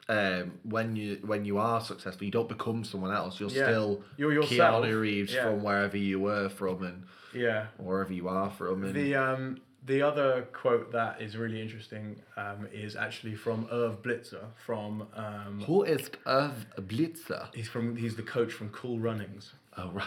Um, 0.09 0.53
when 0.63 0.97
you 0.97 1.19
when 1.25 1.45
you 1.45 1.59
are 1.59 1.81
successful, 1.81 2.25
you 2.25 2.31
don't 2.33 2.49
become 2.49 2.83
someone 2.83 3.13
else. 3.13 3.39
You're 3.39 3.51
Yeah. 3.51 3.65
still 3.67 4.03
You're 4.17 4.33
yourself. 4.33 4.85
Keanu 4.85 5.01
Reeves 5.01 5.33
Yeah. 5.35 5.45
from 5.45 5.63
wherever 5.63 5.97
you 5.97 6.19
were 6.19 6.49
from 6.49 6.83
and 6.83 7.05
yeah, 7.35 7.67
wherever 7.77 8.13
you 8.13 8.29
are 8.29 8.51
from. 8.51 8.85
And 8.85 8.95
The 8.95 9.15
um 9.15 9.61
the 9.85 10.03
other 10.03 10.43
quote 10.53 10.93
that 10.93 11.21
is 11.23 11.37
really 11.37 11.61
interesting 11.63 12.21
um, 12.37 12.69
is 12.73 12.95
actually 12.97 13.35
from 13.35 13.67
Irv 13.73 14.03
Blitzer 14.03 14.45
from 14.67 15.07
um, 15.15 15.63
who 15.67 15.85
is 15.85 16.11
Irv 16.27 16.67
Blitzer? 16.81 17.49
he's 17.55 17.69
from 17.69 17.97
he's 17.97 18.17
the 18.17 18.23
coach 18.23 18.53
from 18.53 18.69
Cool 18.71 18.99
Runnings. 18.99 19.53
Oh 19.77 19.91
right. 19.91 20.07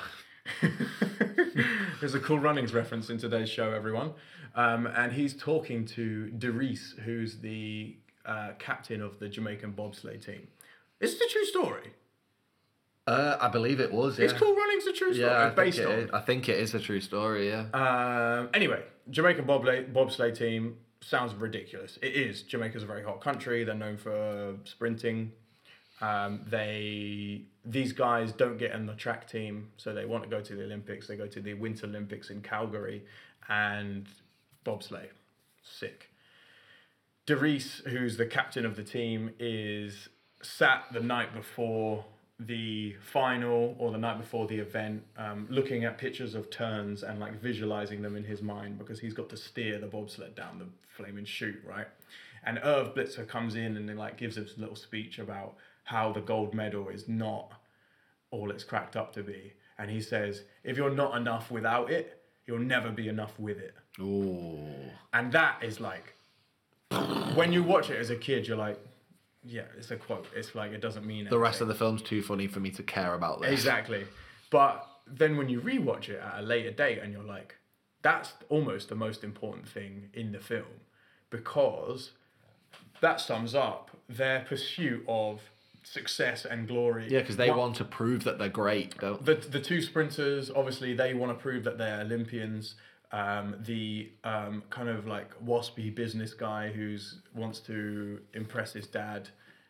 There's 1.99 2.15
a 2.15 2.19
Cool 2.19 2.39
Runnings 2.39 2.73
reference 2.73 3.09
in 3.09 3.17
today's 3.17 3.49
show, 3.49 3.71
everyone, 3.71 4.13
um, 4.55 4.87
and 4.87 5.11
he's 5.11 5.35
talking 5.35 5.85
to 5.85 6.31
Derice, 6.37 6.97
who's 6.99 7.37
the 7.39 7.95
uh, 8.25 8.51
captain 8.59 9.01
of 9.01 9.19
the 9.19 9.29
Jamaican 9.29 9.73
bobsleigh 9.73 10.23
team. 10.23 10.47
This 10.99 11.13
is 11.13 11.21
a 11.21 11.29
true 11.29 11.45
story. 11.45 11.91
Uh, 13.11 13.37
I 13.39 13.49
believe 13.49 13.79
it 13.79 13.91
was. 13.91 14.17
Yeah. 14.17 14.25
Is 14.25 14.33
Cool 14.33 14.55
Runnings 14.55 14.85
a 14.87 14.93
true 14.93 15.13
story? 15.13 15.29
yeah, 15.29 15.39
I 15.41 15.43
think, 15.45 15.55
based 15.55 15.79
it 15.79 15.85
on. 15.87 15.93
is. 15.93 16.09
I 16.11 16.21
think 16.21 16.49
it 16.49 16.59
is 16.59 16.73
a 16.73 16.79
true 16.79 17.01
story. 17.01 17.49
Yeah. 17.49 17.65
Um, 17.73 18.49
anyway, 18.53 18.83
Jamaican 19.09 19.45
bobsleigh, 19.45 19.91
bobsleigh 19.91 20.35
team 20.37 20.77
sounds 21.01 21.33
ridiculous. 21.33 21.97
It 22.01 22.13
is. 22.15 22.43
Jamaica's 22.43 22.83
a 22.83 22.85
very 22.85 23.03
hot 23.03 23.21
country. 23.21 23.63
They're 23.63 23.75
known 23.75 23.97
for 23.97 24.55
sprinting. 24.63 25.31
Um, 26.01 26.41
they 26.47 27.43
these 27.63 27.93
guys 27.93 28.31
don't 28.31 28.57
get 28.57 28.71
in 28.71 28.87
the 28.87 28.95
track 28.95 29.29
team, 29.29 29.69
so 29.77 29.93
they 29.93 30.05
want 30.05 30.23
to 30.23 30.29
go 30.29 30.41
to 30.41 30.55
the 30.55 30.63
Olympics. 30.63 31.07
They 31.07 31.15
go 31.15 31.27
to 31.27 31.39
the 31.39 31.53
Winter 31.53 31.85
Olympics 31.85 32.29
in 32.31 32.41
Calgary, 32.41 33.03
and 33.49 34.07
bobsleigh, 34.65 35.09
sick. 35.63 36.09
Derice, 37.27 37.81
who's 37.85 38.17
the 38.17 38.25
captain 38.25 38.65
of 38.65 38.75
the 38.75 38.83
team, 38.83 39.31
is 39.37 40.09
sat 40.41 40.85
the 40.91 40.99
night 41.01 41.35
before 41.35 42.03
the 42.47 42.95
final 43.01 43.75
or 43.77 43.91
the 43.91 43.97
night 43.97 44.17
before 44.17 44.47
the 44.47 44.57
event, 44.57 45.03
um, 45.17 45.47
looking 45.49 45.83
at 45.83 45.97
pictures 45.97 46.33
of 46.33 46.49
turns 46.49 47.03
and 47.03 47.19
like 47.19 47.39
visualizing 47.39 48.01
them 48.01 48.15
in 48.15 48.23
his 48.23 48.41
mind 48.41 48.79
because 48.79 48.99
he's 48.99 49.13
got 49.13 49.29
to 49.29 49.37
steer 49.37 49.77
the 49.77 49.87
bobsled 49.87 50.35
down 50.35 50.57
the 50.57 50.65
flaming 50.89 51.25
chute, 51.25 51.61
right? 51.67 51.87
And 52.43 52.59
Irv 52.63 52.95
Blitzer 52.95 53.27
comes 53.27 53.55
in 53.55 53.77
and 53.77 53.87
then 53.87 53.97
like 53.97 54.17
gives 54.17 54.37
a 54.37 54.45
little 54.57 54.75
speech 54.75 55.19
about 55.19 55.55
how 55.83 56.11
the 56.11 56.21
gold 56.21 56.53
medal 56.53 56.89
is 56.89 57.07
not 57.07 57.53
all 58.31 58.49
it's 58.49 58.63
cracked 58.63 58.95
up 58.95 59.13
to 59.13 59.23
be. 59.23 59.53
And 59.77 59.91
he 59.91 60.01
says, 60.01 60.43
if 60.63 60.77
you're 60.77 60.89
not 60.89 61.15
enough 61.17 61.51
without 61.51 61.91
it, 61.91 62.23
you'll 62.47 62.59
never 62.59 62.89
be 62.89 63.07
enough 63.07 63.39
with 63.39 63.59
it. 63.59 63.75
Oh. 63.99 64.65
And 65.13 65.31
that 65.33 65.63
is 65.63 65.79
like, 65.79 66.15
when 67.35 67.53
you 67.53 67.63
watch 67.63 67.89
it 67.89 67.97
as 67.97 68.09
a 68.09 68.15
kid, 68.15 68.47
you're 68.47 68.57
like, 68.57 68.79
yeah, 69.45 69.63
it's 69.77 69.91
a 69.91 69.95
quote. 69.95 70.27
It's 70.35 70.53
like, 70.55 70.71
it 70.71 70.81
doesn't 70.81 71.05
mean 71.05 71.27
The 71.29 71.39
rest 71.39 71.61
of 71.61 71.67
the 71.67 71.75
film's 71.75 72.01
too 72.01 72.21
funny 72.21 72.47
for 72.47 72.59
me 72.59 72.69
to 72.71 72.83
care 72.83 73.13
about 73.13 73.41
this. 73.41 73.51
Exactly. 73.51 74.05
But 74.49 74.87
then 75.07 75.37
when 75.37 75.49
you 75.49 75.61
rewatch 75.61 76.09
it 76.09 76.19
at 76.19 76.39
a 76.39 76.41
later 76.41 76.71
date 76.71 76.99
and 76.99 77.11
you're 77.11 77.23
like, 77.23 77.55
that's 78.01 78.33
almost 78.49 78.89
the 78.89 78.95
most 78.95 79.23
important 79.23 79.67
thing 79.67 80.09
in 80.13 80.31
the 80.31 80.39
film 80.39 80.65
because 81.29 82.11
that 82.99 83.19
sums 83.19 83.55
up 83.55 83.91
their 84.07 84.41
pursuit 84.41 85.03
of 85.07 85.41
success 85.83 86.45
and 86.45 86.67
glory. 86.67 87.07
Yeah, 87.09 87.19
because 87.19 87.37
they 87.37 87.49
One- 87.49 87.57
want 87.59 87.75
to 87.77 87.85
prove 87.85 88.23
that 88.25 88.37
they're 88.37 88.49
great, 88.49 88.97
don't 88.99 89.23
the 89.25 89.35
the 89.35 89.59
two 89.59 89.81
sprinters 89.81 90.51
obviously 90.51 90.93
they 90.93 91.13
want 91.13 91.35
to 91.35 91.41
prove 91.41 91.63
that 91.63 91.77
they're 91.77 92.01
Olympians. 92.01 92.75
Um, 93.13 93.57
the 93.65 94.11
um, 94.23 94.63
kind 94.69 94.87
of 94.87 95.05
like 95.05 95.37
waspy 95.45 95.93
business 95.93 96.33
guy 96.33 96.71
who's 96.71 97.19
wants 97.35 97.59
to 97.61 98.21
impress 98.33 98.73
his 98.73 98.87
dad. 98.87 99.29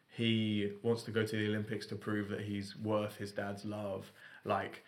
He 0.09 0.73
wants 0.83 1.03
to 1.03 1.11
go 1.11 1.25
to 1.25 1.35
the 1.35 1.47
Olympics 1.47 1.85
to 1.87 1.95
prove 1.95 2.29
that 2.29 2.41
he's 2.41 2.75
worth 2.77 3.15
his 3.17 3.31
dad's 3.31 3.65
love. 3.65 4.11
Like, 4.45 4.83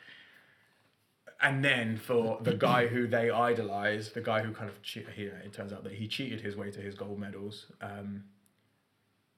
and 1.42 1.64
then 1.64 1.98
for 1.98 2.40
the 2.42 2.54
guy 2.54 2.88
who 2.88 3.08
they 3.08 3.30
idolize, 3.30 4.12
the 4.12 4.22
guy 4.22 4.42
who 4.42 4.54
kind 4.54 4.70
of 4.70 4.82
che- 4.84 5.06
he, 5.16 5.24
it 5.24 5.54
turns 5.54 5.74
out 5.74 5.84
that 5.84 5.94
he 5.94 6.08
cheated 6.08 6.42
his 6.42 6.56
way 6.56 6.70
to 6.72 6.80
his 6.80 6.94
gold 6.94 7.20
medals. 7.20 7.68
Um, 7.82 8.26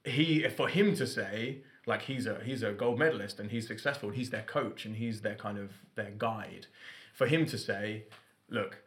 he 0.05 0.47
for 0.49 0.67
him 0.67 0.95
to 0.95 1.07
say 1.07 1.63
like 1.85 2.03
he's 2.03 2.25
a 2.27 2.39
he's 2.43 2.63
a 2.63 2.71
gold 2.71 2.99
medalist 2.99 3.39
and 3.39 3.51
he's 3.51 3.67
successful 3.67 4.11
he's 4.11 4.29
their 4.29 4.43
coach 4.43 4.85
and 4.85 4.95
he's 4.95 5.21
their 5.21 5.35
kind 5.35 5.57
of 5.57 5.71
their 5.95 6.11
guide 6.11 6.67
for 7.13 7.27
him 7.27 7.45
to 7.45 7.57
say 7.57 8.03
look 8.49 8.77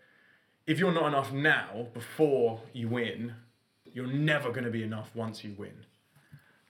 if 0.69 0.79
you're 0.79 0.93
not 0.93 1.09
enough 1.09 1.33
now 1.33 1.89
before 1.93 2.61
you 2.73 2.87
win 2.87 3.35
you're 3.93 4.07
never 4.07 4.51
going 4.51 4.65
to 4.65 4.71
be 4.71 4.83
enough 4.83 5.11
once 5.15 5.43
you 5.43 5.55
win. 5.59 5.85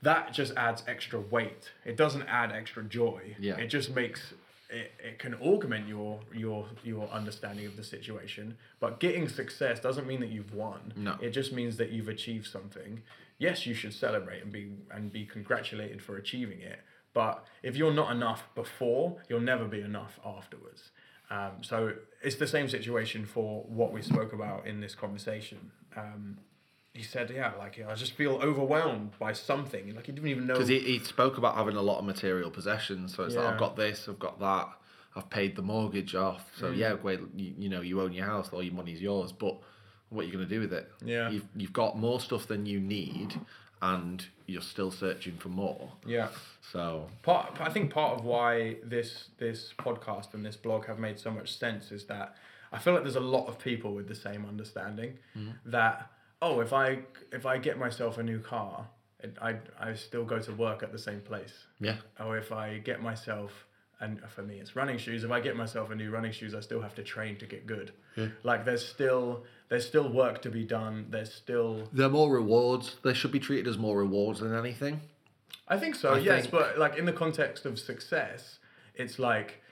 That 0.02 0.32
just 0.32 0.54
adds 0.56 0.82
extra 0.86 1.20
weight. 1.20 1.72
It 1.84 1.96
doesn't 1.96 2.22
add 2.22 2.52
extra 2.52 2.84
joy. 2.84 3.36
Yeah. 3.38 3.56
it 3.56 3.66
just 3.66 3.94
makes 3.94 4.32
it, 4.70 4.92
it 5.02 5.18
can 5.18 5.34
augment 5.34 5.88
your 5.88 6.20
your 6.34 6.66
your 6.84 7.08
understanding 7.08 7.66
of 7.66 7.76
the 7.76 7.82
situation. 7.82 8.56
But 8.80 9.00
getting 9.00 9.28
success 9.28 9.80
doesn't 9.80 10.06
mean 10.06 10.20
that 10.20 10.30
you've 10.30 10.54
won. 10.54 10.92
No. 10.96 11.16
it 11.20 11.30
just 11.30 11.52
means 11.52 11.76
that 11.78 11.90
you've 11.90 12.08
achieved 12.08 12.46
something. 12.46 13.02
Yes 13.38 13.66
you 13.66 13.74
should 13.74 13.92
celebrate 13.92 14.42
and 14.42 14.52
be 14.52 14.70
and 14.90 15.12
be 15.12 15.24
congratulated 15.26 16.00
for 16.00 16.16
achieving 16.16 16.60
it. 16.60 16.78
But 17.12 17.44
if 17.64 17.76
you're 17.76 17.92
not 17.92 18.12
enough 18.12 18.44
before 18.54 19.16
you'll 19.28 19.40
never 19.40 19.64
be 19.64 19.80
enough 19.80 20.20
afterwards 20.24 20.90
um, 21.30 21.52
so 21.62 21.92
it's 22.22 22.36
the 22.36 22.46
same 22.46 22.68
situation 22.68 23.26
for 23.26 23.62
what 23.64 23.92
we 23.92 24.02
spoke 24.02 24.32
about 24.32 24.66
in 24.66 24.80
this 24.80 24.94
conversation 24.94 25.70
um, 25.96 26.38
he 26.94 27.02
said 27.02 27.30
yeah 27.30 27.52
like 27.58 27.78
i 27.88 27.94
just 27.94 28.12
feel 28.12 28.40
overwhelmed 28.42 29.10
by 29.18 29.32
something 29.32 29.94
like 29.94 30.06
he 30.06 30.12
didn't 30.12 30.28
even 30.28 30.46
know 30.46 30.54
Because 30.54 30.68
he, 30.68 30.80
he 30.80 30.98
spoke 31.00 31.38
about 31.38 31.54
having 31.54 31.76
a 31.76 31.82
lot 31.82 31.98
of 31.98 32.04
material 32.04 32.50
possessions. 32.50 33.14
So 33.14 33.24
it's 33.24 33.36
like, 33.36 33.46
I've 33.46 33.58
got 33.58 33.76
this, 33.76 34.08
I've 34.08 34.18
got 34.18 34.40
that, 34.40 34.68
I've 35.14 35.30
paid 35.30 35.54
the 35.54 35.62
mortgage 35.62 36.14
off. 36.14 36.50
So 36.58 36.66
Mm. 36.72 36.76
yeah, 36.76 36.94
wait, 36.94 37.20
you, 37.36 37.54
you 37.58 37.68
know, 37.68 37.82
you 37.82 38.00
own 38.00 38.12
your 38.12 38.26
house, 38.26 38.48
all 38.52 38.62
your 38.62 38.74
money's 38.74 39.00
yours. 39.00 39.30
But 39.32 39.56
what 40.08 40.22
are 40.22 40.26
you 40.26 40.32
going 40.32 40.48
to 40.48 40.52
do 40.52 40.60
with 40.60 40.72
it? 40.72 40.90
Yeah. 41.04 41.30
You've, 41.30 41.46
you've 41.54 41.72
got 41.72 41.96
more 41.98 42.18
stuff 42.20 42.48
than 42.48 42.66
you 42.66 42.80
need 42.80 43.38
and 43.80 44.24
you're 44.46 44.62
still 44.62 44.90
searching 44.90 45.36
for 45.36 45.50
more. 45.50 45.92
yeah 46.04 46.28
So 46.72 47.08
part 47.22 47.60
I 47.60 47.70
think 47.70 47.92
part 47.92 48.18
of 48.18 48.24
why 48.24 48.76
this 48.84 49.30
this 49.38 49.72
podcast 49.78 50.34
and 50.34 50.44
this 50.44 50.56
blog 50.56 50.86
have 50.86 50.98
made 50.98 51.18
so 51.18 51.30
much 51.30 51.56
sense 51.56 51.90
is 51.92 52.04
that 52.06 52.36
I 52.72 52.78
feel 52.78 52.92
like 52.92 53.02
there's 53.02 53.16
a 53.16 53.20
lot 53.20 53.46
of 53.46 53.58
people 53.58 53.94
with 53.94 54.08
the 54.08 54.14
same 54.14 54.44
understanding 54.44 55.18
mm-hmm. 55.36 55.52
that 55.66 56.10
oh 56.42 56.60
if 56.60 56.72
I 56.72 57.00
if 57.32 57.46
I 57.46 57.58
get 57.58 57.78
myself 57.78 58.18
a 58.18 58.22
new 58.22 58.40
car 58.40 58.86
it, 59.20 59.36
I 59.40 59.56
I 59.80 59.94
still 59.94 60.24
go 60.24 60.38
to 60.40 60.52
work 60.52 60.82
at 60.82 60.92
the 60.92 60.98
same 60.98 61.20
place 61.20 61.54
yeah, 61.80 61.96
or 62.20 62.36
if 62.36 62.52
I 62.52 62.78
get 62.78 63.02
myself 63.02 63.66
and 64.00 64.20
for 64.28 64.42
me 64.42 64.58
it's 64.60 64.76
running 64.76 64.98
shoes 64.98 65.24
if 65.24 65.30
I 65.30 65.40
get 65.40 65.56
myself 65.56 65.90
a 65.90 65.94
new 65.94 66.10
running 66.10 66.32
shoes 66.32 66.54
I 66.54 66.60
still 66.60 66.82
have 66.82 66.94
to 66.96 67.02
train 67.02 67.38
to 67.38 67.46
get 67.46 67.66
good 67.66 67.92
yeah. 68.16 68.28
like 68.42 68.66
there's 68.66 68.86
still 68.86 69.44
there's 69.70 69.86
still 69.86 70.08
work 70.08 70.42
to 70.42 70.50
be 70.50 70.64
done 70.64 71.06
there's 71.08 71.32
still 71.32 71.88
they're 71.94 72.10
more 72.10 72.30
rewards. 72.30 72.96
They 73.02 73.14
should 73.14 73.32
be 73.32 73.40
treated 73.40 73.66
as 73.66 73.78
more 73.78 73.96
rewards 73.96 74.40
than 74.40 74.54
anything. 74.54 75.00
I 75.68 75.76
think 75.78 75.94
so, 75.94 76.14
I 76.14 76.18
yes, 76.18 76.42
think- 76.42 76.52
but 76.52 76.78
like 76.78 76.96
in 76.96 77.04
the 77.04 77.12
context 77.12 77.66
of 77.66 77.78
success, 77.78 78.58
it's 78.94 79.18
like 79.18 79.62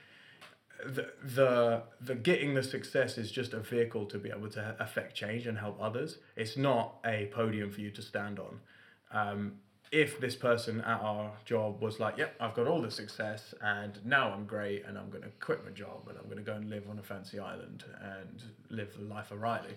the, 0.85 1.11
the 1.23 1.81
the 1.99 2.13
getting 2.15 2.53
the 2.53 2.61
success 2.63 3.17
is 3.17 3.31
just 3.31 3.53
a 3.53 3.59
vehicle 3.59 4.05
to 4.05 4.19
be 4.19 4.29
able 4.29 4.49
to 4.51 4.75
affect 4.79 5.15
change 5.15 5.47
and 5.47 5.57
help 5.57 5.77
others. 5.81 6.19
It's 6.35 6.55
not 6.55 6.95
a 7.05 7.25
podium 7.33 7.71
for 7.71 7.81
you 7.81 7.89
to 7.91 8.01
stand 8.01 8.39
on. 8.39 8.59
Um, 9.11 9.53
if 9.91 10.19
this 10.19 10.35
person 10.35 10.81
at 10.81 10.99
our 11.01 11.31
job 11.45 11.81
was 11.81 11.99
like, 11.99 12.17
"Yep, 12.17 12.35
I've 12.41 12.53
got 12.53 12.67
all 12.67 12.81
the 12.81 12.91
success, 12.91 13.55
and 13.61 13.97
now 14.05 14.31
I'm 14.33 14.45
great, 14.45 14.85
and 14.85 14.97
I'm 14.97 15.09
going 15.09 15.23
to 15.23 15.29
quit 15.39 15.63
my 15.65 15.71
job, 15.71 16.07
and 16.09 16.17
I'm 16.17 16.25
going 16.25 16.37
to 16.37 16.43
go 16.43 16.53
and 16.53 16.69
live 16.69 16.89
on 16.89 16.99
a 16.99 17.03
fancy 17.03 17.39
island 17.39 17.85
and 18.01 18.43
live 18.69 18.93
the 18.97 19.05
life 19.05 19.31
of 19.31 19.39
Riley," 19.41 19.75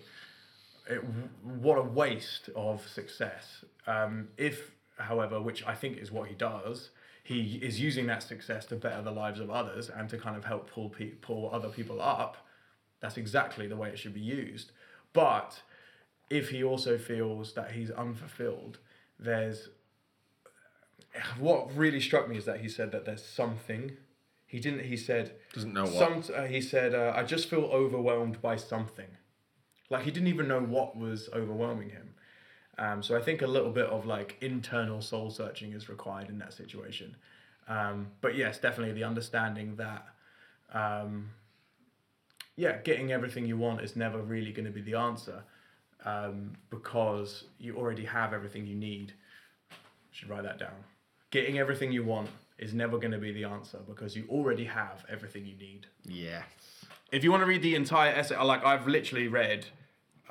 it, 0.87 1.01
what 1.43 1.77
a 1.77 1.81
waste 1.81 2.49
of 2.55 2.85
success. 2.87 3.63
Um, 3.87 4.27
if, 4.37 4.71
however, 5.01 5.41
which 5.41 5.65
I 5.65 5.75
think 5.75 5.97
is 5.97 6.11
what 6.11 6.27
he 6.29 6.35
does, 6.35 6.89
he 7.23 7.59
is 7.61 7.79
using 7.79 8.07
that 8.07 8.23
success 8.23 8.65
to 8.67 8.75
better 8.75 9.01
the 9.01 9.11
lives 9.11 9.39
of 9.39 9.49
others 9.49 9.89
and 9.89 10.09
to 10.09 10.17
kind 10.17 10.35
of 10.35 10.45
help 10.45 10.69
pull 10.69 10.89
pe- 10.89 11.11
pull 11.11 11.49
other 11.53 11.69
people 11.69 12.01
up. 12.01 12.37
That's 12.99 13.17
exactly 13.17 13.67
the 13.67 13.75
way 13.75 13.89
it 13.89 13.99
should 13.99 14.13
be 14.13 14.19
used. 14.21 14.71
But 15.13 15.61
if 16.29 16.49
he 16.49 16.63
also 16.63 16.97
feels 16.97 17.53
that 17.53 17.71
he's 17.71 17.91
unfulfilled, 17.91 18.79
there's 19.19 19.69
what 21.39 21.75
really 21.75 21.99
struck 21.99 22.29
me 22.29 22.37
is 22.37 22.45
that 22.45 22.61
he 22.61 22.69
said 22.69 22.91
that 22.91 23.05
there's 23.05 23.23
something. 23.23 23.91
He 24.47 24.59
didn't. 24.59 24.85
He 24.85 24.97
said 24.97 25.33
Doesn't 25.53 25.73
know 25.73 25.83
what. 25.85 25.93
some. 25.93 26.23
Uh, 26.35 26.43
he 26.45 26.61
said 26.61 26.93
uh, 26.95 27.13
I 27.15 27.23
just 27.23 27.49
feel 27.49 27.65
overwhelmed 27.65 28.41
by 28.41 28.55
something. 28.55 29.07
Like 29.89 30.03
he 30.03 30.11
didn't 30.11 30.29
even 30.29 30.47
know 30.47 30.61
what 30.61 30.97
was 30.97 31.29
overwhelming 31.33 31.89
him. 31.89 32.13
Um, 32.81 33.03
so 33.03 33.15
I 33.15 33.21
think 33.21 33.43
a 33.43 33.47
little 33.47 33.69
bit 33.69 33.85
of 33.85 34.07
like 34.07 34.37
internal 34.41 35.03
soul 35.03 35.29
searching 35.29 35.73
is 35.73 35.87
required 35.87 36.29
in 36.29 36.39
that 36.39 36.51
situation. 36.51 37.15
Um, 37.67 38.07
but 38.21 38.35
yes, 38.35 38.57
definitely 38.57 38.95
the 38.95 39.03
understanding 39.03 39.75
that, 39.75 40.07
um, 40.73 41.29
yeah, 42.55 42.77
getting 42.77 43.11
everything 43.11 43.45
you 43.45 43.55
want 43.55 43.81
is 43.81 43.95
never 43.95 44.19
really 44.19 44.51
going 44.51 44.65
to 44.65 44.71
be 44.71 44.81
the 44.81 44.95
answer 44.95 45.43
um, 46.05 46.53
because 46.71 47.43
you 47.59 47.77
already 47.77 48.03
have 48.03 48.33
everything 48.33 48.65
you 48.65 48.75
need. 48.75 49.13
Should 50.09 50.29
write 50.29 50.43
that 50.43 50.57
down. 50.57 50.83
Getting 51.29 51.59
everything 51.59 51.91
you 51.91 52.03
want 52.03 52.29
is 52.57 52.73
never 52.73 52.97
going 52.97 53.11
to 53.11 53.19
be 53.19 53.31
the 53.31 53.43
answer 53.43 53.77
because 53.87 54.15
you 54.15 54.25
already 54.27 54.65
have 54.65 55.05
everything 55.07 55.45
you 55.45 55.55
need. 55.55 55.85
Yes. 56.03 56.43
If 57.11 57.23
you 57.23 57.29
want 57.29 57.41
to 57.41 57.47
read 57.47 57.61
the 57.61 57.75
entire 57.75 58.11
essay, 58.11 58.41
like 58.41 58.65
I've 58.65 58.87
literally 58.87 59.27
read 59.27 59.67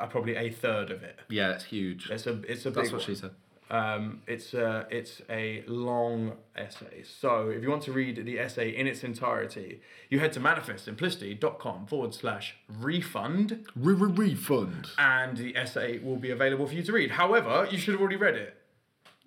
probably 0.06 0.36
a 0.36 0.50
third 0.50 0.90
of 0.90 1.02
it. 1.02 1.18
Yeah, 1.28 1.50
it's 1.52 1.64
huge. 1.64 2.10
It's 2.10 2.26
a 2.26 2.40
it's 2.42 2.64
a 2.66 2.70
That's 2.70 2.92
what 2.92 3.02
she 3.02 3.14
said. 3.14 3.30
Um, 3.70 4.22
it's 4.26 4.52
a 4.52 4.86
it's 4.90 5.22
a 5.30 5.62
long 5.68 6.32
essay. 6.56 7.04
So 7.04 7.50
if 7.50 7.62
you 7.62 7.70
want 7.70 7.82
to 7.84 7.92
read 7.92 8.24
the 8.24 8.40
essay 8.40 8.70
in 8.70 8.88
its 8.88 9.04
entirety, 9.04 9.80
you 10.08 10.18
head 10.18 10.32
to 10.32 10.40
manifestsimplicity.com 10.40 11.86
forward 11.86 12.12
slash 12.14 12.56
refund, 12.68 13.66
Refund. 13.76 14.88
and 14.98 15.36
the 15.36 15.56
essay 15.56 15.98
will 16.00 16.16
be 16.16 16.30
available 16.32 16.66
for 16.66 16.74
you 16.74 16.82
to 16.82 16.92
read. 16.92 17.12
However, 17.12 17.68
you 17.70 17.78
should 17.78 17.92
have 17.94 18.00
already 18.00 18.16
read 18.16 18.34
it. 18.34 18.56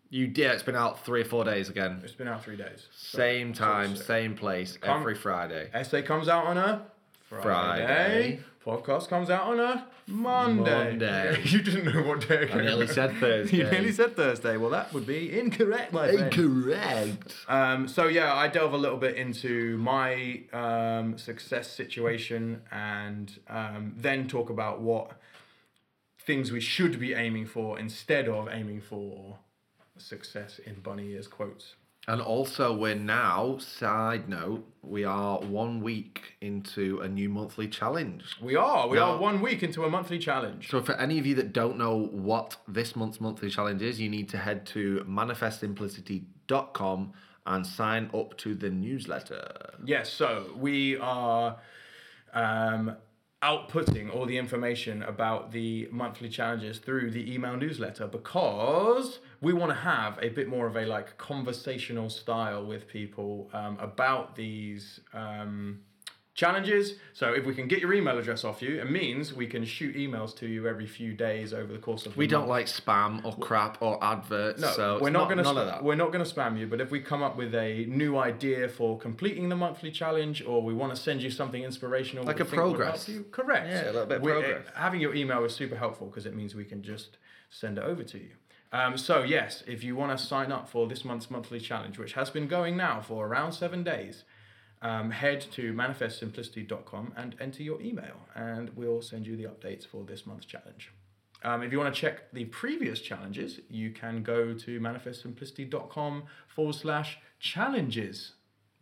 You 0.09 0.31
yeah, 0.35 0.51
it's 0.51 0.61
been 0.63 0.75
out 0.75 1.03
three 1.05 1.21
or 1.21 1.25
four 1.25 1.43
days 1.43 1.69
again. 1.69 2.01
It's 2.03 2.13
been 2.13 2.27
out 2.27 2.43
three 2.43 2.57
days. 2.57 2.87
So- 2.91 3.17
Same 3.17 3.53
time, 3.53 3.95
same 3.95 4.35
place, 4.35 4.77
every 4.83 5.15
Friday. 5.15 5.69
Essay 5.73 6.01
comes 6.03 6.27
out 6.27 6.45
on 6.45 6.57
a 6.57 6.85
Friday. 7.41 7.85
Friday. 7.85 8.39
Podcast 8.65 9.09
comes 9.09 9.29
out 9.29 9.47
on 9.47 9.59
a 9.59 9.87
Monday. 10.07 10.91
Monday. 10.91 11.41
you 11.45 11.61
didn't 11.61 11.93
know 11.93 12.01
what 12.03 12.27
day. 12.27 12.49
I 12.51 12.61
nearly 12.61 12.87
said 12.87 13.13
Thursday. 13.19 13.57
You 13.57 13.63
nearly 13.65 13.91
said 13.91 14.15
Thursday. 14.15 14.55
Well, 14.55 14.69
that 14.69 14.93
would 14.93 15.05
be 15.05 15.37
incorrect, 15.37 15.91
my 15.91 16.07
friend. 16.11 16.33
Incorrect. 16.33 17.35
Um, 17.49 17.89
so 17.89 18.07
yeah, 18.07 18.33
I 18.33 18.47
delve 18.47 18.73
a 18.73 18.77
little 18.77 18.97
bit 18.97 19.17
into 19.17 19.77
my 19.77 20.43
um, 20.53 21.17
success 21.17 21.71
situation 21.71 22.61
and 22.71 23.37
um, 23.49 23.95
then 23.97 24.29
talk 24.29 24.49
about 24.49 24.79
what 24.79 25.11
things 26.25 26.51
we 26.51 26.61
should 26.61 26.99
be 26.99 27.13
aiming 27.13 27.45
for 27.45 27.77
instead 27.77 28.29
of 28.29 28.47
aiming 28.49 28.79
for 28.79 29.39
success 29.97 30.59
in 30.65 30.75
bunny 30.75 31.09
ears 31.11 31.27
quotes. 31.27 31.75
And 32.05 32.19
also, 32.21 32.73
we're 32.75 32.95
now, 32.95 33.59
side 33.59 34.27
note, 34.27 34.67
we 34.81 35.05
are 35.05 35.39
one 35.39 35.79
week 35.81 36.35
into 36.41 36.99
a 36.99 37.07
new 37.07 37.29
monthly 37.29 37.69
challenge. 37.69 38.25
We 38.41 38.57
are. 38.57 38.89
We 38.89 38.97
Yeah. 38.97 39.05
are 39.05 39.17
one 39.17 39.39
week 39.41 39.63
into 39.63 39.85
a 39.85 39.89
monthly 39.89 40.19
challenge. 40.19 40.69
So, 40.69 40.81
for 40.81 40.95
any 40.95 41.17
of 41.17 41.25
you 41.25 41.33
that 41.35 41.53
don't 41.53 41.77
know 41.77 41.95
what 42.11 42.57
this 42.67 42.93
month's 42.97 43.21
monthly 43.21 43.49
challenge 43.49 43.81
is, 43.81 44.01
you 44.01 44.09
need 44.09 44.27
to 44.29 44.37
head 44.37 44.65
to 44.67 45.05
manifestsimplicity.com 45.07 47.13
and 47.45 47.65
sign 47.67 48.09
up 48.13 48.37
to 48.37 48.55
the 48.55 48.69
newsletter. 48.69 49.73
Yes, 49.85 50.09
so 50.11 50.45
we 50.57 50.97
are 50.97 51.57
um, 52.33 52.95
outputting 53.43 54.13
all 54.15 54.25
the 54.25 54.37
information 54.37 55.03
about 55.03 55.51
the 55.51 55.89
monthly 55.91 56.29
challenges 56.29 56.77
through 56.79 57.11
the 57.11 57.33
email 57.33 57.57
newsletter 57.57 58.07
because 58.07 59.19
we 59.41 59.51
want 59.51 59.69
to 59.69 59.75
have 59.75 60.17
a 60.21 60.29
bit 60.29 60.47
more 60.47 60.65
of 60.65 60.77
a 60.77 60.85
like 60.85 61.17
conversational 61.17 62.09
style 62.09 62.65
with 62.65 62.87
people 62.87 63.49
um, 63.53 63.77
about 63.81 64.37
these 64.37 65.01
um, 65.13 65.81
challenges. 66.33 66.95
So 67.13 67.33
if 67.33 67.45
we 67.45 67.53
can 67.53 67.67
get 67.67 67.79
your 67.79 67.93
email 67.93 68.17
address 68.17 68.43
off 68.43 68.61
you, 68.61 68.79
it 68.81 68.89
means 68.89 69.33
we 69.33 69.45
can 69.45 69.63
shoot 69.65 69.95
emails 69.95 70.35
to 70.37 70.47
you 70.47 70.67
every 70.67 70.87
few 70.87 71.13
days 71.13 71.53
over 71.53 71.71
the 71.71 71.77
course 71.79 72.05
of. 72.05 72.13
The 72.13 72.19
We 72.19 72.27
don't 72.27 72.47
like 72.47 72.65
spam 72.65 73.23
or 73.23 73.35
crap 73.37 73.77
or 73.81 74.03
adverts, 74.03 74.61
No, 74.61 74.71
so 74.71 74.97
we're 74.99 75.07
it's 75.09 75.13
not, 75.13 75.29
gonna 75.29 75.43
none 75.43 75.55
sp- 75.55 75.59
of 75.61 75.67
that. 75.67 75.83
we're 75.83 75.95
not 75.95 76.11
gonna 76.11 76.23
spam 76.25 76.57
you. 76.59 76.67
But 76.67 76.81
if 76.81 76.89
we 76.91 76.99
come 76.99 77.21
up 77.21 77.37
with 77.37 77.53
a 77.53 77.85
new 77.85 78.17
idea 78.17 78.67
for 78.67 78.97
completing 78.97 79.49
the 79.49 79.55
monthly 79.55 79.91
challenge, 79.91 80.43
or 80.43 80.61
we 80.63 80.73
want 80.73 80.95
to 80.95 80.99
send 81.01 81.21
you 81.21 81.29
something 81.29 81.63
inspirational, 81.63 82.25
Like 82.25 82.39
a 82.39 82.45
think 82.45 82.51
would 82.57 82.59
help 82.61 82.75
progress. 82.77 83.07
you, 83.09 83.25
correct? 83.31 83.67
Yeah, 83.69 83.83
a 83.83 83.91
little 83.91 84.05
bit 84.07 84.17
of 84.17 84.23
We- 84.23 84.31
uh, 84.31 84.35
progress. 84.41 84.65
having 84.75 85.01
your 85.01 85.13
email 85.13 85.43
is 85.45 85.53
super 85.55 85.75
helpful 85.75 86.07
because 86.07 86.25
it 86.25 86.35
means 86.35 86.55
we 86.55 86.65
can 86.65 86.81
just 86.81 87.17
send 87.51 87.77
it 87.77 87.83
over 87.83 88.03
to 88.03 88.17
you. 88.17 88.31
Um, 88.71 88.97
so 88.97 89.21
yes, 89.21 89.63
if 89.67 89.83
you 89.83 89.95
want 89.95 90.17
to 90.17 90.23
sign 90.23 90.51
up 90.51 90.67
for 90.67 90.87
this 90.87 91.05
month's 91.05 91.29
monthly 91.29 91.59
challenge, 91.59 91.99
which 91.99 92.13
has 92.13 92.31
been 92.31 92.47
going 92.47 92.75
now 92.75 93.01
for 93.01 93.27
around 93.27 93.51
seven 93.51 93.83
days, 93.83 94.23
um, 94.83 95.09
head 95.11 95.41
to 95.53 95.73
manifestsimplicity.com 95.73 97.13
and 97.15 97.35
enter 97.39 97.63
your 97.63 97.81
email, 97.81 98.27
and 98.35 98.69
we'll 98.75 99.01
send 99.01 99.25
you 99.25 99.35
the 99.35 99.45
updates 99.45 99.87
for 99.87 100.03
this 100.03 100.27
month's 100.27 100.45
challenge. 100.45 100.91
Um, 101.43 101.63
if 101.63 101.71
you 101.71 101.79
want 101.79 101.93
to 101.93 101.99
check 101.99 102.31
the 102.31 102.45
previous 102.45 102.99
challenges, 102.99 103.59
you 103.69 103.91
can 103.91 104.23
go 104.23 104.53
to 104.53 104.79
manifestsimplicity.com 104.79 106.23
forward 106.47 106.75
slash 106.75 107.17
challenges. 107.39 108.33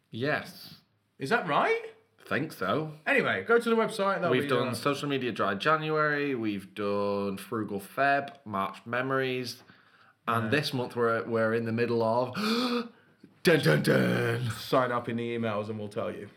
Yes, 0.09 0.75
Is 1.17 1.29
that 1.29 1.47
right? 1.47 1.81
think 2.27 2.53
so. 2.53 2.93
Anyway, 3.05 3.43
go 3.47 3.59
to 3.59 3.69
the 3.69 3.75
website. 3.75 4.29
We've 4.29 4.47
done 4.47 4.69
uh, 4.69 4.73
social 4.73 5.09
media 5.09 5.31
dry 5.31 5.53
January. 5.55 6.33
We've 6.33 6.73
done 6.73 7.37
frugal 7.37 7.81
Feb, 7.81 8.29
March 8.45 8.77
memories, 8.85 9.63
and 10.27 10.49
this 10.49 10.73
month 10.73 10.95
we're 10.95 11.23
we're 11.27 11.53
in 11.53 11.65
the 11.65 11.71
middle 11.71 12.01
of 12.03 12.33
dun 13.43 13.59
dun 13.59 13.81
dun. 13.81 14.49
sign 14.59 14.91
up 14.91 15.09
in 15.09 15.17
the 15.17 15.37
emails 15.37 15.69
and 15.69 15.79
we'll 15.79 15.87
tell 15.87 16.11
you. 16.11 16.27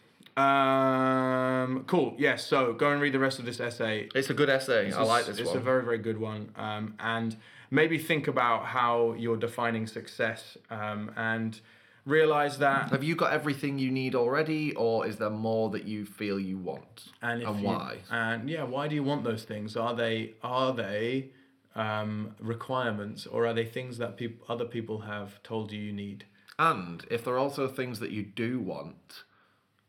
Um, 0.43 1.85
cool. 1.87 2.15
Yes. 2.19 2.45
so 2.47 2.73
go 2.73 2.91
and 2.91 3.01
read 3.01 3.13
the 3.15 3.19
rest 3.19 3.39
of 3.39 3.45
this 3.45 3.61
essay. 3.61 4.09
It's 4.15 4.31
a 4.31 4.35
good 4.35 4.51
essay. 4.51 4.91
I 4.93 5.03
like 5.03 5.23
It's- 5.23 5.27
this 5.37 5.39
it's 5.41 5.49
one. 5.51 5.59
a 5.59 5.61
very, 5.61 5.85
very 5.85 5.99
good 5.99 6.19
one. 6.19 6.51
Um, 6.57 6.95
and 6.99 7.37
maybe 7.71 7.99
think 7.99 8.27
about 8.27 8.65
how 8.67 9.15
you're 9.17 9.37
defining 9.37 9.87
success 9.87 10.57
um, 10.71 11.13
and 11.17 11.61
realize 12.05 12.59
that. 12.59 12.91
Have 12.91 13.05
you 13.05 13.15
got 13.15 13.33
everything 13.33 13.79
you 13.79 13.91
need 13.93 14.15
already, 14.17 14.75
or 14.75 15.07
is 15.07 15.17
there 15.19 15.31
more 15.31 15.71
that 15.71 15.85
you 15.85 16.05
feel 16.05 16.39
you 16.41 16.59
want, 16.59 17.13
And, 17.23 17.43
if 17.43 17.49
and 17.49 17.61
you- 17.61 17.67
why? 17.67 17.99
And 18.11 18.51
yeah, 18.51 18.65
why 18.65 18.89
do 18.89 18.95
you 18.97 19.05
want 19.05 19.23
those 19.25 19.45
things? 19.45 19.77
Are 19.77 19.95
they 19.95 20.35
are 20.43 20.73
they 20.75 21.31
um, 21.77 22.35
requirements 22.41 23.27
or 23.27 23.47
are 23.47 23.55
they 23.55 23.65
things 23.65 23.99
that 23.99 24.17
peop- 24.17 24.43
other 24.49 24.65
people 24.65 24.99
have 25.01 25.41
told 25.45 25.71
you 25.73 25.81
you 25.81 25.93
need? 25.93 26.25
And 26.59 27.05
if 27.11 27.25
there 27.25 27.35
are 27.35 27.39
also 27.39 27.69
things 27.69 28.01
that 28.01 28.11
you 28.11 28.23
do 28.23 28.61
want, 28.61 29.25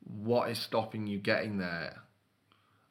what 0.03 0.49
is 0.49 0.59
stopping 0.59 1.07
you 1.07 1.20
getting 1.20 1.57
there? 1.57 2.01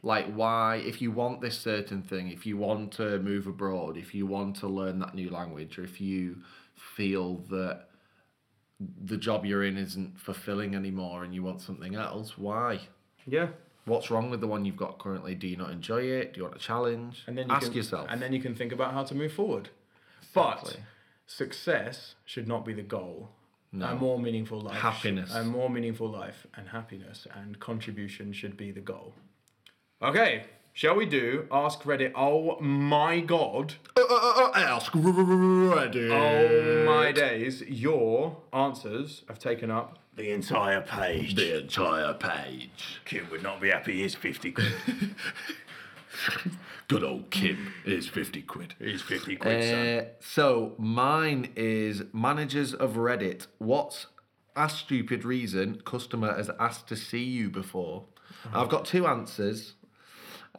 Like, 0.02 0.32
why, 0.32 0.76
if 0.76 1.00
you 1.00 1.10
want 1.10 1.40
this 1.40 1.58
certain 1.58 2.02
thing, 2.02 2.28
if 2.28 2.44
you 2.44 2.56
want 2.56 2.92
to 2.92 3.18
move 3.20 3.46
abroad, 3.46 3.96
if 3.96 4.14
you 4.14 4.26
want 4.26 4.56
to 4.56 4.68
learn 4.68 4.98
that 4.98 5.14
new 5.14 5.30
language, 5.30 5.78
or 5.78 5.84
if 5.84 6.00
you 6.00 6.42
feel 6.76 7.36
that 7.50 7.86
the 9.02 9.16
job 9.16 9.46
you're 9.46 9.64
in 9.64 9.78
isn't 9.78 10.20
fulfilling 10.20 10.74
anymore 10.74 11.24
and 11.24 11.34
you 11.34 11.42
want 11.42 11.62
something 11.62 11.94
else, 11.94 12.36
why? 12.36 12.80
Yeah. 13.26 13.48
What's 13.86 14.10
wrong 14.10 14.30
with 14.30 14.40
the 14.40 14.46
one 14.46 14.64
you've 14.64 14.76
got 14.76 14.98
currently? 14.98 15.34
Do 15.34 15.46
you 15.46 15.56
not 15.56 15.70
enjoy 15.70 16.02
it? 16.02 16.34
Do 16.34 16.38
you 16.38 16.44
want 16.44 16.56
a 16.56 16.60
challenge? 16.60 17.24
And 17.26 17.36
then 17.36 17.48
you 17.48 17.54
Ask 17.54 17.68
can, 17.68 17.74
yourself. 17.74 18.06
And 18.10 18.20
then 18.20 18.32
you 18.32 18.40
can 18.40 18.54
think 18.54 18.72
about 18.72 18.92
how 18.92 19.04
to 19.04 19.14
move 19.14 19.32
forward. 19.32 19.70
But 20.34 20.78
success 21.26 22.14
should 22.24 22.48
not 22.48 22.64
be 22.64 22.72
the 22.72 22.82
goal. 22.82 23.30
No. 23.74 23.86
A 23.86 23.94
more 23.96 24.18
meaningful 24.20 24.60
life. 24.60 24.76
Happiness. 24.76 25.34
A 25.34 25.42
more 25.42 25.68
meaningful 25.68 26.08
life 26.08 26.46
and 26.54 26.68
happiness 26.68 27.26
and 27.34 27.58
contribution 27.58 28.32
should 28.32 28.56
be 28.56 28.70
the 28.70 28.80
goal. 28.80 29.14
Okay, 30.00 30.44
shall 30.72 30.94
we 30.94 31.06
do 31.06 31.46
Ask 31.50 31.82
Reddit? 31.82 32.12
Oh 32.14 32.60
my 32.60 33.18
god. 33.20 33.74
Uh, 33.96 34.02
uh, 34.02 34.14
uh, 34.14 34.50
uh, 34.54 34.58
ask 34.58 34.92
Reddit. 34.92 36.10
Oh 36.12 36.84
my 36.86 37.10
days. 37.10 37.62
Your 37.62 38.36
answers 38.52 39.22
have 39.28 39.38
taken 39.40 39.70
up 39.72 39.98
The 40.16 40.30
entire 40.30 40.80
page. 40.80 41.34
The 41.34 41.58
entire 41.62 42.14
page. 42.14 43.00
Kim 43.04 43.28
would 43.32 43.42
not 43.42 43.60
be 43.60 43.70
happy. 43.70 44.02
He's 44.02 44.14
fifty 44.14 44.52
quid. 44.52 44.72
Good 46.88 47.02
old 47.02 47.30
Kim 47.30 47.72
is 47.84 48.08
50 48.08 48.42
quid. 48.42 48.74
He's 48.78 49.02
fifty 49.02 49.36
quid, 49.36 49.62
son. 49.64 49.86
Uh, 49.86 50.04
so 50.20 50.74
mine 50.78 51.50
is 51.56 52.02
managers 52.12 52.74
of 52.74 52.94
Reddit. 52.94 53.46
What's 53.58 54.06
a 54.56 54.68
stupid 54.68 55.24
reason 55.24 55.80
customer 55.84 56.34
has 56.36 56.50
asked 56.60 56.88
to 56.88 56.96
see 56.96 57.22
you 57.24 57.50
before? 57.50 58.04
I've 58.52 58.68
got 58.68 58.84
two 58.84 59.06
answers. 59.06 59.74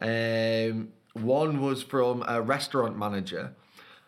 Um, 0.00 0.88
one 1.14 1.60
was 1.62 1.82
from 1.82 2.24
a 2.26 2.42
restaurant 2.42 2.98
manager, 2.98 3.54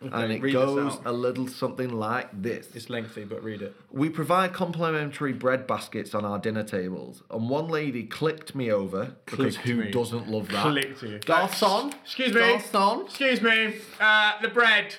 and 0.00 0.32
it 0.32 0.38
goes 0.52 0.98
a 1.04 1.12
little 1.12 1.48
something 1.48 1.90
like 1.90 2.28
this. 2.42 2.68
It's 2.74 2.88
lengthy, 2.88 3.24
but 3.24 3.42
read 3.42 3.62
it. 3.62 3.74
We 3.90 4.08
provide 4.08 4.52
complimentary 4.52 5.32
bread 5.32 5.66
baskets 5.66 6.14
on 6.14 6.24
our 6.24 6.38
dinner 6.38 6.62
tables, 6.64 7.22
and 7.30 7.48
one 7.48 7.68
lady 7.68 8.04
clicked 8.04 8.54
me 8.54 8.70
over 8.70 9.16
because 9.24 9.56
Clicked 9.56 9.68
who 9.68 9.74
me. 9.84 9.90
doesn't 9.90 10.28
love 10.28 10.48
that? 10.50 10.62
Clicked 10.62 11.02
you. 11.02 11.18
Garçon, 11.20 11.92
Excuse 12.04 12.32
me. 12.32 12.40
garçon, 12.40 13.06
Excuse 13.06 13.42
me. 13.42 13.74
Uh, 14.00 14.32
the 14.40 14.48
bread. 14.48 14.94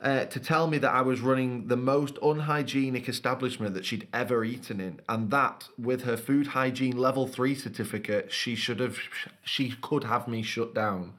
uh, 0.00 0.24
to 0.26 0.38
tell 0.40 0.66
me 0.68 0.78
that 0.78 0.92
I 0.92 1.02
was 1.02 1.20
running 1.20 1.66
the 1.66 1.76
most 1.76 2.16
unhygienic 2.22 3.08
establishment 3.08 3.74
that 3.74 3.84
she'd 3.84 4.06
ever 4.14 4.44
eaten 4.44 4.80
in, 4.80 5.00
and 5.08 5.30
that 5.30 5.68
with 5.76 6.04
her 6.04 6.16
food 6.16 6.48
hygiene 6.48 6.96
level 6.96 7.26
three 7.26 7.54
certificate, 7.54 8.32
she 8.32 8.54
should 8.54 8.80
have, 8.80 8.96
she 9.42 9.74
could 9.82 10.04
have 10.04 10.26
me 10.28 10.42
shut 10.42 10.72
down. 10.74 11.12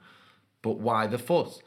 But 0.61 0.79
why 0.79 1.05
the 1.07 1.17
fuss? 1.19 1.61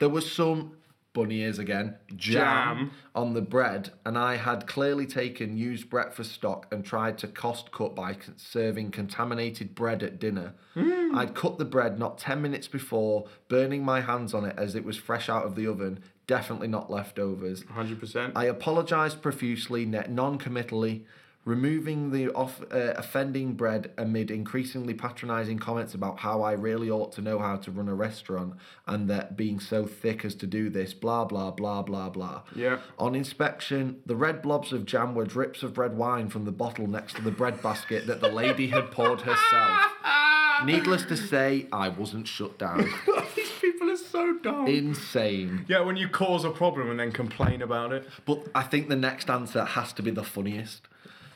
There 0.00 0.08
was 0.08 0.30
some 0.30 0.72
bunny 1.14 1.40
ears 1.40 1.58
again 1.58 1.96
jam, 2.16 2.76
Jam. 2.78 2.90
on 3.14 3.32
the 3.32 3.40
bread, 3.40 3.90
and 4.04 4.18
I 4.18 4.36
had 4.36 4.66
clearly 4.66 5.06
taken 5.06 5.56
used 5.56 5.88
breakfast 5.88 6.32
stock 6.32 6.66
and 6.70 6.84
tried 6.84 7.16
to 7.18 7.28
cost 7.28 7.72
cut 7.72 7.94
by 7.94 8.16
serving 8.36 8.90
contaminated 8.90 9.74
bread 9.74 10.02
at 10.02 10.18
dinner. 10.18 10.52
Hmm. 10.74 11.16
I'd 11.16 11.34
cut 11.34 11.56
the 11.56 11.64
bread 11.64 11.98
not 11.98 12.18
10 12.18 12.42
minutes 12.42 12.68
before, 12.68 13.26
burning 13.48 13.84
my 13.84 14.02
hands 14.02 14.34
on 14.34 14.44
it 14.44 14.56
as 14.58 14.74
it 14.74 14.84
was 14.84 14.98
fresh 14.98 15.28
out 15.28 15.44
of 15.46 15.54
the 15.54 15.66
oven, 15.66 16.00
definitely 16.26 16.68
not 16.68 16.90
leftovers. 16.90 17.62
Hundred 17.70 18.00
percent. 18.00 18.32
I 18.36 18.46
apologised 18.46 19.22
profusely, 19.22 19.86
non 19.86 20.36
committally, 20.38 21.06
removing 21.44 22.10
the 22.10 22.30
off, 22.30 22.62
uh, 22.72 22.94
offending 22.96 23.52
bread 23.52 23.90
amid 23.98 24.30
increasingly 24.30 24.94
patronising 24.94 25.58
comments 25.58 25.94
about 25.94 26.20
how 26.20 26.42
I 26.42 26.52
really 26.52 26.90
ought 26.90 27.12
to 27.12 27.20
know 27.20 27.38
how 27.38 27.56
to 27.56 27.70
run 27.70 27.88
a 27.88 27.94
restaurant 27.94 28.54
and 28.86 29.08
that 29.10 29.36
being 29.36 29.60
so 29.60 29.84
thick 29.86 30.24
as 30.24 30.34
to 30.36 30.46
do 30.46 30.70
this, 30.70 30.94
blah, 30.94 31.24
blah, 31.24 31.50
blah, 31.50 31.82
blah, 31.82 32.08
blah. 32.08 32.42
Yeah. 32.54 32.78
On 32.98 33.14
inspection, 33.14 34.00
the 34.06 34.16
red 34.16 34.40
blobs 34.40 34.72
of 34.72 34.86
jam 34.86 35.14
were 35.14 35.26
drips 35.26 35.62
of 35.62 35.76
red 35.76 35.96
wine 35.96 36.30
from 36.30 36.44
the 36.44 36.52
bottle 36.52 36.86
next 36.86 37.16
to 37.16 37.22
the 37.22 37.30
bread 37.30 37.62
basket 37.62 38.06
that 38.06 38.20
the 38.20 38.28
lady 38.30 38.68
had 38.68 38.90
poured 38.90 39.20
herself. 39.20 39.92
Needless 40.64 41.04
to 41.06 41.16
say, 41.16 41.66
I 41.72 41.88
wasn't 41.88 42.26
shut 42.28 42.58
down. 42.58 42.88
These 43.36 43.50
people 43.60 43.90
are 43.90 43.96
so 43.96 44.38
dumb. 44.38 44.66
Insane. 44.66 45.66
yeah, 45.68 45.80
when 45.80 45.96
you 45.96 46.08
cause 46.08 46.44
a 46.44 46.50
problem 46.50 46.90
and 46.90 46.98
then 46.98 47.12
complain 47.12 47.60
about 47.60 47.92
it. 47.92 48.08
But 48.24 48.46
I 48.54 48.62
think 48.62 48.88
the 48.88 48.96
next 48.96 49.28
answer 49.28 49.64
has 49.64 49.92
to 49.94 50.02
be 50.02 50.10
the 50.10 50.22
funniest. 50.24 50.88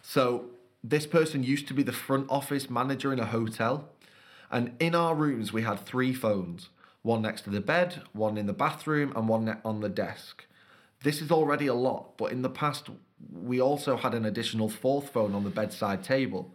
So, 0.09 0.47
this 0.83 1.07
person 1.07 1.45
used 1.45 1.69
to 1.69 1.75
be 1.75 1.83
the 1.83 1.93
front 1.93 2.31
office 2.31 2.71
manager 2.71 3.13
in 3.13 3.21
a 3.21 3.27
hotel. 3.27 3.91
And 4.51 4.73
in 4.81 4.95
our 4.95 5.15
rooms, 5.15 5.53
we 5.53 5.65
had 5.65 5.81
three 5.81 6.15
phones 6.15 6.71
one 7.03 7.21
next 7.21 7.43
to 7.43 7.51
the 7.51 7.61
bed, 7.61 8.01
one 8.15 8.39
in 8.39 8.47
the 8.47 8.55
bathroom, 8.55 9.13
and 9.15 9.29
one 9.29 9.61
on 9.67 9.81
the 9.83 9.89
desk. 9.91 10.47
This 11.03 11.21
is 11.21 11.31
already 11.31 11.67
a 11.67 11.75
lot, 11.75 12.17
but 12.17 12.33
in 12.33 12.41
the 12.41 12.49
past, 12.49 12.89
we 13.31 13.61
also 13.61 13.99
had 13.99 14.15
an 14.15 14.25
additional 14.25 14.71
fourth 14.71 15.11
phone 15.11 15.35
on 15.35 15.45
the 15.45 15.51
bedside 15.51 16.03
table. 16.03 16.55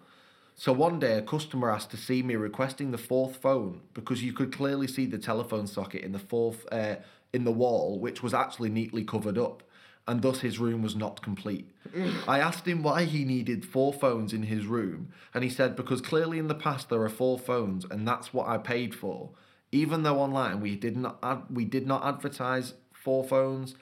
So 0.56 0.74
one 0.74 0.97
day, 0.97 1.20
a 1.20 1.22
customer 1.22 1.70
asked 1.70 1.91
to 1.91 1.97
see 1.97 2.24
me 2.24 2.36
requesting 2.36 2.89
the 2.89 2.97
fourth 2.97 3.36
phone 3.36 3.82
because 3.93 4.24
you 4.24 4.34
could 4.34 4.51
clearly 4.51 4.88
see 4.88 5.06
the 5.06 5.20
telephone 5.20 5.68
socket 5.68 6.01
in 6.01 6.12
the 6.12 6.18
fourth 6.18 6.66
uh, 6.72 6.95
in 7.32 7.43
the 7.43 7.51
wall, 7.51 7.99
which 7.99 8.24
was 8.24 8.34
actually 8.34 8.70
neatly 8.70 9.04
covered 9.04 9.38
up, 9.38 9.62
and 10.08 10.22
thus 10.22 10.41
his 10.41 10.60
room 10.60 10.82
was 10.82 10.95
not 10.95 11.22
complete. 11.22 11.70
Mm. 11.95 12.14
I 12.28 12.39
asked 12.39 12.68
him 12.68 12.84
why 12.84 13.06
he 13.06 13.24
needed 13.24 13.66
four 13.66 13.93
phones 13.93 14.34
in 14.34 14.43
his 14.43 14.66
room, 14.66 15.10
and 15.34 15.43
he 15.43 15.49
said 15.49 15.76
because 15.76 16.01
clearly 16.01 16.39
in 16.39 16.47
the 16.47 16.56
past 16.56 16.89
there 16.89 17.01
are 17.01 17.10
four 17.10 17.39
phones, 17.39 17.86
and 17.86 18.08
that's 18.08 18.34
what 18.34 18.47
I 18.47 18.58
paid 18.58 18.93
for. 18.93 19.30
Even 19.72 20.04
though 20.04 20.20
online 20.20 20.60
we 20.60 20.76
did 20.76 20.97
not 20.97 21.18
ad- 21.24 21.45
we 21.49 21.66
did 21.66 21.88
not 21.88 22.06
advertise 22.06 22.74
four 22.91 23.24
phones, 23.24 23.76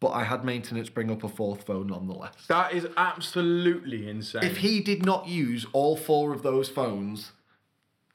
but 0.00 0.08
I 0.08 0.24
had 0.24 0.44
maintenance 0.44 0.88
bring 0.88 1.10
up 1.10 1.22
a 1.22 1.28
fourth 1.28 1.64
phone 1.64 1.86
nonetheless. 1.86 2.34
That 2.48 2.72
is 2.74 2.86
absolutely 2.96 4.08
insane. 4.08 4.42
If 4.42 4.58
he 4.58 4.80
did 4.80 5.06
not 5.06 5.28
use 5.28 5.64
all 5.72 5.96
four 5.96 6.32
of 6.32 6.42
those 6.42 6.68
phones, 6.68 7.32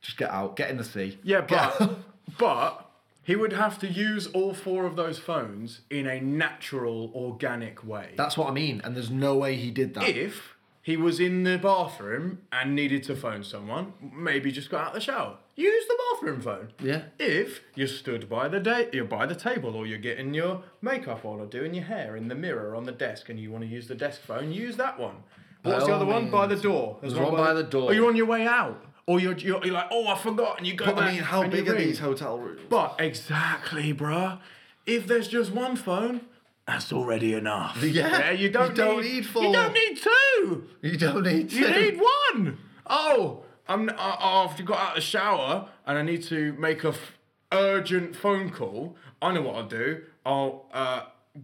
just 0.01 0.17
get 0.17 0.29
out, 0.29 0.55
get 0.57 0.69
in 0.69 0.77
the 0.77 0.83
sea. 0.83 1.17
yeah, 1.23 1.41
but 1.41 1.97
but 2.37 2.86
he 3.27 3.35
would 3.35 3.51
have 3.51 3.77
to 3.79 3.87
use 3.87 4.27
all 4.27 4.53
four 4.53 4.85
of 4.85 4.95
those 4.95 5.19
phones 5.19 5.81
in 5.89 6.07
a 6.07 6.21
natural, 6.21 7.11
organic 7.13 7.85
way. 7.85 8.13
that's 8.15 8.37
what 8.37 8.47
I 8.49 8.53
mean, 8.53 8.79
and 8.85 8.95
there's 8.95 9.11
no 9.11 9.35
way 9.35 9.55
he 9.57 9.69
did 9.69 9.93
that. 9.95 10.07
if 10.07 10.55
he 10.81 10.95
was 10.95 11.19
in 11.19 11.43
the 11.43 11.57
bathroom 11.57 12.39
and 12.53 12.73
needed 12.73 13.03
to 13.03 13.15
phone 13.17 13.43
someone, 13.43 13.91
maybe 14.15 14.49
just 14.53 14.69
got 14.69 14.87
out 14.87 14.93
the 14.93 15.01
shower. 15.01 15.35
Use 15.57 15.85
the 15.85 15.97
bathroom 16.13 16.39
phone. 16.39 16.69
Yeah. 16.81 17.01
If 17.19 17.61
you're 17.75 17.89
stood 17.89 18.29
by 18.29 18.47
the 18.47 18.61
da- 18.61 18.87
you're 18.93 19.03
by 19.03 19.25
the 19.25 19.35
table 19.35 19.75
or 19.75 19.85
you're 19.85 19.97
getting 19.97 20.33
your 20.33 20.63
makeup 20.81 21.25
on 21.25 21.41
or 21.41 21.45
doing 21.45 21.73
your 21.73 21.83
hair 21.83 22.15
in 22.15 22.29
the 22.29 22.35
mirror 22.35 22.73
on 22.73 22.85
the 22.85 22.93
desk 22.93 23.27
and 23.27 23.37
you 23.37 23.51
want 23.51 23.65
to 23.65 23.69
use 23.69 23.89
the 23.89 23.95
desk 23.95 24.21
phone, 24.21 24.53
use 24.53 24.77
that 24.77 24.97
one. 24.97 25.17
What's 25.63 25.85
the 25.85 25.91
all 25.91 25.97
other 25.97 26.05
one? 26.05 26.31
By 26.31 26.47
the 26.47 26.53
means. 26.53 26.61
door. 26.63 26.97
There's 27.01 27.15
one 27.15 27.35
by 27.35 27.53
the 27.53 27.63
door. 27.63 27.91
Or 27.91 27.93
you're 27.93 28.07
on 28.07 28.15
your 28.15 28.27
way 28.27 28.47
out. 28.47 28.81
Or 29.07 29.21
you're, 29.21 29.37
you're, 29.37 29.63
you're 29.65 29.73
like, 29.73 29.87
oh, 29.89 30.07
I 30.07 30.17
forgot, 30.17 30.57
and 30.57 30.67
you 30.67 30.73
go 30.75 30.85
But 30.85 30.97
back 30.97 31.05
I 31.05 31.11
mean, 31.13 31.21
how 31.23 31.47
big 31.47 31.67
are 31.69 31.73
ring. 31.73 31.87
these 31.87 31.99
hotel 31.99 32.37
rooms? 32.37 32.59
But 32.69 32.95
exactly, 32.99 33.93
bruh. 33.93 34.39
If 34.85 35.07
there's 35.07 35.29
just 35.29 35.51
one 35.53 35.77
phone, 35.77 36.21
that's 36.67 36.91
already 36.91 37.33
enough. 37.33 37.81
Yeah, 37.81 38.31
you 38.31 38.49
don't, 38.49 38.71
you 38.71 38.75
don't 38.75 39.01
need, 39.01 39.13
need 39.13 39.25
four. 39.25 39.43
You 39.43 39.53
don't 39.53 39.73
need 39.73 39.97
two. 39.97 40.67
You 40.81 40.97
don't 40.97 41.23
need 41.23 41.49
to. 41.51 41.55
You 41.55 41.69
need 41.69 42.01
one. 42.33 42.57
Oh, 42.85 43.43
I'm. 43.69 43.87
Uh, 43.89 43.93
I've 43.97 44.65
got 44.65 44.77
out 44.77 44.89
of 44.89 44.95
the 44.95 45.01
shower 45.01 45.69
and 45.85 45.97
I 45.97 46.01
need 46.01 46.23
to 46.23 46.51
make 46.53 46.83
a 46.83 46.89
f- 46.89 47.17
urgent 47.53 48.13
phone 48.15 48.49
call. 48.49 48.97
I 49.21 49.33
know 49.33 49.41
what 49.43 49.55
I'll 49.55 49.67
do. 49.67 50.03
I'll 50.25 50.65
uh, 50.73 51.03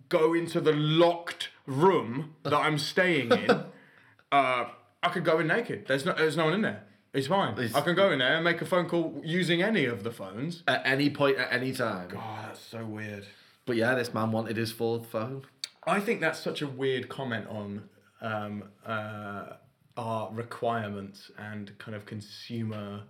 go 0.09 0.33
into 0.33 0.59
the 0.59 0.73
locked 0.73 1.49
room 1.65 2.35
that 2.43 2.53
I'm 2.53 2.77
staying 2.77 3.31
in. 3.31 3.49
uh, 4.31 4.65
I 5.01 5.09
could 5.13 5.23
go 5.23 5.39
in 5.39 5.47
naked. 5.47 5.85
There's 5.87 6.05
no. 6.05 6.13
There's 6.13 6.35
no 6.35 6.45
one 6.45 6.55
in 6.55 6.61
there. 6.61 6.83
It's 7.13 7.27
fine. 7.27 7.53
It's- 7.53 7.75
I 7.75 7.81
can 7.81 7.95
go 7.95 8.11
in 8.11 8.19
there 8.19 8.35
and 8.35 8.43
make 8.43 8.61
a 8.61 8.65
phone 8.65 8.87
call 8.89 9.21
using 9.23 9.61
any 9.61 9.85
of 9.85 10.03
the 10.03 10.11
phones. 10.11 10.63
At 10.67 10.81
any 10.85 11.09
point, 11.09 11.37
at 11.37 11.51
any 11.53 11.71
time. 11.71 12.09
Oh, 12.15 12.39
that's 12.41 12.59
so 12.59 12.85
weird. 12.85 13.25
But 13.65 13.75
yeah, 13.75 13.93
this 13.95 14.13
man 14.13 14.31
wanted 14.31 14.57
his 14.57 14.71
fourth 14.71 15.05
phone. 15.07 15.43
I 15.85 15.99
think 15.99 16.21
that's 16.21 16.39
such 16.39 16.61
a 16.61 16.67
weird 16.67 17.09
comment 17.09 17.47
on 17.47 17.89
um, 18.21 18.63
uh, 18.85 19.53
our 19.95 20.31
requirements 20.33 21.29
and 21.37 21.77
kind 21.77 21.95
of 21.95 22.05
consumer. 22.05 23.03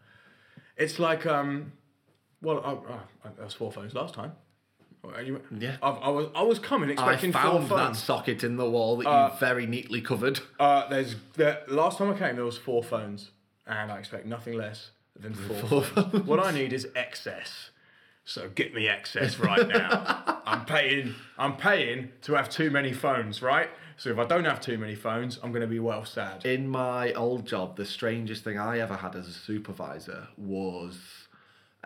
It's 0.75 0.99
like, 0.99 1.25
um, 1.25 1.71
well, 2.41 2.59
I, 3.23 3.27
I, 3.29 3.45
I 3.45 3.47
phones 3.47 3.93
last 3.93 4.13
time. 4.15 4.33
Well, 5.01 5.21
you- 5.21 5.41
Yeah. 5.57 5.77
I, 5.81 5.89
I 5.89 6.09
was 6.09 6.27
I 6.35 6.41
was 6.43 6.59
coming 6.59 6.89
I 6.89 6.93
expecting 6.93 7.31
found 7.31 7.67
four 7.67 7.77
that 7.77 7.85
phones. 7.87 8.03
socket 8.03 8.43
in 8.43 8.57
the 8.57 8.69
wall 8.69 8.97
that 8.97 9.05
you 9.33 9.39
very 9.39 9.65
neatly 9.65 10.01
covered. 10.01 10.39
Uh, 10.59 10.87
there's 10.89 11.15
the 11.35 11.61
last 11.67 11.97
time 11.97 12.09
I 12.11 12.17
came 12.17 12.35
there 12.35 12.45
was 12.45 12.57
four 12.57 12.83
phones, 12.83 13.31
and 13.67 13.91
I 13.91 13.97
expect 13.97 14.25
nothing 14.25 14.55
less 14.55 14.91
than 15.19 15.33
four, 15.33 15.83
phones. 15.83 16.25
What 16.25 16.43
I 16.43 16.51
need 16.51 16.73
is 16.73 16.87
excess. 16.95 17.69
So 18.25 18.49
get 18.49 18.73
me 18.73 18.87
excess 18.87 19.37
right 19.37 19.67
now. 19.67 20.41
I'm 20.45 20.65
paying. 20.65 21.15
I'm 21.37 21.57
paying 21.57 22.09
to 22.23 22.33
have 22.33 22.49
too 22.49 22.71
many 22.71 22.93
phones, 22.93 23.41
right? 23.41 23.69
So 23.97 24.09
if 24.09 24.17
I 24.17 24.25
don't 24.25 24.45
have 24.45 24.61
too 24.61 24.77
many 24.77 24.95
phones, 24.95 25.39
I'm 25.43 25.51
going 25.51 25.61
to 25.61 25.67
be 25.67 25.79
well 25.79 26.05
sad. 26.05 26.45
In 26.45 26.67
my 26.67 27.13
old 27.13 27.45
job, 27.45 27.75
the 27.75 27.85
strangest 27.85 28.43
thing 28.43 28.57
I 28.57 28.79
ever 28.79 28.95
had 28.95 29.15
as 29.15 29.27
a 29.27 29.33
supervisor 29.33 30.27
was 30.37 30.97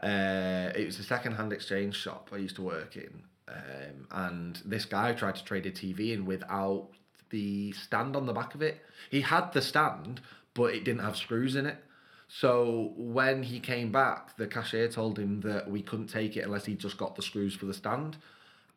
uh, 0.01 0.71
it 0.75 0.85
was 0.85 0.99
a 0.99 1.03
second-hand 1.03 1.51
exchange 1.51 1.95
shop 1.95 2.29
I 2.31 2.37
used 2.37 2.55
to 2.57 2.61
work 2.61 2.95
in, 2.95 3.23
um, 3.47 4.07
and 4.11 4.61
this 4.63 4.85
guy 4.85 5.13
tried 5.13 5.35
to 5.35 5.43
trade 5.43 5.65
a 5.65 5.71
TV 5.71 6.13
in 6.13 6.25
without 6.25 6.89
the 7.29 7.71
stand 7.73 8.15
on 8.15 8.25
the 8.25 8.33
back 8.33 8.55
of 8.55 8.61
it. 8.61 8.79
He 9.09 9.21
had 9.21 9.51
the 9.53 9.61
stand, 9.61 10.21
but 10.57 10.73
it 10.73 10.83
didn't 10.83 11.03
have 11.03 11.15
screws 11.15 11.55
in 11.55 11.67
it. 11.67 11.77
So 12.27 12.91
when 12.97 13.43
he 13.43 13.61
came 13.61 13.91
back, 13.91 14.35
the 14.35 14.47
cashier 14.47 14.89
told 14.89 15.17
him 15.17 15.39
that 15.41 15.69
we 15.69 15.81
couldn't 15.81 16.07
take 16.07 16.35
it 16.35 16.41
unless 16.41 16.65
he 16.65 16.73
just 16.73 16.97
got 16.97 17.15
the 17.15 17.21
screws 17.21 17.55
for 17.55 17.67
the 17.67 17.73
stand, 17.73 18.17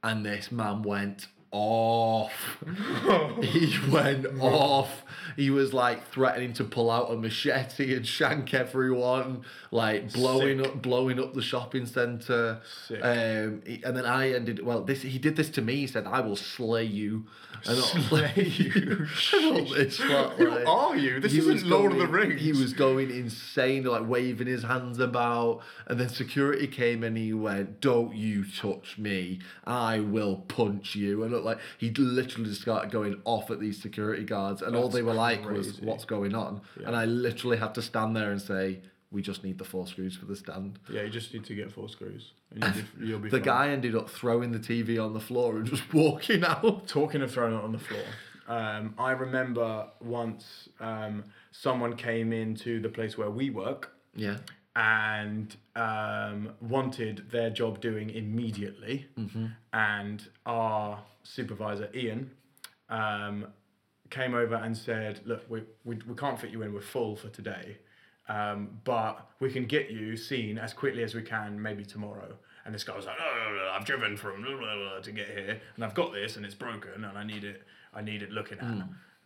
and 0.04 0.24
this 0.24 0.52
man 0.52 0.82
went 0.82 1.26
off. 1.52 2.58
he 3.42 3.74
went 3.90 4.26
off. 4.40 5.04
He 5.36 5.50
was 5.50 5.72
like 5.72 6.06
threatening 6.08 6.52
to 6.54 6.64
pull 6.64 6.90
out 6.90 7.10
a 7.10 7.16
machete 7.16 7.94
and 7.94 8.06
shank 8.06 8.52
everyone, 8.52 9.42
like 9.70 10.12
blowing 10.12 10.58
Sick. 10.58 10.66
up, 10.66 10.82
blowing 10.82 11.18
up 11.20 11.34
the 11.34 11.42
shopping 11.42 11.86
centre. 11.86 12.60
Um, 13.02 13.62
he- 13.66 13.82
and 13.84 13.96
then 13.96 14.04
I 14.06 14.32
ended. 14.32 14.64
Well, 14.64 14.82
this 14.82 15.02
he 15.02 15.18
did 15.18 15.36
this 15.36 15.48
to 15.50 15.62
me. 15.62 15.76
He 15.76 15.86
said, 15.86 16.06
"I 16.06 16.20
will 16.20 16.36
slay 16.36 16.84
you." 16.84 17.26
And 17.66 17.76
I'll 17.76 17.82
Slay 17.84 18.32
you? 18.56 19.06
And 19.34 19.44
all 19.58 19.64
this, 19.74 20.00
like, 20.00 20.30
Who 20.36 20.48
like- 20.48 20.66
are 20.66 20.96
you? 20.96 21.20
This 21.20 21.32
he 21.32 21.40
isn't 21.40 21.52
was 21.52 21.64
Lord 21.66 21.92
of 21.92 21.98
the 21.98 22.06
going- 22.06 22.28
Rings. 22.30 22.40
He 22.40 22.52
was 22.52 22.72
going 22.72 23.10
insane, 23.10 23.84
like 23.84 24.08
waving 24.08 24.46
his 24.46 24.62
hands 24.62 24.98
about. 24.98 25.60
And 25.86 26.00
then 26.00 26.08
security 26.08 26.66
came 26.66 27.04
and 27.04 27.18
he 27.18 27.34
went, 27.34 27.82
Don't 27.82 28.14
you 28.14 28.46
touch 28.46 28.96
me. 28.96 29.40
I 29.66 30.00
will 30.00 30.36
punch 30.36 30.94
you. 30.94 31.22
And 31.22 31.34
look 31.44 31.56
like 31.56 31.58
he 31.78 31.90
literally 31.90 32.48
just 32.48 32.62
started 32.62 32.90
going 32.90 33.20
off 33.24 33.50
at 33.50 33.60
these 33.60 33.80
security 33.80 34.24
guards. 34.24 34.62
And 34.62 34.74
all 34.76 34.88
they 34.88 35.02
were 35.02 35.14
like 35.14 35.44
was. 35.48 35.80
What's 35.80 36.04
going 36.04 36.34
on? 36.34 36.60
And 36.84 36.94
I 36.96 37.04
literally 37.06 37.56
had 37.58 37.74
to 37.74 37.82
stand 37.82 38.14
there 38.16 38.30
and 38.30 38.40
say, 38.40 38.80
We 39.10 39.22
just 39.22 39.42
need 39.44 39.58
the 39.58 39.64
four 39.64 39.86
screws 39.86 40.16
for 40.16 40.26
the 40.26 40.36
stand. 40.36 40.78
Yeah, 40.88 41.02
you 41.02 41.10
just 41.10 41.32
need 41.34 41.44
to 41.44 41.54
get 41.54 41.72
four 41.72 41.88
screws. 41.88 42.32
And 42.52 42.62
you'll 42.64 42.72
be, 42.72 42.84
you'll 43.06 43.18
be 43.20 43.28
The 43.30 43.38
fine. 43.38 43.44
guy 43.44 43.68
ended 43.70 43.94
up 43.96 44.08
throwing 44.10 44.52
the 44.52 44.58
TV 44.58 45.02
on 45.04 45.12
the 45.14 45.20
floor 45.20 45.56
and 45.56 45.66
just 45.66 45.92
walking 45.94 46.44
out. 46.44 46.86
Talking 46.88 47.22
of 47.22 47.30
throwing 47.32 47.54
it 47.54 47.62
on 47.62 47.72
the 47.72 47.78
floor, 47.78 48.02
um, 48.48 48.94
I 48.98 49.12
remember 49.12 49.88
once 50.00 50.68
um, 50.80 51.24
someone 51.52 51.94
came 51.96 52.32
into 52.32 52.80
the 52.80 52.88
place 52.88 53.16
where 53.18 53.30
we 53.30 53.50
work 53.50 53.92
Yeah. 54.14 54.38
And 54.76 55.56
um, 55.76 56.50
wanted 56.60 57.30
their 57.30 57.50
job 57.50 57.80
doing 57.80 58.10
immediately. 58.10 59.06
And 59.72 60.26
our 60.46 61.02
supervisor, 61.22 61.88
Ian, 61.94 62.30
um, 62.88 63.46
came 64.10 64.34
over 64.34 64.54
and 64.54 64.76
said, 64.76 65.20
Look, 65.24 65.44
we, 65.48 65.62
we, 65.84 65.96
we 66.06 66.14
can't 66.14 66.38
fit 66.40 66.50
you 66.50 66.62
in, 66.62 66.72
we're 66.72 66.80
full 66.80 67.16
for 67.16 67.28
today. 67.28 67.78
Um, 68.28 68.78
but 68.84 69.28
we 69.40 69.50
can 69.50 69.66
get 69.66 69.90
you 69.90 70.16
seen 70.16 70.56
as 70.56 70.72
quickly 70.72 71.02
as 71.02 71.14
we 71.14 71.22
can, 71.22 71.60
maybe 71.60 71.84
tomorrow. 71.84 72.36
And 72.64 72.72
this 72.74 72.84
guy 72.84 72.94
was 72.94 73.06
like, 73.06 73.16
"Oh, 73.18 73.34
no, 73.36 73.50
no, 73.50 73.56
no, 73.64 73.70
I've 73.72 73.84
driven 73.84 74.16
from 74.16 74.42
blah, 74.42 74.56
blah, 74.56 74.76
blah 74.76 75.00
to 75.00 75.10
get 75.12 75.28
here, 75.28 75.60
and 75.74 75.84
I've 75.84 75.94
got 75.94 76.12
this, 76.12 76.36
and 76.36 76.44
it's 76.46 76.54
broken, 76.54 77.04
and 77.04 77.18
I 77.18 77.24
need 77.24 77.42
it. 77.42 77.62
I 77.92 78.02
need 78.02 78.22
it 78.22 78.30
looking 78.30 78.58
at." 78.60 78.66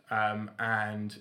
Um, 0.09 0.49
and 0.57 1.15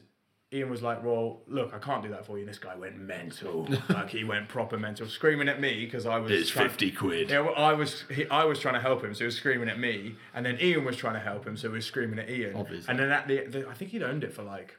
Ian 0.52 0.70
was 0.70 0.82
like, 0.82 1.02
"Well, 1.02 1.40
look, 1.48 1.74
I 1.74 1.78
can't 1.78 2.02
do 2.02 2.08
that 2.10 2.26
for 2.26 2.36
you." 2.36 2.42
And 2.44 2.48
this 2.48 2.58
guy 2.58 2.76
went 2.76 2.98
mental, 2.98 3.68
like 3.88 4.10
he 4.10 4.24
went 4.24 4.48
proper 4.48 4.78
mental, 4.78 5.06
screaming 5.08 5.48
at 5.48 5.60
me 5.60 5.84
because 5.84 6.06
I 6.06 6.18
was. 6.18 6.30
It's 6.30 6.50
trying- 6.50 6.68
50 6.68 6.90
quid. 6.92 7.30
Yeah, 7.30 7.40
well, 7.40 7.54
I 7.56 7.72
was 7.72 8.04
he, 8.10 8.26
I 8.28 8.44
was 8.44 8.58
trying 8.58 8.74
to 8.74 8.80
help 8.80 9.02
him, 9.02 9.14
so 9.14 9.20
he 9.20 9.24
was 9.26 9.36
screaming 9.36 9.68
at 9.68 9.78
me, 9.78 10.14
and 10.34 10.46
then 10.46 10.58
Ian 10.60 10.84
was 10.84 10.96
trying 10.96 11.14
to 11.14 11.20
help 11.20 11.46
him, 11.46 11.56
so 11.56 11.68
he 11.68 11.74
was 11.74 11.86
screaming 11.86 12.18
at 12.18 12.30
Ian. 12.30 12.54
Obviously. 12.56 12.88
And 12.90 12.98
then 12.98 13.10
at 13.10 13.26
the, 13.26 13.46
the 13.46 13.68
I 13.68 13.74
think 13.74 13.90
he'd 13.90 14.02
owned 14.02 14.22
it 14.22 14.32
for 14.32 14.42
like 14.42 14.76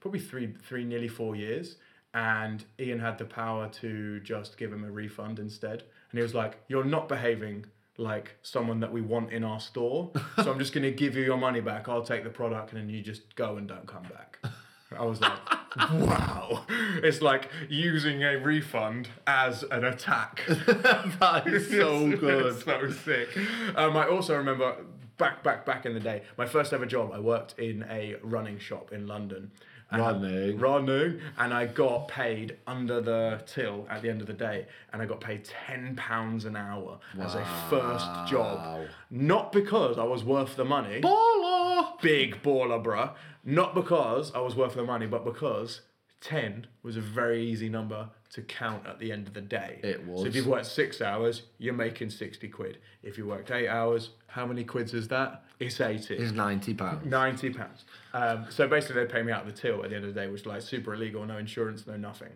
probably 0.00 0.20
three 0.20 0.54
three 0.62 0.84
nearly 0.84 1.08
four 1.08 1.34
years, 1.34 1.76
and 2.14 2.64
Ian 2.78 3.00
had 3.00 3.18
the 3.18 3.24
power 3.24 3.68
to 3.80 4.20
just 4.20 4.56
give 4.56 4.72
him 4.72 4.84
a 4.84 4.90
refund 4.90 5.38
instead, 5.40 5.82
and 6.10 6.18
he 6.18 6.22
was 6.22 6.34
like, 6.34 6.58
"You're 6.68 6.84
not 6.84 7.08
behaving." 7.08 7.66
Like 8.00 8.36
someone 8.42 8.78
that 8.78 8.92
we 8.92 9.00
want 9.00 9.32
in 9.32 9.42
our 9.42 9.58
store, 9.58 10.12
so 10.36 10.52
I'm 10.52 10.58
just 10.60 10.72
gonna 10.72 10.92
give 10.92 11.16
you 11.16 11.24
your 11.24 11.36
money 11.36 11.60
back. 11.60 11.88
I'll 11.88 12.04
take 12.04 12.22
the 12.22 12.30
product, 12.30 12.70
and 12.72 12.80
then 12.80 12.88
you 12.88 13.02
just 13.02 13.34
go 13.34 13.56
and 13.56 13.66
don't 13.66 13.88
come 13.88 14.04
back. 14.04 14.38
I 14.96 15.04
was 15.04 15.20
like, 15.20 15.32
wow. 15.92 16.64
It's 17.02 17.20
like 17.20 17.50
using 17.68 18.22
a 18.22 18.36
refund 18.36 19.08
as 19.26 19.62
an 19.64 19.84
attack. 19.84 20.42
that 20.48 21.42
is 21.46 21.70
so 21.70 22.16
good. 22.16 22.62
so 22.62 22.90
sick. 22.90 23.28
Um, 23.76 23.96
I 23.96 24.08
also 24.08 24.36
remember 24.36 24.76
back, 25.18 25.42
back, 25.42 25.66
back 25.66 25.84
in 25.84 25.94
the 25.94 26.00
day, 26.00 26.22
my 26.36 26.46
first 26.46 26.72
ever 26.72 26.86
job, 26.86 27.12
I 27.12 27.20
worked 27.20 27.58
in 27.58 27.84
a 27.90 28.16
running 28.22 28.58
shop 28.58 28.92
in 28.92 29.06
London. 29.06 29.50
And- 29.90 30.02
Running. 30.02 30.58
Running. 30.58 31.20
And 31.38 31.54
I 31.54 31.66
got 31.66 32.08
paid 32.08 32.58
under 32.66 33.00
the 33.00 33.42
till 33.46 33.86
at 33.88 34.02
the 34.02 34.10
end 34.10 34.20
of 34.20 34.26
the 34.26 34.34
day. 34.34 34.66
And 34.92 35.00
I 35.00 35.06
got 35.06 35.20
paid 35.20 35.44
£10 35.44 36.44
an 36.44 36.56
hour 36.56 36.98
as 37.20 37.34
a 37.34 37.44
first 37.70 38.06
job. 38.30 38.88
Not 39.10 39.52
because 39.52 39.98
I 39.98 40.04
was 40.04 40.24
worth 40.24 40.56
the 40.56 40.64
money 40.64 41.00
Baller! 41.00 42.00
big 42.02 42.42
baller, 42.42 42.82
bruh. 42.82 43.14
Not 43.44 43.74
because 43.74 44.32
I 44.34 44.40
was 44.40 44.54
worth 44.54 44.74
the 44.74 44.84
money, 44.84 45.06
but 45.06 45.24
because 45.24 45.80
10 46.20 46.66
was 46.82 46.96
a 46.96 47.00
very 47.00 47.46
easy 47.46 47.68
number 47.68 48.10
to 48.30 48.42
count 48.42 48.86
at 48.86 48.98
the 48.98 49.10
end 49.10 49.26
of 49.26 49.34
the 49.34 49.40
day. 49.40 49.80
It 49.82 50.00
So 50.16 50.26
if 50.26 50.34
you've 50.34 50.46
worked 50.46 50.66
six 50.66 51.00
hours, 51.00 51.42
you're 51.58 51.74
making 51.74 52.10
60 52.10 52.48
quid. 52.48 52.78
If 53.02 53.16
you 53.16 53.26
worked 53.26 53.50
eight 53.50 53.68
hours, 53.68 54.10
how 54.26 54.44
many 54.44 54.64
quids 54.64 54.92
is 54.92 55.08
that? 55.08 55.44
It's 55.60 55.80
80. 55.80 56.14
Is 56.14 56.32
ninety 56.32 56.72
pounds. 56.74 57.04
90 57.04 57.50
pounds. 57.50 57.84
Um, 58.14 58.46
so 58.48 58.68
basically, 58.68 59.04
they 59.04 59.10
pay 59.12 59.22
me 59.22 59.32
out 59.32 59.46
of 59.46 59.54
the 59.54 59.60
till 59.60 59.82
at 59.82 59.90
the 59.90 59.96
end 59.96 60.04
of 60.04 60.14
the 60.14 60.20
day, 60.20 60.28
which 60.28 60.42
is 60.42 60.46
like 60.46 60.62
super 60.62 60.94
illegal, 60.94 61.24
no 61.26 61.36
insurance, 61.38 61.86
no 61.86 61.96
nothing. 61.96 62.30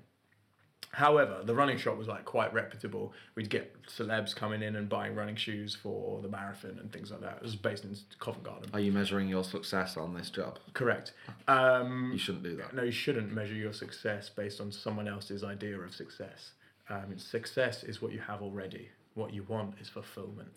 However, 0.91 1.41
the 1.43 1.55
running 1.55 1.79
shop 1.79 1.97
was 1.97 2.07
like 2.07 2.27
quite 2.27 2.53
reputable. 2.53 3.15
We'd 3.35 3.49
get 3.49 3.75
celebs 3.87 4.37
coming 4.37 4.61
in 4.63 4.77
and 4.77 4.91
buying 4.91 5.15
running 5.15 5.37
shoes 5.37 5.75
for 5.75 6.21
the 6.21 6.29
marathon 6.29 6.77
and 6.79 6.93
things 6.93 7.11
like 7.11 7.23
that. 7.23 7.37
It 7.37 7.43
was 7.43 7.57
based 7.57 7.85
in 7.85 7.97
Covent 8.21 8.45
Garden. 8.45 8.69
Are 8.75 8.81
you 8.81 8.93
measuring 8.93 9.27
your 9.29 9.43
success 9.43 9.97
on 9.97 10.13
this 10.13 10.29
job? 10.29 10.59
Correct. 10.75 11.13
Um, 11.49 12.11
You 12.13 12.19
shouldn't 12.19 12.45
do 12.45 12.57
that. 12.57 12.75
no, 12.75 12.83
you 12.83 12.93
shouldn't 12.93 13.33
measure 13.33 13.55
your 13.55 13.73
success 13.73 14.29
based 14.29 14.61
on 14.61 14.71
someone 14.71 15.09
else's 15.09 15.43
idea 15.43 15.79
of 15.81 15.95
success. 15.95 16.53
Um, 16.91 17.17
success 17.17 17.85
is 17.85 18.03
what 18.03 18.13
you 18.13 18.19
have 18.21 18.43
already. 18.43 18.91
What 19.15 19.33
you 19.33 19.45
want 19.45 19.77
is 19.81 19.89
fulfillment. 19.89 20.51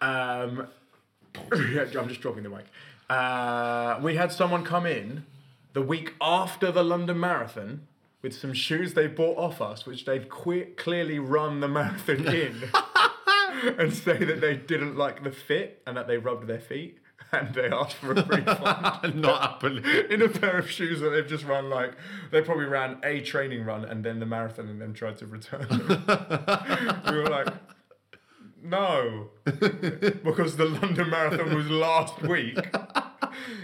Um, 0.00 0.66
I'm 1.52 2.08
just 2.08 2.20
dropping 2.20 2.42
the 2.42 2.50
mic. 2.50 2.66
Uh, 3.08 3.98
we 4.02 4.16
had 4.16 4.32
someone 4.32 4.64
come 4.64 4.86
in 4.86 5.24
the 5.72 5.82
week 5.82 6.14
after 6.20 6.70
the 6.72 6.82
London 6.82 7.18
Marathon 7.20 7.86
with 8.22 8.34
some 8.34 8.52
shoes 8.52 8.94
they 8.94 9.06
bought 9.06 9.36
off 9.38 9.60
us, 9.60 9.84
which 9.86 10.04
they've 10.04 10.28
que- 10.28 10.66
clearly 10.76 11.18
run 11.18 11.60
the 11.60 11.68
marathon 11.68 12.26
in, 12.34 12.62
and 13.78 13.92
say 13.92 14.16
that 14.24 14.40
they 14.40 14.56
didn't 14.56 14.96
like 14.96 15.24
the 15.24 15.30
fit 15.32 15.82
and 15.86 15.96
that 15.96 16.06
they 16.06 16.16
rubbed 16.18 16.46
their 16.46 16.60
feet. 16.60 16.98
And 17.34 17.54
they 17.54 17.68
asked 17.70 17.94
for 17.96 18.12
a 18.12 18.22
refund 18.26 19.14
Not 19.22 19.40
happening. 19.40 19.84
in 20.10 20.20
a 20.20 20.28
pair 20.28 20.58
of 20.58 20.70
shoes 20.70 21.00
that 21.00 21.10
they've 21.10 21.26
just 21.26 21.44
run 21.46 21.70
like 21.70 21.92
they 22.30 22.42
probably 22.42 22.66
ran 22.66 22.98
a 23.02 23.22
training 23.22 23.64
run 23.64 23.86
and 23.86 24.04
then 24.04 24.20
the 24.20 24.26
marathon 24.26 24.68
and 24.68 24.78
then 24.82 24.92
tried 24.92 25.16
to 25.18 25.26
return 25.26 25.66
them. 25.68 26.04
we 27.10 27.16
were 27.16 27.28
like, 27.30 27.48
no, 28.62 29.30
because 29.44 30.56
the 30.56 30.64
London 30.64 31.10
Marathon 31.10 31.54
was 31.54 31.68
last 31.68 32.22
week, 32.22 32.58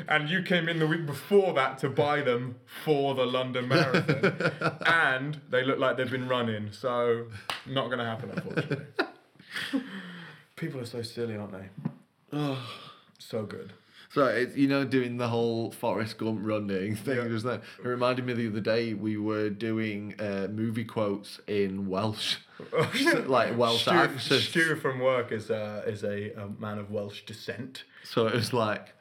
and 0.08 0.28
you 0.28 0.42
came 0.42 0.68
in 0.68 0.78
the 0.78 0.86
week 0.86 1.06
before 1.06 1.54
that 1.54 1.78
to 1.78 1.88
buy 1.88 2.22
them 2.22 2.56
for 2.84 3.14
the 3.14 3.24
London 3.24 3.68
Marathon, 3.68 4.76
and 4.86 5.40
they 5.50 5.64
look 5.64 5.78
like 5.78 5.96
they've 5.96 6.10
been 6.10 6.28
running, 6.28 6.72
so 6.72 7.26
not 7.66 7.86
going 7.86 7.98
to 7.98 8.04
happen, 8.04 8.30
unfortunately. 8.30 8.86
People 10.56 10.80
are 10.80 10.86
so 10.86 11.02
silly, 11.02 11.36
aren't 11.36 11.52
they? 11.52 11.68
Oh, 12.32 12.68
so 13.18 13.44
good. 13.44 13.72
So 14.10 14.26
it's 14.26 14.56
you 14.56 14.68
know 14.68 14.84
doing 14.84 15.18
the 15.18 15.28
whole 15.28 15.70
Forrest 15.70 16.18
Gump 16.18 16.40
running 16.42 16.96
thing. 16.96 17.18
Yeah. 17.18 17.28
Just 17.28 17.44
that 17.44 17.62
it 17.78 17.86
reminded 17.86 18.24
me 18.24 18.32
the 18.32 18.48
other 18.48 18.60
day 18.60 18.94
we 18.94 19.16
were 19.16 19.50
doing 19.50 20.14
uh, 20.18 20.48
movie 20.50 20.84
quotes 20.84 21.40
in 21.46 21.88
Welsh, 21.88 22.36
like 23.26 23.56
Welsh 23.56 23.82
Stu. 23.82 24.38
Stu 24.40 24.76
from 24.76 25.00
work 25.00 25.32
is 25.32 25.50
a, 25.50 25.84
is 25.86 26.02
a, 26.02 26.32
a 26.32 26.48
man 26.58 26.78
of 26.78 26.90
Welsh 26.90 27.22
descent. 27.24 27.84
So 28.04 28.26
it 28.26 28.34
was 28.34 28.52
like, 28.52 28.94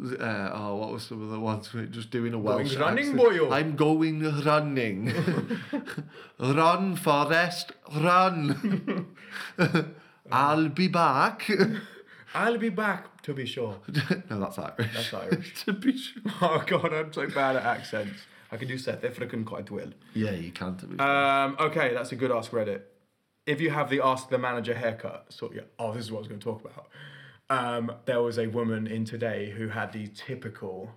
uh, 0.00 0.50
oh, 0.52 0.76
what 0.76 0.92
was 0.92 1.04
some 1.04 1.22
of 1.22 1.30
the 1.30 1.38
ones 1.38 1.70
just 1.90 2.10
doing 2.10 2.34
a 2.34 2.38
Welsh 2.38 2.74
running, 2.76 3.18
accent. 3.18 3.52
I'm 3.52 3.76
going 3.76 4.22
running. 4.42 5.12
run, 6.38 6.96
Forrest, 6.96 7.72
run. 7.94 9.14
I'll 10.32 10.68
be 10.68 10.88
back. 10.88 11.50
I'll 12.34 12.58
be 12.58 12.70
back 12.70 13.22
to 13.22 13.34
be 13.34 13.46
sure. 13.46 13.76
no, 14.30 14.40
that's 14.40 14.58
Irish. 14.58 14.92
That's 14.94 15.14
Irish. 15.14 15.64
to 15.64 15.72
be 15.72 15.96
sure. 15.96 16.22
Oh 16.40 16.64
god, 16.66 16.92
I'm 16.92 17.12
so 17.12 17.28
bad 17.28 17.56
at 17.56 17.64
accents. 17.64 18.18
I 18.50 18.56
can 18.56 18.68
do 18.68 18.78
Seth 18.78 19.02
Efrican 19.02 19.44
quite 19.44 19.70
well. 19.70 19.90
Yeah, 20.14 20.32
you 20.32 20.50
can 20.50 20.76
to 20.78 20.86
be 20.86 20.96
sure. 20.96 21.06
Um, 21.06 21.56
okay, 21.60 21.94
that's 21.94 22.12
a 22.12 22.16
good 22.16 22.32
ask 22.32 22.50
Reddit. 22.50 22.82
If 23.46 23.60
you 23.60 23.70
have 23.70 23.90
the 23.90 24.00
ask 24.02 24.28
the 24.28 24.38
manager 24.38 24.74
haircut, 24.74 25.26
so 25.28 25.50
yeah, 25.54 25.62
oh, 25.78 25.92
this 25.92 26.04
is 26.04 26.12
what 26.12 26.18
I 26.18 26.20
was 26.20 26.28
going 26.28 26.40
to 26.40 26.44
talk 26.44 26.64
about. 26.64 26.88
Um, 27.50 27.92
there 28.06 28.22
was 28.22 28.38
a 28.38 28.46
woman 28.46 28.86
in 28.86 29.04
today 29.04 29.50
who 29.50 29.68
had 29.68 29.92
the 29.92 30.08
typical 30.08 30.90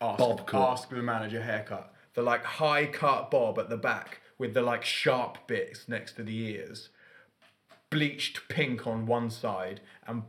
ask, 0.00 0.18
Bob 0.18 0.46
cut. 0.46 0.72
ask 0.72 0.88
the 0.88 0.96
manager 0.96 1.42
haircut. 1.42 1.94
The 2.14 2.22
like 2.22 2.44
high 2.44 2.86
cut 2.86 3.30
bob 3.30 3.58
at 3.58 3.68
the 3.68 3.76
back 3.76 4.20
with 4.36 4.54
the 4.54 4.62
like 4.62 4.84
sharp 4.84 5.46
bits 5.46 5.88
next 5.88 6.14
to 6.14 6.24
the 6.24 6.36
ears, 6.36 6.88
bleached 7.90 8.48
pink 8.48 8.86
on 8.86 9.06
one 9.06 9.30
side 9.30 9.80
and 10.06 10.24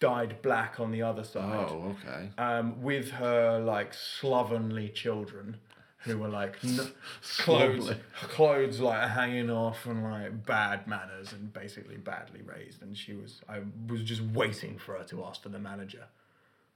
dyed 0.00 0.42
black 0.42 0.78
on 0.78 0.90
the 0.90 1.00
other 1.00 1.24
side 1.24 1.68
oh, 1.70 1.96
okay. 2.06 2.28
um, 2.36 2.82
with 2.82 3.12
her 3.12 3.58
like 3.58 3.94
slovenly 3.94 4.88
children 4.88 5.56
who 6.04 6.18
were 6.18 6.28
like 6.28 6.56
n- 6.64 6.78
clothes, 7.38 7.92
clothes 8.22 8.80
like 8.80 9.08
hanging 9.10 9.50
off 9.50 9.86
and 9.86 10.02
like 10.04 10.44
bad 10.46 10.86
manners 10.86 11.32
and 11.32 11.52
basically 11.52 11.96
badly 11.96 12.40
raised. 12.42 12.82
And 12.82 12.96
she 12.96 13.14
was, 13.14 13.40
I 13.48 13.60
was 13.88 14.02
just 14.02 14.22
waiting 14.22 14.78
for 14.78 14.96
her 14.98 15.04
to 15.04 15.24
ask 15.24 15.42
for 15.42 15.48
the 15.48 15.58
manager. 15.58 16.04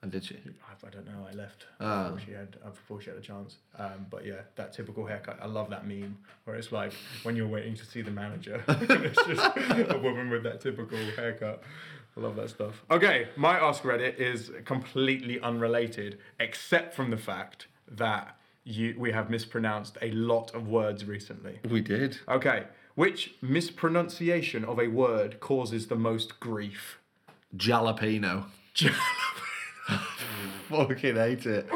And 0.00 0.12
did 0.12 0.24
she? 0.24 0.36
I, 0.36 0.86
I 0.86 0.90
don't 0.90 1.06
know. 1.06 1.26
I 1.28 1.34
left 1.34 1.66
Ah. 1.80 2.10
before 2.10 2.20
she 2.24 2.32
had 2.32 2.56
uh, 2.64 2.70
before 2.70 3.00
she 3.00 3.10
had 3.10 3.18
a 3.18 3.22
chance. 3.22 3.56
Um, 3.78 4.06
but 4.08 4.24
yeah, 4.24 4.42
that 4.54 4.72
typical 4.72 5.04
haircut. 5.04 5.38
I 5.42 5.46
love 5.46 5.70
that 5.70 5.88
meme 5.88 6.16
where 6.44 6.54
it's 6.54 6.70
like 6.70 6.92
when 7.24 7.34
you're 7.34 7.48
waiting 7.48 7.74
to 7.74 7.84
see 7.84 8.02
the 8.02 8.12
manager, 8.12 8.62
it's 8.68 9.26
just 9.26 9.90
a 9.90 9.98
woman 10.00 10.30
with 10.30 10.44
that 10.44 10.60
typical 10.60 10.96
haircut. 11.16 11.64
I 12.16 12.20
love 12.20 12.36
that 12.36 12.50
stuff. 12.50 12.84
Okay, 12.92 13.28
my 13.36 13.58
Ask 13.58 13.82
Reddit 13.82 14.18
is 14.18 14.52
completely 14.64 15.40
unrelated, 15.40 16.18
except 16.38 16.94
from 16.94 17.10
the 17.10 17.16
fact 17.16 17.66
that 17.90 18.36
you 18.68 18.94
we 18.98 19.10
have 19.12 19.30
mispronounced 19.30 19.96
a 20.02 20.10
lot 20.12 20.54
of 20.54 20.68
words 20.68 21.04
recently. 21.06 21.58
We 21.68 21.80
did. 21.80 22.18
Okay, 22.28 22.64
which 22.94 23.34
mispronunciation 23.40 24.64
of 24.64 24.78
a 24.78 24.88
word 24.88 25.40
causes 25.40 25.86
the 25.88 25.96
most 25.96 26.38
grief? 26.38 26.98
Jalapeno. 27.56 28.44
Jalapeno. 28.74 28.94
Fucking 30.68 31.16
hate 31.16 31.46
it. 31.46 31.66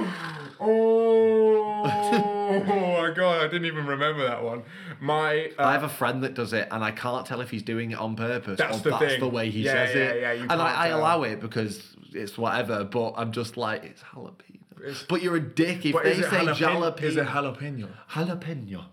Oh, 0.61 1.83
oh 1.85 2.63
my 3.01 3.11
god, 3.15 3.41
I 3.43 3.49
didn't 3.49 3.65
even 3.65 3.87
remember 3.87 4.25
that 4.27 4.43
one. 4.45 4.63
My 5.01 5.51
uh, 5.59 5.65
I 5.65 5.73
have 5.73 5.83
a 5.85 5.89
friend 5.89 6.23
that 6.25 6.35
does 6.35 6.53
it, 6.53 6.69
and 6.71 6.85
I 6.85 6.91
can't 6.91 7.25
tell 7.25 7.41
if 7.41 7.51
he's 7.51 7.63
doing 7.63 7.93
it 7.93 7.99
on 7.99 8.17
purpose 8.17 8.59
That's 8.59 8.79
or 8.79 8.81
the 8.83 8.91
that's 8.91 9.05
thing. 9.13 9.21
the 9.21 9.29
way 9.29 9.49
he 9.51 9.63
Yeah, 9.63 9.73
says 9.87 9.95
yeah, 9.97 10.03
it. 10.03 10.21
yeah, 10.21 10.33
you 10.33 10.43
and 10.43 10.61
I, 10.61 10.75
I 10.75 10.87
allow 10.89 11.23
it 11.23 11.41
because 11.41 11.97
it's 12.13 12.37
whatever, 12.37 12.85
but 12.85 13.15
I'm 13.17 13.33
just 13.33 13.57
like, 13.57 13.83
it's 13.85 14.03
jalapeno. 14.03 14.59
It's- 14.83 15.05
but 15.09 15.23
you're 15.23 15.37
a 15.37 15.41
dick 15.41 15.87
if 15.87 16.03
they 16.03 16.15
say 16.15 16.29
jalapeno? 16.29 17.03
Is 17.03 17.17
it 17.17 17.27
jalapeno? 17.27 17.89
jalapeno? 18.11 18.85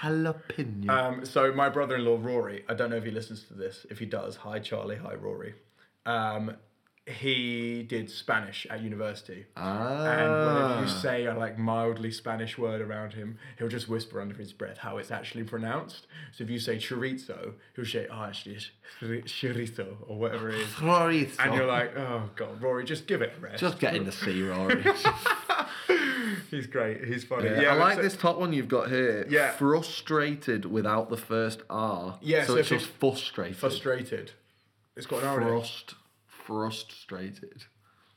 Jalapeno. 0.00 0.88
Um, 0.88 1.24
so 1.26 1.52
my 1.52 1.68
brother-in-law 1.68 2.18
Rory, 2.22 2.64
I 2.68 2.74
don't 2.74 2.90
know 2.90 2.96
if 2.96 3.04
he 3.04 3.10
listens 3.10 3.44
to 3.44 3.54
this. 3.54 3.86
If 3.90 3.98
he 3.98 4.06
does, 4.06 4.36
hi 4.36 4.58
Charlie, 4.58 4.96
hi 4.96 5.14
Rory. 5.14 5.54
Um, 6.06 6.56
he 7.06 7.82
did 7.82 8.10
Spanish 8.10 8.66
at 8.70 8.82
university, 8.82 9.46
and 9.56 10.30
whenever 10.30 10.80
you 10.80 10.86
ah. 10.86 11.00
say 11.02 11.26
a 11.26 11.34
like 11.34 11.58
mildly 11.58 12.12
Spanish 12.12 12.56
word 12.56 12.80
around 12.80 13.14
him, 13.14 13.38
he'll 13.58 13.68
just 13.68 13.88
whisper 13.88 14.20
under 14.20 14.34
his 14.34 14.52
breath 14.52 14.78
how 14.78 14.98
it's 14.98 15.10
actually 15.10 15.44
pronounced. 15.44 16.06
So 16.32 16.44
if 16.44 16.50
you 16.50 16.58
say 16.58 16.76
chorizo, 16.76 17.54
he'll 17.74 17.84
say, 17.84 18.06
"Oh, 18.10 18.24
actually, 18.24 18.56
it's 18.56 18.70
chori- 19.00 19.24
chorizo" 19.24 19.96
or 20.06 20.18
whatever 20.18 20.50
it 20.50 20.56
is, 20.56 20.68
Chorizo. 20.68 21.36
and 21.40 21.54
you're 21.54 21.66
like, 21.66 21.96
"Oh 21.96 22.30
God, 22.36 22.62
Rory, 22.62 22.84
just 22.84 23.06
give 23.06 23.22
it 23.22 23.32
a 23.36 23.40
rest." 23.40 23.60
just 23.60 23.78
get 23.80 23.94
in 23.94 24.04
the 24.04 24.12
sea, 24.12 24.42
Rory. 24.42 24.84
He's 26.50 26.66
great. 26.66 27.04
He's 27.04 27.24
funny. 27.24 27.48
Yeah, 27.48 27.60
Yeah, 27.62 27.74
I 27.74 27.76
like 27.76 28.00
this 28.00 28.16
top 28.16 28.38
one 28.38 28.52
you've 28.52 28.68
got 28.68 28.90
here. 28.90 29.26
Yeah. 29.28 29.52
Frustrated 29.52 30.64
without 30.64 31.08
the 31.08 31.16
first 31.16 31.62
R. 31.70 32.18
Yeah, 32.20 32.44
So, 32.44 32.54
so 32.54 32.56
it's 32.58 32.68
just 32.68 32.86
frustrated. 32.86 33.56
Frustrated. 33.56 34.32
It's 34.96 35.06
got 35.06 35.22
an 35.22 35.28
R. 35.28 35.40
Frust. 35.40 35.94
Frustrated. 36.26 37.64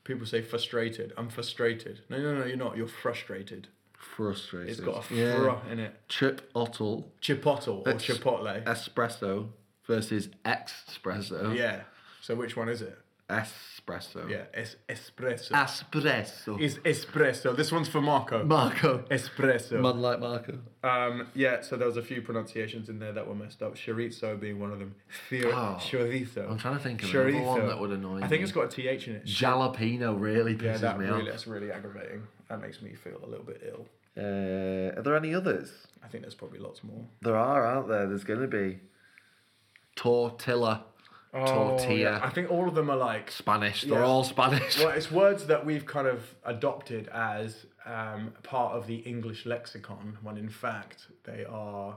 People 0.03 0.25
say 0.25 0.41
frustrated. 0.41 1.13
I'm 1.17 1.29
frustrated. 1.29 2.01
No, 2.09 2.17
no, 2.17 2.39
no, 2.39 2.45
you're 2.45 2.57
not. 2.57 2.75
You're 2.75 2.87
frustrated. 2.87 3.67
Frustrated. 3.93 4.69
It's 4.69 4.79
got 4.79 5.09
a 5.09 5.13
yeah. 5.13 5.71
in 5.71 5.79
it. 5.79 5.95
Chip 6.09 6.49
Ottle. 6.55 7.13
Chipotle 7.21 7.87
or 7.87 7.93
chipotle. 7.93 8.63
Espresso 8.65 9.49
versus 9.85 10.29
Espresso. 10.43 11.55
Yeah. 11.55 11.81
So 12.21 12.35
which 12.35 12.57
one 12.57 12.69
is 12.69 12.81
it? 12.81 12.97
Espresso. 13.29 14.29
Yeah, 14.29 14.43
es- 14.53 14.75
espresso. 14.89 15.51
Espresso. 15.51 16.59
is 16.59 16.77
espresso. 16.79 17.55
This 17.55 17.71
one's 17.71 17.87
for 17.87 18.01
Marco. 18.01 18.43
Marco. 18.43 18.99
espresso. 19.09 19.79
Man 19.79 20.01
like 20.01 20.19
Marco. 20.19 20.59
Um, 20.83 21.27
yeah, 21.33 21.61
so 21.61 21.77
there 21.77 21.87
was 21.87 21.95
a 21.97 22.01
few 22.01 22.21
pronunciations 22.21 22.89
in 22.89 22.99
there 22.99 23.13
that 23.13 23.25
were 23.25 23.33
messed 23.35 23.61
up. 23.63 23.75
Chorizo 23.75 24.37
being 24.39 24.59
one 24.59 24.71
of 24.71 24.79
them. 24.79 24.95
Theo- 25.29 25.51
Oh, 25.51 25.77
chorizo. 25.79 26.49
I'm 26.49 26.57
trying 26.57 26.75
to 26.77 26.83
think 26.83 27.01
of 27.03 27.13
another 27.15 27.41
one 27.41 27.67
that 27.67 27.79
would 27.79 27.91
annoy 27.91 28.17
me. 28.17 28.23
I 28.23 28.27
think 28.27 28.41
me. 28.41 28.43
it's 28.43 28.51
got 28.51 28.65
a 28.65 28.67
th 28.67 29.07
in 29.07 29.15
it. 29.15 29.25
Jalapeno 29.25 30.19
really 30.19 30.55
pisses 30.55 30.63
yeah, 30.63 30.77
that 30.77 30.99
me 30.99 31.05
really, 31.05 31.21
off. 31.21 31.27
that's 31.29 31.47
really 31.47 31.71
aggravating. 31.71 32.23
That 32.49 32.61
makes 32.61 32.81
me 32.81 32.93
feel 32.93 33.19
a 33.23 33.27
little 33.27 33.45
bit 33.45 33.61
ill. 33.65 33.87
Uh, 34.15 34.95
are 34.99 35.01
there 35.01 35.15
any 35.15 35.33
others? 35.33 35.71
I 36.03 36.07
think 36.07 36.23
there's 36.23 36.35
probably 36.35 36.59
lots 36.59 36.83
more. 36.83 37.05
There 37.21 37.37
are, 37.37 37.65
aren't 37.65 37.87
there? 37.87 38.05
There's 38.05 38.23
going 38.25 38.41
to 38.41 38.47
be. 38.47 38.79
Tortilla. 39.95 40.85
Oh, 41.33 41.45
Tortilla. 41.77 42.19
I 42.23 42.29
think 42.29 42.51
all 42.51 42.67
of 42.67 42.75
them 42.75 42.89
are 42.89 42.95
like 42.97 43.31
Spanish. 43.31 43.81
They're 43.83 43.99
Yeah. 43.99 44.05
all 44.05 44.23
Spanish. 44.23 44.77
Well, 44.79 44.89
it's 44.89 45.11
words 45.11 45.47
that 45.47 45.65
we've 45.69 45.85
kind 45.85 46.07
of 46.07 46.35
adopted 46.45 47.07
as 47.07 47.65
um, 47.85 48.33
part 48.43 48.73
of 48.75 48.85
the 48.87 48.97
English 48.97 49.45
lexicon, 49.45 50.17
when 50.21 50.37
in 50.37 50.49
fact 50.49 51.07
they 51.23 51.43
are 51.45 51.95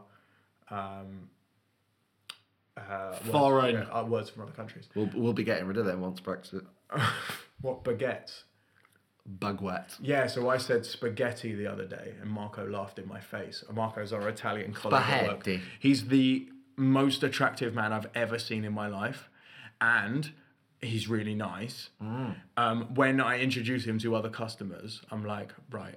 um, 0.70 1.28
uh, 2.76 3.10
words, 3.10 3.30
Foreign. 3.30 3.74
yeah, 3.74 3.84
are 3.84 4.04
words 4.04 4.30
from 4.30 4.42
other 4.42 4.52
countries. 4.52 4.88
We'll, 4.94 5.10
we'll 5.14 5.32
be 5.32 5.44
getting 5.44 5.66
rid 5.66 5.76
of 5.76 5.86
them 5.86 6.00
once 6.00 6.20
Brexit. 6.20 6.64
What 7.62 7.84
baguettes? 7.84 8.42
Baguette. 9.40 9.96
Yeah, 10.00 10.26
so 10.26 10.50
I 10.50 10.58
said 10.58 10.84
spaghetti 10.84 11.54
the 11.54 11.66
other 11.66 11.86
day, 11.86 12.12
and 12.20 12.30
Marco 12.30 12.68
laughed 12.68 12.98
in 12.98 13.08
my 13.08 13.18
face. 13.18 13.64
Marco's 13.72 14.12
our 14.12 14.28
Italian 14.28 14.72
colleague. 14.74 15.00
Spaghetti. 15.02 15.62
He's 15.80 16.08
the 16.08 16.48
most 16.76 17.22
attractive 17.22 17.74
man 17.74 17.92
I've 17.92 18.08
ever 18.14 18.38
seen 18.38 18.64
in 18.64 18.72
my 18.72 18.86
life, 18.88 19.28
and 19.80 20.30
he's 20.80 21.08
really 21.08 21.34
nice. 21.34 21.90
Um, 22.56 22.94
when 22.94 23.20
I 23.20 23.40
introduce 23.40 23.84
him 23.84 23.98
to 24.00 24.14
other 24.14 24.30
customers, 24.30 25.02
I'm 25.10 25.24
like, 25.24 25.52
right, 25.70 25.96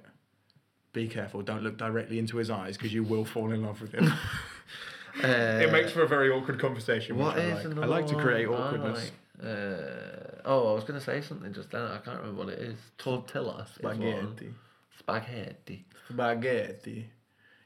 be 0.92 1.08
careful, 1.08 1.42
don't 1.42 1.62
look 1.62 1.76
directly 1.76 2.18
into 2.18 2.36
his 2.38 2.50
eyes 2.50 2.76
because 2.76 2.92
you 2.92 3.04
will 3.04 3.24
fall 3.24 3.52
in 3.52 3.62
love 3.62 3.80
with 3.80 3.92
him. 3.92 4.12
it 5.22 5.72
makes 5.72 5.92
for 5.92 6.02
a 6.02 6.08
very 6.08 6.30
awkward 6.30 6.58
conversation. 6.58 7.16
What 7.16 7.36
which 7.36 7.44
I 7.44 7.54
like. 7.54 7.78
I 7.78 7.86
like 7.86 8.06
to 8.08 8.16
create 8.16 8.46
awkwardness. 8.46 8.98
like? 8.98 9.12
Uh, 9.42 10.42
oh, 10.44 10.72
I 10.72 10.74
was 10.74 10.84
going 10.84 10.98
to 10.98 11.04
say 11.04 11.20
something 11.22 11.52
just 11.52 11.70
then. 11.70 11.82
I 11.82 11.98
can't 11.98 12.18
remember 12.18 12.44
what 12.44 12.52
it 12.52 12.58
is. 12.58 12.78
Tortilla. 12.98 13.66
is 13.76 13.82
one. 13.82 13.96
Spaghetti. 13.96 14.54
Spaghetti. 14.98 15.86
Spaghetti. 16.10 17.10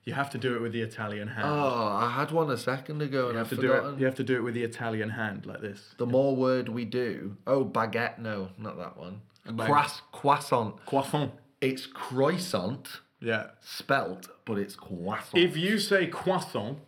You 0.05 0.13
have 0.13 0.29
to 0.31 0.39
do 0.39 0.55
it 0.55 0.61
with 0.61 0.73
the 0.73 0.83
Italian 0.83 1.29
hand. 1.29 1.49
Oh, 1.49 1.87
I 1.89 2.11
had 2.11 2.31
one 2.31 2.51
a 2.51 2.59
second 2.59 3.01
ago 3.01 3.23
You 3.23 3.29
and 3.31 3.39
have 3.39 3.47
I've 3.53 3.59
to 3.59 3.63
do 3.67 3.73
it. 3.73 3.99
You 3.99 4.05
have 4.05 4.15
to 4.17 4.25
do 4.25 4.37
it 4.37 4.41
with 4.43 4.53
the 4.55 4.63
Italian 4.63 5.09
hand 5.11 5.47
like 5.47 5.61
this. 5.63 5.95
The 5.97 6.07
more 6.07 6.37
word 6.37 6.69
we 6.69 6.85
do. 6.85 7.37
Oh, 7.47 7.65
baguette. 7.65 8.19
No, 8.19 8.51
not 8.59 8.77
that 8.77 8.99
one. 8.99 9.23
bag- 9.47 9.67
Croiss, 9.67 10.03
croissant. 10.13 10.85
Croissant. 10.85 11.33
It's 11.63 11.87
croissant 11.87 13.01
Yeah. 13.21 13.47
spelt, 13.63 14.29
but 14.45 14.59
it's 14.59 14.77
croissant. 14.77 15.39
If 15.43 15.57
you 15.57 15.79
say 15.79 16.07
croissant, 16.07 16.79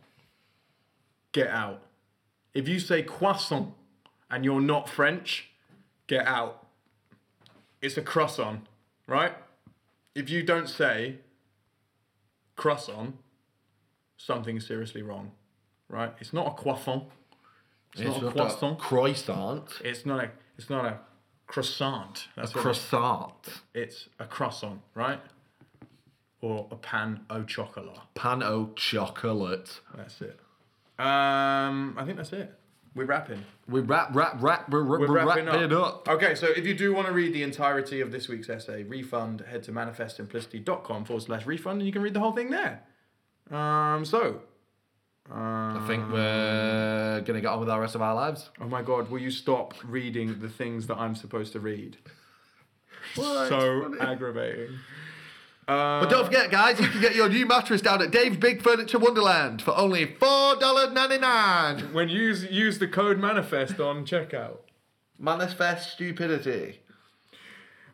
get 1.33 1.49
out. 1.49 1.83
If 2.53 2.69
you 2.69 2.79
say 2.79 3.03
croissant 3.03 3.73
and 4.31 4.45
you're 4.45 4.61
not 4.61 4.89
French, 4.91 5.49
get 6.07 6.27
out. 6.27 6.67
It's 7.81 7.97
a 7.97 8.03
croissant, 8.03 8.67
right? 9.07 9.33
If 10.15 10.29
you 10.31 10.43
don't 10.43 10.69
say 10.69 11.19
croissant, 12.57 13.15
something's 14.17 14.67
seriously 14.67 15.03
wrong, 15.03 15.33
right? 15.89 16.13
It's 16.21 16.33
not 16.33 16.47
a 16.47 16.51
croissant. 16.63 17.05
It's, 17.93 18.03
it's 18.03 18.11
not 18.11 18.17
a 18.19 18.21
just 18.25 18.37
croissant. 18.37 18.79
croissant. 18.79 19.81
It's 19.85 20.05
not 20.07 20.25
a. 20.25 20.31
It's 20.59 20.69
not 20.71 20.85
a 20.85 20.99
croissant. 21.47 22.29
That's 22.37 22.51
it- 22.51 22.57
Croissant. 22.59 23.49
it's 23.75 24.09
a 24.19 24.25
croissant, 24.27 24.81
right? 24.95 25.21
Or 26.43 26.67
a 26.71 26.77
pan 26.77 27.21
au 27.31 27.43
chocolat. 27.45 27.99
Pan 28.15 28.43
au 28.43 28.73
chocolate. 28.77 29.81
That's 29.97 30.21
it. 30.21 30.39
Um, 30.99 31.95
I 31.99 32.05
think 32.05 32.17
that's 32.17 32.33
it. 32.33 32.53
We're 32.97 33.05
wrapping. 33.05 33.45
We 33.69 33.81
wrap, 33.81 34.15
wrap, 34.15 34.39
wrap, 34.41 34.71
we're, 34.71 34.83
We're 34.83 35.01
we're 35.01 35.07
wrapping 35.09 35.45
wrapping 35.45 35.73
up. 35.75 36.09
up. 36.09 36.09
Okay, 36.09 36.35
so 36.35 36.47
if 36.47 36.67
you 36.67 36.73
do 36.75 36.95
want 36.95 37.07
to 37.07 37.13
read 37.13 37.35
the 37.35 37.43
entirety 37.43 38.01
of 38.01 38.11
this 38.11 38.27
week's 38.27 38.49
essay, 38.49 38.85
refund, 38.85 39.43
head 39.43 39.63
to 39.65 39.73
manifestsimplicity.com 39.73 41.05
forward 41.05 41.23
slash 41.23 41.45
refund 41.45 41.81
and 41.81 41.87
you 41.87 41.93
can 41.93 42.01
read 42.01 42.15
the 42.15 42.21
whole 42.21 42.33
thing 42.33 42.51
there. 42.51 42.83
Um, 43.51 44.07
so. 44.07 44.41
Um, 45.31 45.77
I 45.83 45.87
think 45.87 46.11
we're 46.11 47.21
going 47.27 47.35
to 47.35 47.41
get 47.43 47.49
on 47.49 47.61
with 47.61 47.69
our 47.69 47.81
rest 47.83 47.95
of 47.97 48.01
our 48.01 48.15
lives. 48.15 48.49
Oh 48.63 48.67
my 48.67 48.81
god, 48.81 49.11
will 49.11 49.19
you 49.19 49.31
stop 49.31 49.75
reading 49.85 50.41
the 50.41 50.49
things 50.49 50.87
that 50.87 50.97
I'm 50.97 51.15
supposed 51.15 51.53
to 51.53 51.61
read? 51.61 51.99
So 53.15 53.95
aggravating. 54.01 54.79
Um, 55.69 56.01
But 56.05 56.11
don't 56.11 56.25
forget, 56.25 56.51
guys, 56.51 56.79
you 56.79 56.87
can 56.89 57.01
get 57.01 57.17
your 57.17 57.29
new 57.29 57.45
mattress 57.45 57.81
down 57.81 58.01
at 58.01 58.11
Dave's 58.13 58.37
Big 58.37 58.63
Furniture 58.63 58.99
Wonderland 59.01 59.61
for 59.63 59.77
only 59.77 60.07
$4.99. 60.07 61.93
when 61.93 62.09
you 62.09 62.21
use, 62.21 62.45
use 62.51 62.79
the 62.79 62.87
code 62.89 63.19
manifest 63.19 63.81
on 63.81 64.05
checkout. 64.07 64.59
Manifest 65.19 65.91
stupidity. 65.93 66.81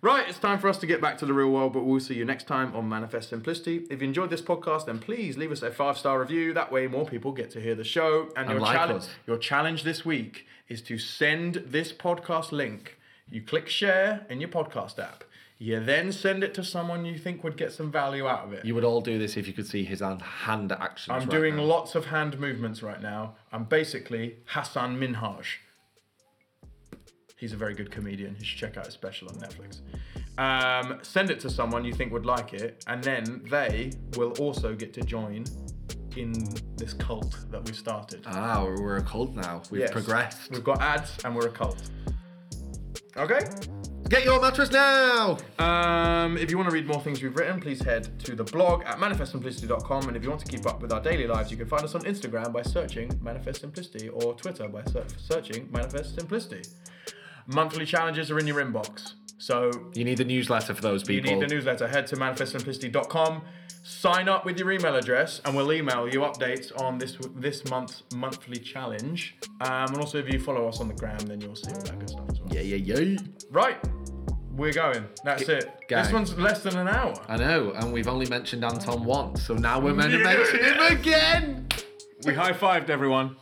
Right, 0.03 0.29
it's 0.29 0.41
time 0.41 0.59
for 0.59 0.69
us 0.69 0.79
to 0.79 0.87
get 0.87 1.01
back 1.01 1.17
to 1.19 1.27
the 1.27 1.33
real 1.33 1.51
world, 1.51 1.73
but 1.73 1.85
we'll 1.85 2.01
see 2.01 2.15
you 2.15 2.25
next 2.25 2.49
time 2.49 2.75
on 2.75 2.89
Manifest 2.89 3.29
Simplicity. 3.29 3.87
If 3.89 4.03
you 4.03 4.09
enjoyed 4.09 4.31
this 4.31 4.43
podcast, 4.43 4.87
then 4.87 4.99
please 4.99 5.37
leave 5.39 5.53
us 5.53 5.63
a 5.63 5.71
five 5.71 5.97
star 5.97 6.19
review. 6.19 6.53
That 6.53 6.73
way, 6.73 6.89
more 6.89 7.07
people 7.07 7.31
get 7.31 7.51
to 7.53 7.61
hear 7.61 7.77
the 7.77 7.85
show. 7.85 8.23
And, 8.37 8.49
And 8.49 8.51
your, 8.51 8.61
like 8.61 8.77
challenge, 8.77 9.05
your 9.29 9.39
challenge 9.39 9.85
this 9.85 10.05
week 10.05 10.45
is 10.69 10.83
to 10.83 10.99
send 10.99 11.63
this 11.67 11.93
podcast 11.93 12.51
link. 12.51 12.99
You 13.31 13.43
click 13.43 13.69
share 13.69 14.27
in 14.29 14.41
your 14.41 14.49
podcast 14.51 14.99
app. 14.99 15.23
You 15.63 15.79
then 15.79 16.11
send 16.11 16.43
it 16.43 16.55
to 16.55 16.65
someone 16.65 17.05
you 17.05 17.17
think 17.17 17.45
would 17.45 17.57
get 17.57 17.71
some 17.71 17.93
value 17.93 18.27
out 18.27 18.45
of 18.47 18.53
it. 18.53 18.65
You 18.65 18.75
would 18.75 18.83
all 18.83 19.01
do 19.01 19.17
this 19.17 19.37
if 19.37 19.47
you 19.47 19.53
could 19.53 19.69
see 19.69 19.85
his 19.85 20.01
hand, 20.01 20.21
hand 20.21 20.73
actions. 20.73 21.11
I'm 21.15 21.21
right 21.21 21.31
doing 21.31 21.55
now. 21.55 21.63
lots 21.63 21.95
of 21.95 22.07
hand 22.07 22.37
movements 22.41 22.83
right 22.83 23.01
now. 23.01 23.37
I'm 23.53 23.63
basically 23.63 24.39
Hasan 24.53 24.99
Minhaj. 24.99 25.45
He's 27.39 27.53
a 27.53 27.57
very 27.57 27.75
good 27.75 27.93
comedian. 27.93 28.35
You 28.41 28.45
should 28.45 28.59
check 28.59 28.77
out 28.77 28.87
his 28.87 28.95
special 28.95 29.29
on 29.29 29.37
Netflix. 29.37 29.83
Um, 30.37 30.99
send 31.03 31.31
it 31.31 31.39
to 31.41 31.49
someone 31.51 31.85
you 31.85 31.93
think 31.93 32.13
would 32.13 32.27
like 32.27 32.55
it, 32.55 32.83
and 32.89 33.05
then 33.05 33.43
they 33.49 33.93
will 34.17 34.33
also 34.41 34.75
get 34.75 34.93
to 34.95 35.03
join 35.03 35.45
in 36.17 36.33
this 36.77 36.93
cult 36.93 37.37
that 37.53 37.65
we 37.65 37.73
started. 37.73 38.25
Ah, 38.27 38.65
we're 38.65 38.97
a 38.97 39.03
cult 39.03 39.33
now. 39.37 39.63
We've 39.71 39.83
Yes. 39.83 39.93
progressed. 39.93 40.51
We've 40.51 40.65
got 40.65 40.81
ads, 40.81 41.19
and 41.25 41.37
we're 41.37 41.47
a 41.47 41.53
cult. 41.53 41.89
Okay. 43.17 43.43
Get 44.09 44.25
your 44.25 44.41
mattress 44.43 44.71
now. 44.71 45.39
Um, 45.59 46.37
if 46.37 46.51
you 46.51 46.59
want 46.59 46.69
to 46.69 46.75
read 46.75 46.87
more 46.87 47.01
things 47.01 47.23
we've 47.23 47.35
written, 47.35 47.61
please 47.61 47.81
head 47.83 48.19
to 48.25 48.35
the 48.37 48.45
blog 48.45 48.83
at 48.85 48.99
manifestsimplicity.com. 48.99 50.09
And 50.09 50.17
if 50.17 50.23
you 50.23 50.29
want 50.29 50.45
to 50.45 50.51
keep 50.51 50.67
up 50.67 50.83
with 50.83 50.93
our 50.93 51.01
daily 51.01 51.27
lives, 51.27 51.51
you 51.51 51.57
can 51.57 51.67
find 51.67 51.83
us 51.83 51.95
on 51.95 52.03
Instagram 52.03 52.53
by 52.53 52.61
searching 52.63 53.11
Manifest 53.23 53.63
Simplicity 53.63 54.11
or 54.11 54.35
Twitter 54.35 54.69
by 54.69 54.85
ser- 54.85 55.07
searching 55.17 55.67
Manifest 55.73 56.15
Simplicity. 56.15 56.63
Monthly 57.47 57.87
challenges 57.87 58.31
are 58.31 58.39
in 58.39 58.47
your 58.47 58.63
inbox. 58.63 59.15
So 59.39 59.71
You 59.95 60.05
need 60.05 60.19
the 60.19 60.25
newsletter 60.25 60.75
for 60.75 60.83
those 60.83 61.03
people. 61.03 61.15
you 61.15 61.23
people. 61.23 61.41
need 61.41 61.49
the 61.49 61.55
newsletter. 61.55 61.89
Head 61.89 62.07
to 62.09 62.17
manifestsimplicity.com. 62.17 63.43
Sign 63.85 64.29
up 64.29 64.45
with 64.45 64.59
your 64.59 64.71
email 64.71 64.95
address, 64.95 65.41
and 65.45 65.57
we'll 65.57 65.73
email 65.73 66.09
you 66.09 66.21
updates 66.21 66.71
on 66.81 66.99
this 66.99 67.17
this 67.35 67.69
month's 67.69 68.05
monthly 68.15 68.59
challenge. 68.59 69.37
Um, 69.61 69.89
and 69.89 69.97
also, 69.97 70.19
if 70.19 70.33
you 70.33 70.39
follow 70.39 70.69
us 70.69 70.81
on 70.81 70.87
the 70.87 70.95
gram, 70.95 71.19
then 71.27 71.41
you'll 71.41 71.57
see 71.57 71.73
all 71.73 71.81
that 71.83 71.99
good 71.99 72.11
stuff 72.11 72.31
as 72.31 72.41
well. 72.41 72.49
Yeah, 72.53 72.61
yeah, 72.61 72.95
yeah. 72.95 73.19
Right, 73.51 73.79
we're 74.55 74.73
going. 74.73 75.05
That's 75.25 75.47
G- 75.47 75.55
it. 75.55 75.69
This 75.89 76.13
one's 76.13 76.39
less 76.39 76.63
than 76.63 76.77
an 76.79 76.87
hour. 76.87 77.15
I 77.29 77.37
know, 77.37 77.73
and 77.73 77.93
we've 77.93 78.07
only 78.07 78.27
mentioned 78.27 78.65
Anton 78.65 79.05
once, 79.05 79.43
so 79.43 79.55
now 79.55 79.81
we're 79.81 79.95
meant 79.95 80.13
to 80.13 80.19
mention 80.23 80.61
him 80.61 80.81
again. 80.81 81.69
We 82.25 82.35
high 82.35 82.53
fived 82.53 82.89
everyone. 82.89 83.35